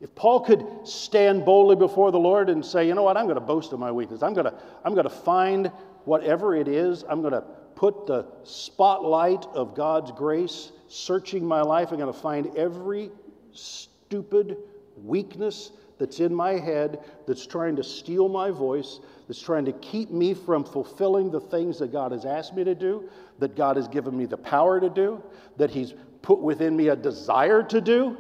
If 0.01 0.15
Paul 0.15 0.41
could 0.41 0.65
stand 0.85 1.45
boldly 1.45 1.77
before 1.77 2.11
the 2.11 2.19
Lord 2.19 2.49
and 2.49 2.65
say, 2.65 2.89
you 2.89 2.95
know 2.95 3.03
what, 3.03 3.19
I'm 3.19 3.27
going 3.27 3.35
to 3.35 3.43
boast 3.43 3.73
of 3.73 3.79
my 3.79 3.93
weakness. 3.93 4.23
I'm 4.23 4.33
going 4.33 4.47
to, 4.47 4.55
I'm 4.83 4.95
going 4.95 5.05
to 5.05 5.11
find 5.11 5.71
whatever 6.05 6.57
it 6.57 6.69
is, 6.69 7.05
I'm 7.07 7.21
going 7.21 7.35
to 7.35 7.45
put 7.75 8.07
the 8.07 8.27
spotlight 8.43 9.45
of 9.55 9.75
God's 9.75 10.11
grace 10.13 10.73
searching 10.89 11.45
my 11.45 11.61
life. 11.61 11.93
I'm 11.93 11.99
going 11.99 12.13
to 12.13 12.19
find 12.19 12.57
every 12.57 13.11
stupid 13.53 14.57
weakness 15.03 15.73
that's 16.01 16.19
in 16.19 16.35
my 16.35 16.53
head 16.53 17.05
that's 17.27 17.47
trying 17.47 17.77
to 17.77 17.85
steal 17.85 18.29
my 18.29 18.51
voice, 18.51 19.01
that's 19.29 19.41
trying 19.41 19.67
to 19.67 19.73
keep 19.75 20.11
me 20.11 20.33
from 20.35 20.65
fulfilling 20.65 21.31
the 21.31 21.41
things 21.41 21.79
that 21.79 21.93
God 21.93 22.11
has 22.11 22.25
asked 22.25 22.57
me 22.57 22.65
to 22.65 22.75
do, 22.75 23.09
that 23.39 23.55
God 23.55 23.77
has 23.77 23.87
given 23.87 24.17
me 24.17 24.25
the 24.25 24.39
power 24.39 24.81
to 24.81 24.89
do, 24.89 25.23
that 25.59 25.71
He's 25.71 25.95
put 26.23 26.41
within 26.41 26.75
me 26.75 26.89
a 26.89 26.97
desire 26.97 27.63
to 27.65 27.81
do. 27.81 28.17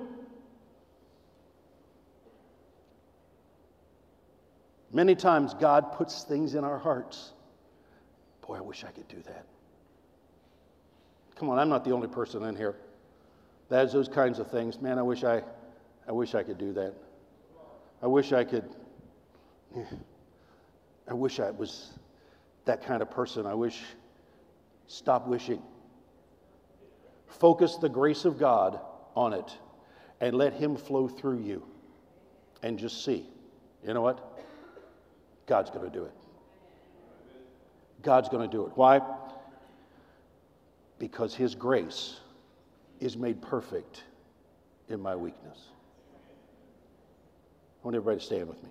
Many 4.92 5.14
times, 5.14 5.54
God 5.54 5.92
puts 5.92 6.24
things 6.24 6.54
in 6.54 6.64
our 6.64 6.78
hearts. 6.78 7.32
Boy, 8.46 8.56
I 8.56 8.60
wish 8.60 8.84
I 8.84 8.90
could 8.90 9.08
do 9.08 9.22
that. 9.22 9.46
Come 11.36 11.48
on, 11.48 11.58
I'm 11.58 11.70
not 11.70 11.84
the 11.84 11.92
only 11.92 12.08
person 12.08 12.44
in 12.44 12.54
here 12.54 12.76
That 13.70 13.86
is 13.86 13.92
those 13.92 14.08
kinds 14.08 14.38
of 14.38 14.50
things. 14.50 14.82
Man, 14.82 14.98
I 14.98 15.02
wish 15.02 15.24
I, 15.24 15.42
I 16.06 16.12
wish 16.12 16.34
I 16.34 16.42
could 16.42 16.58
do 16.58 16.74
that. 16.74 16.92
I 18.02 18.06
wish 18.06 18.32
I 18.32 18.44
could. 18.44 18.64
I 21.08 21.14
wish 21.14 21.40
I 21.40 21.50
was 21.50 21.98
that 22.64 22.84
kind 22.84 23.02
of 23.02 23.10
person. 23.10 23.46
I 23.46 23.54
wish. 23.54 23.80
Stop 24.86 25.28
wishing. 25.28 25.62
Focus 27.28 27.76
the 27.76 27.88
grace 27.88 28.24
of 28.24 28.38
God 28.38 28.80
on 29.14 29.32
it 29.32 29.56
and 30.20 30.36
let 30.36 30.52
Him 30.52 30.76
flow 30.76 31.06
through 31.08 31.40
you. 31.40 31.62
and 32.62 32.78
just 32.78 33.04
see. 33.04 33.26
You 33.86 33.94
know 33.94 34.02
what? 34.02 34.44
God's 35.46 35.70
going 35.70 35.84
to 35.84 35.90
do 35.90 36.04
it. 36.04 36.12
God's 38.02 38.28
going 38.28 38.48
to 38.48 38.56
do 38.56 38.66
it. 38.66 38.72
Why? 38.74 39.00
Because 40.98 41.34
His 41.34 41.54
grace 41.54 42.20
is 43.00 43.16
made 43.16 43.40
perfect 43.40 44.04
in 44.88 45.00
my 45.00 45.16
weakness. 45.16 45.58
I 47.82 47.86
want 47.86 47.96
everybody 47.96 48.18
to 48.18 48.24
stand 48.24 48.48
with 48.48 48.62
me. 48.62 48.68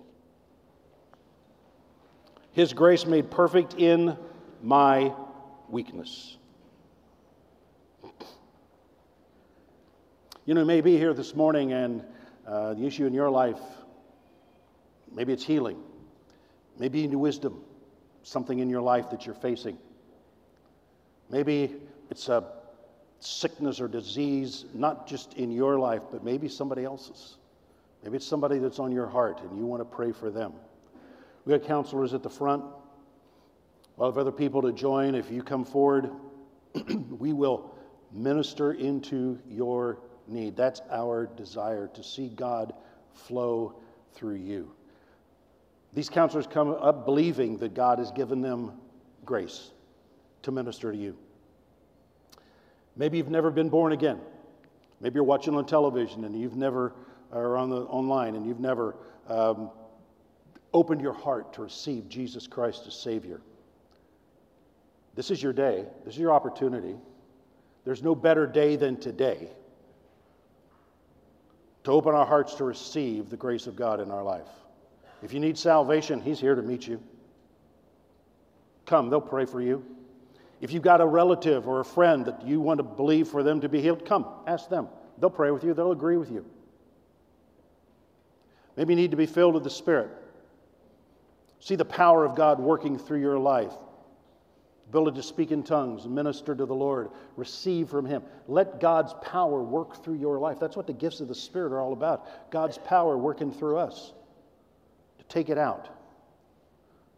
His 2.52 2.72
grace 2.72 3.06
made 3.06 3.30
perfect 3.30 3.74
in 3.74 4.16
my 4.62 5.12
weakness. 5.68 6.36
You 10.46 10.54
know, 10.54 10.60
you 10.60 10.66
may 10.66 10.80
be 10.80 10.96
here 10.96 11.12
this 11.12 11.34
morning 11.34 11.72
and 11.72 12.04
uh, 12.46 12.74
the 12.74 12.86
issue 12.86 13.06
in 13.06 13.12
your 13.12 13.30
life, 13.30 13.60
maybe 15.12 15.32
it's 15.32 15.44
healing, 15.44 15.78
maybe 16.78 17.06
need 17.06 17.14
wisdom, 17.14 17.62
something 18.22 18.58
in 18.58 18.70
your 18.70 18.80
life 18.80 19.10
that 19.10 19.26
you're 19.26 19.34
facing. 19.34 19.76
Maybe 21.30 21.74
it's 22.10 22.28
a 22.28 22.44
sickness 23.20 23.80
or 23.80 23.88
disease, 23.88 24.64
not 24.72 25.06
just 25.06 25.34
in 25.34 25.50
your 25.50 25.78
life, 25.78 26.02
but 26.10 26.24
maybe 26.24 26.48
somebody 26.48 26.84
else's. 26.84 27.36
Maybe 28.02 28.16
it's 28.16 28.26
somebody 28.26 28.58
that's 28.58 28.78
on 28.78 28.92
your 28.92 29.06
heart 29.06 29.42
and 29.42 29.56
you 29.56 29.66
want 29.66 29.80
to 29.80 29.84
pray 29.84 30.12
for 30.12 30.30
them. 30.30 30.52
We 31.44 31.56
got 31.56 31.66
counselors 31.66 32.14
at 32.14 32.22
the 32.22 32.30
front. 32.30 32.64
We'll 33.96 34.10
have 34.10 34.18
other 34.18 34.32
people 34.32 34.62
to 34.62 34.72
join. 34.72 35.14
If 35.14 35.30
you 35.30 35.42
come 35.42 35.64
forward, 35.64 36.10
we 37.18 37.32
will 37.32 37.74
minister 38.12 38.72
into 38.72 39.38
your 39.48 39.98
need. 40.26 40.56
That's 40.56 40.80
our 40.90 41.26
desire 41.26 41.88
to 41.94 42.02
see 42.02 42.28
God 42.28 42.72
flow 43.12 43.74
through 44.14 44.36
you. 44.36 44.72
These 45.92 46.08
counselors 46.08 46.46
come 46.46 46.70
up 46.70 47.04
believing 47.04 47.58
that 47.58 47.74
God 47.74 47.98
has 47.98 48.10
given 48.12 48.40
them 48.40 48.72
grace 49.24 49.70
to 50.42 50.52
minister 50.52 50.92
to 50.92 50.96
you. 50.96 51.16
Maybe 52.96 53.18
you've 53.18 53.30
never 53.30 53.50
been 53.50 53.68
born 53.68 53.92
again. 53.92 54.20
Maybe 55.00 55.16
you're 55.16 55.24
watching 55.24 55.54
on 55.54 55.66
television 55.66 56.24
and 56.24 56.38
you've 56.38 56.56
never, 56.56 56.92
or 57.32 57.56
on 57.56 57.70
the 57.70 57.82
online, 57.82 58.34
and 58.34 58.46
you've 58.46 58.60
never 58.60 58.96
um, 59.28 59.70
opened 60.72 61.00
your 61.00 61.12
heart 61.12 61.52
to 61.54 61.62
receive 61.62 62.08
Jesus 62.08 62.46
Christ 62.46 62.84
as 62.86 62.94
Savior. 62.94 63.40
This 65.14 65.30
is 65.30 65.42
your 65.42 65.52
day. 65.52 65.84
This 66.04 66.14
is 66.14 66.20
your 66.20 66.32
opportunity. 66.32 66.96
There's 67.84 68.02
no 68.02 68.14
better 68.14 68.46
day 68.46 68.76
than 68.76 68.96
today 68.98 69.48
to 71.84 71.90
open 71.90 72.14
our 72.14 72.26
hearts 72.26 72.54
to 72.54 72.64
receive 72.64 73.30
the 73.30 73.36
grace 73.36 73.66
of 73.66 73.74
God 73.74 74.00
in 74.00 74.10
our 74.10 74.22
life. 74.22 74.48
If 75.22 75.32
you 75.32 75.40
need 75.40 75.56
salvation, 75.56 76.20
He's 76.20 76.40
here 76.40 76.54
to 76.54 76.62
meet 76.62 76.86
you. 76.86 77.02
Come, 78.86 79.10
they'll 79.10 79.20
pray 79.20 79.44
for 79.44 79.60
you. 79.60 79.84
If 80.60 80.72
you've 80.72 80.82
got 80.82 81.00
a 81.00 81.06
relative 81.06 81.66
or 81.66 81.80
a 81.80 81.84
friend 81.84 82.24
that 82.26 82.46
you 82.46 82.60
want 82.60 82.78
to 82.78 82.82
believe 82.82 83.28
for 83.28 83.42
them 83.42 83.60
to 83.62 83.68
be 83.68 83.80
healed, 83.80 84.04
come, 84.04 84.26
ask 84.46 84.68
them. 84.68 84.88
They'll 85.18 85.30
pray 85.30 85.50
with 85.50 85.64
you, 85.64 85.74
they'll 85.74 85.92
agree 85.92 86.16
with 86.16 86.30
you. 86.30 86.44
Maybe 88.80 88.94
you 88.94 88.96
need 88.96 89.10
to 89.10 89.16
be 89.18 89.26
filled 89.26 89.52
with 89.52 89.62
the 89.62 89.68
Spirit. 89.68 90.08
See 91.58 91.76
the 91.76 91.84
power 91.84 92.24
of 92.24 92.34
God 92.34 92.58
working 92.58 92.98
through 92.98 93.20
your 93.20 93.38
life. 93.38 93.74
Ability 94.88 95.18
to 95.18 95.22
speak 95.22 95.50
in 95.50 95.62
tongues, 95.62 96.08
minister 96.08 96.54
to 96.54 96.64
the 96.64 96.74
Lord, 96.74 97.10
receive 97.36 97.90
from 97.90 98.06
Him. 98.06 98.22
Let 98.48 98.80
God's 98.80 99.12
power 99.20 99.62
work 99.62 100.02
through 100.02 100.14
your 100.14 100.38
life. 100.38 100.58
That's 100.58 100.78
what 100.78 100.86
the 100.86 100.94
gifts 100.94 101.20
of 101.20 101.28
the 101.28 101.34
Spirit 101.34 101.74
are 101.74 101.80
all 101.82 101.92
about. 101.92 102.50
God's 102.50 102.78
power 102.78 103.18
working 103.18 103.52
through 103.52 103.76
us 103.76 104.14
to 105.18 105.24
take 105.24 105.50
it 105.50 105.58
out 105.58 105.90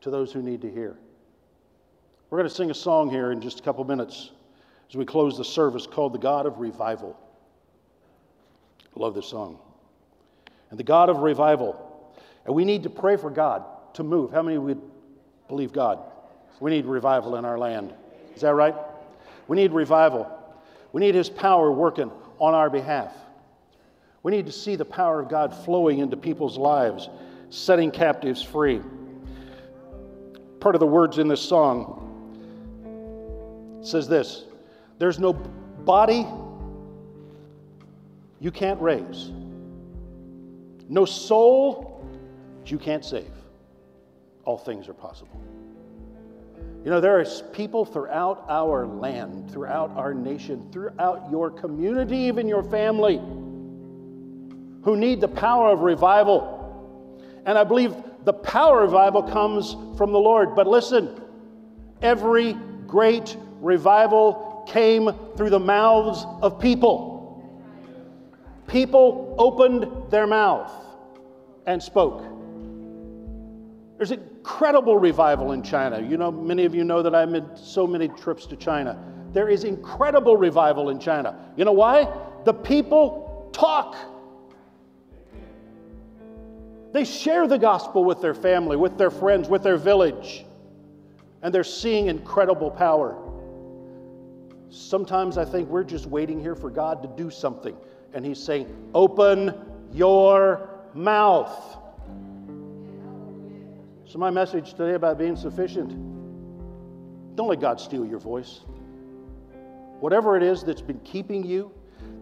to 0.01 0.11
those 0.11 0.33
who 0.33 0.43
need 0.43 0.63
to 0.63 0.69
hear. 0.69 0.97
We're 2.29 2.39
going 2.39 2.51
to 2.51 2.57
sing 2.57 2.73
a 2.73 2.75
song 2.75 3.09
here 3.09 3.31
in 3.31 3.41
just 3.41 3.61
a 3.61 3.63
couple 3.63 3.85
minutes 3.85 4.33
as 4.91 4.97
we 4.97 5.05
close 5.05 5.39
the 5.39 5.45
service 5.45 5.87
called 5.87 6.13
The 6.13 6.19
God 6.19 6.45
of 6.45 6.59
Revival. 6.59 7.17
I 8.97 8.99
love 8.99 9.15
this 9.15 9.27
song. 9.29 9.61
And 10.73 10.79
the 10.79 10.85
God 10.85 11.11
of 11.11 11.19
revival. 11.19 12.17
And 12.47 12.55
we 12.55 12.65
need 12.65 12.85
to 12.85 12.91
pray 12.91 13.19
for 13.19 13.29
God 13.29 13.63
to 13.93 14.03
move. 14.03 14.33
How 14.33 14.41
many 14.41 14.57
would 14.57 14.81
believe 15.47 15.71
God? 15.71 15.99
We 16.61 16.71
need 16.71 16.87
revival 16.87 17.37
in 17.37 17.45
our 17.45 17.59
land. 17.59 17.93
Is 18.35 18.41
that 18.41 18.55
right? 18.55 18.75
We 19.49 19.59
need 19.59 19.73
revival. 19.73 20.31
We 20.93 21.01
need 21.03 21.15
His 21.15 21.29
power 21.29 21.71
working 21.71 22.11
on 22.39 22.55
our 22.55 22.71
behalf. 22.71 23.13
We 24.23 24.33
need 24.33 24.47
to 24.47 24.53
see 24.53 24.75
the 24.75 24.85
power 24.87 25.21
of 25.21 25.29
God 25.29 25.55
flowing 25.55 25.99
into 25.99 26.17
people's 26.17 26.57
lives, 26.57 27.11
setting 27.51 27.91
captives 27.91 28.43
free. 28.43 28.81
Part 30.59 30.75
of 30.75 30.81
the 30.81 30.87
words 30.87 31.19
in 31.19 31.29
this 31.29 31.43
song 31.43 31.99
says 33.83 34.09
this 34.09 34.45
There's 34.99 35.19
no 35.19 35.35
body 35.35 36.27
you 38.41 38.51
can't 38.51 38.81
raise, 38.81 39.33
no 40.89 41.05
soul 41.05 42.07
that 42.61 42.71
you 42.71 42.79
can't 42.79 43.05
save 43.05 43.31
all 44.45 44.59
things 44.59 44.89
are 44.89 44.95
possible. 44.95 45.41
You 46.85 46.91
know, 46.91 47.01
there 47.01 47.21
are 47.21 47.25
people 47.53 47.85
throughout 47.85 48.45
our 48.49 48.87
land, 48.87 49.51
throughout 49.51 49.91
our 49.97 50.13
nation, 50.13 50.69
throughout 50.73 51.31
your 51.31 51.51
community, 51.51 52.17
even 52.17 52.49
your 52.49 52.65
family, 52.65 53.19
who 54.83 54.97
need 54.97 55.21
the 55.21 55.29
power 55.29 55.73
of 55.73 55.81
revival. 55.81 56.59
And 57.47 57.57
I 57.57 57.63
believe 57.63 57.95
the 58.25 58.33
power 58.33 58.83
of 58.83 58.91
revival 58.91 59.23
comes 59.23 59.77
from 59.97 60.11
the 60.11 60.19
Lord. 60.19 60.57
But 60.57 60.67
listen, 60.67 61.21
every 62.01 62.55
great 62.89 63.37
revival 63.61 64.65
came 64.69 65.11
through 65.37 65.51
the 65.51 65.61
mouths 65.61 66.27
of 66.43 66.59
people. 66.59 67.12
People 68.73 69.35
opened 69.39 70.11
their 70.11 70.27
mouth 70.27 70.73
and 71.67 71.83
spoke. 71.83 72.23
There's 73.99 74.13
incredible 74.13 74.97
revival 74.97 75.53
in 75.53 75.63
China. 75.63 76.01
You 76.01 76.17
know, 76.17 76.33
many 76.33 76.65
of 76.65 76.75
you 76.75 76.83
know 76.83 77.03
that 77.03 77.15
I 77.15 77.27
made 77.27 77.45
so 77.55 77.87
many 77.87 78.09
trips 78.09 78.47
to 78.47 78.57
China. 78.57 78.99
There 79.35 79.51
is 79.51 79.65
incredible 79.65 80.39
revival 80.39 80.89
in 80.89 80.99
China. 80.99 81.53
You 81.55 81.67
know 81.67 81.73
why? 81.73 82.09
The 82.45 82.55
people 82.55 83.51
talk. 83.53 83.95
They 86.93 87.05
share 87.05 87.47
the 87.47 87.59
gospel 87.59 88.05
with 88.05 88.23
their 88.23 88.35
family, 88.35 88.79
with 88.79 88.97
their 88.97 89.11
friends, 89.11 89.51
with 89.51 89.63
their 89.63 89.77
village, 89.77 90.47
and 91.43 91.55
they're 91.55 91.63
seeing 91.63 92.07
incredible 92.07 92.71
power. 92.71 93.19
Sometimes 94.71 95.37
I 95.37 95.45
think 95.45 95.69
we're 95.69 95.85
just 95.85 96.07
waiting 96.07 96.41
here 96.41 96.55
for 96.55 96.71
God 96.71 97.03
to 97.03 97.23
do 97.23 97.29
something, 97.31 97.77
and 98.15 98.25
He's 98.25 98.43
saying, 98.43 98.67
Open 98.95 99.55
your 99.93 100.71
mouth. 100.95 101.79
So, 104.05 104.19
my 104.19 104.31
message 104.31 104.75
today 104.75 104.95
about 104.95 105.19
being 105.19 105.37
sufficient 105.37 105.91
don't 107.35 107.49
let 107.49 107.61
God 107.61 107.81
steal 107.81 108.05
your 108.05 108.19
voice. 108.19 108.61
Whatever 110.01 110.37
it 110.37 110.43
is 110.43 110.63
that's 110.63 110.83
been 110.83 111.01
keeping 111.01 111.45
you, 111.45 111.73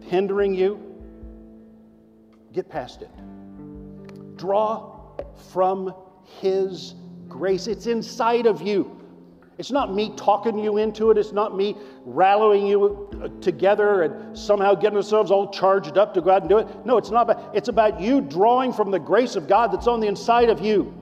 hindering 0.01 0.53
you, 0.53 0.79
get 2.53 2.69
past 2.69 3.01
it. 3.01 3.09
Draw 4.37 5.17
from 5.51 5.93
His 6.39 6.95
grace, 7.27 7.67
it's 7.67 7.87
inside 7.87 8.45
of 8.45 8.61
you. 8.61 9.00
It's 9.57 9.71
not 9.71 9.93
me 9.93 10.11
talking 10.15 10.57
you 10.57 10.77
into 10.77 11.11
it. 11.11 11.17
It's 11.17 11.33
not 11.33 11.55
me 11.55 11.75
rallying 12.05 12.65
you 12.65 13.31
together 13.41 14.03
and 14.03 14.37
somehow 14.37 14.73
getting 14.73 14.97
ourselves 14.97 15.29
all 15.29 15.51
charged 15.51 15.97
up 15.97 16.13
to 16.15 16.21
go 16.21 16.31
out 16.31 16.41
and 16.41 16.49
do 16.49 16.57
it. 16.57 16.85
No, 16.85 16.97
it's 16.97 17.11
not 17.11 17.29
about, 17.29 17.55
it's 17.55 17.67
about 17.67 18.01
you 18.01 18.21
drawing 18.21 18.73
from 18.73 18.91
the 18.91 18.99
grace 18.99 19.35
of 19.35 19.47
God 19.47 19.71
that's 19.71 19.87
on 19.87 19.99
the 19.99 20.07
inside 20.07 20.49
of 20.49 20.61
you. 20.61 20.93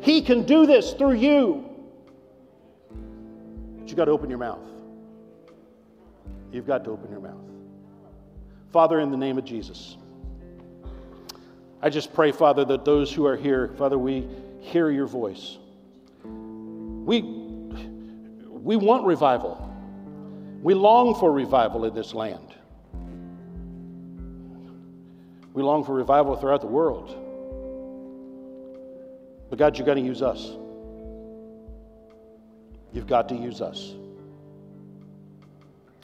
He 0.00 0.22
can 0.22 0.44
do 0.44 0.64
this 0.64 0.92
through 0.92 1.14
you. 1.14 1.68
But 3.78 3.90
you 3.90 3.96
got 3.96 4.06
to 4.06 4.12
open 4.12 4.30
your 4.30 4.38
mouth. 4.38 4.64
You've 6.52 6.66
got 6.66 6.84
to 6.84 6.90
open 6.90 7.10
your 7.10 7.20
mouth. 7.20 7.44
Father, 8.72 9.00
in 9.00 9.10
the 9.10 9.16
name 9.16 9.36
of 9.38 9.44
Jesus, 9.44 9.96
I 11.82 11.90
just 11.90 12.14
pray, 12.14 12.32
Father, 12.32 12.64
that 12.66 12.84
those 12.84 13.12
who 13.12 13.26
are 13.26 13.36
here, 13.36 13.74
Father, 13.76 13.98
we 13.98 14.26
hear 14.60 14.90
your 14.90 15.06
voice. 15.06 15.58
We, 17.08 17.22
we 17.22 18.76
want 18.76 19.06
revival. 19.06 19.56
We 20.62 20.74
long 20.74 21.14
for 21.14 21.32
revival 21.32 21.86
in 21.86 21.94
this 21.94 22.12
land. 22.12 22.54
We 25.54 25.62
long 25.62 25.84
for 25.84 25.94
revival 25.94 26.36
throughout 26.36 26.60
the 26.60 26.66
world. 26.66 27.08
But 29.48 29.58
God, 29.58 29.78
you're 29.78 29.86
going 29.86 29.96
to 29.96 30.04
use 30.04 30.20
us. 30.20 30.50
You've 32.92 33.06
got 33.06 33.30
to 33.30 33.36
use 33.36 33.62
us. 33.62 33.94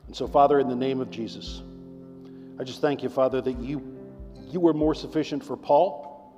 And 0.07 0.17
so, 0.17 0.27
Father, 0.27 0.59
in 0.59 0.71
the 0.71 0.75
name 0.75 1.03
of 1.03 1.11
Jesus, 1.11 1.61
I 2.59 2.65
just 2.65 2.81
thank 2.81 3.03
you, 3.03 3.11
Father, 3.11 3.43
that 3.43 3.59
you 3.59 3.93
you 4.49 4.59
were 4.59 4.73
more 4.73 4.95
sufficient 4.95 5.45
for 5.45 5.59
Paul. 5.59 6.33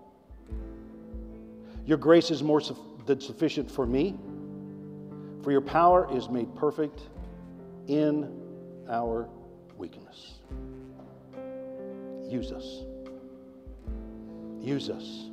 Your 1.85 1.99
grace 1.99 2.33
is 2.33 2.43
more 2.43 2.61
than 3.07 3.21
sufficient 3.21 3.71
for 3.71 3.87
me. 3.87 4.17
For 5.47 5.53
your 5.53 5.61
power 5.61 6.09
is 6.13 6.29
made 6.29 6.53
perfect 6.57 7.03
in 7.87 8.37
our 8.91 9.29
weakness. 9.79 10.41
Use 12.29 12.51
us. 12.51 12.83
Use 14.61 14.91
us. 14.91 15.31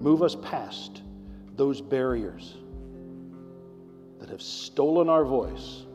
Move 0.00 0.24
us 0.24 0.34
past 0.42 1.02
those 1.54 1.80
barriers 1.80 2.56
that 4.18 4.28
have 4.28 4.42
stolen 4.42 5.08
our 5.08 5.24
voice 5.24 5.86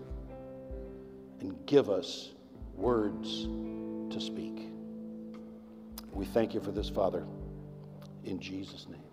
and 1.42 1.58
give 1.66 1.90
us 1.90 2.30
words 2.78 3.50
to 4.14 4.22
speak. 4.22 4.70
We 6.14 6.24
thank 6.24 6.54
you 6.54 6.62
for 6.62 6.72
this, 6.72 6.88
Father, 6.88 7.26
in 8.24 8.40
Jesus' 8.40 8.88
name. 8.88 9.11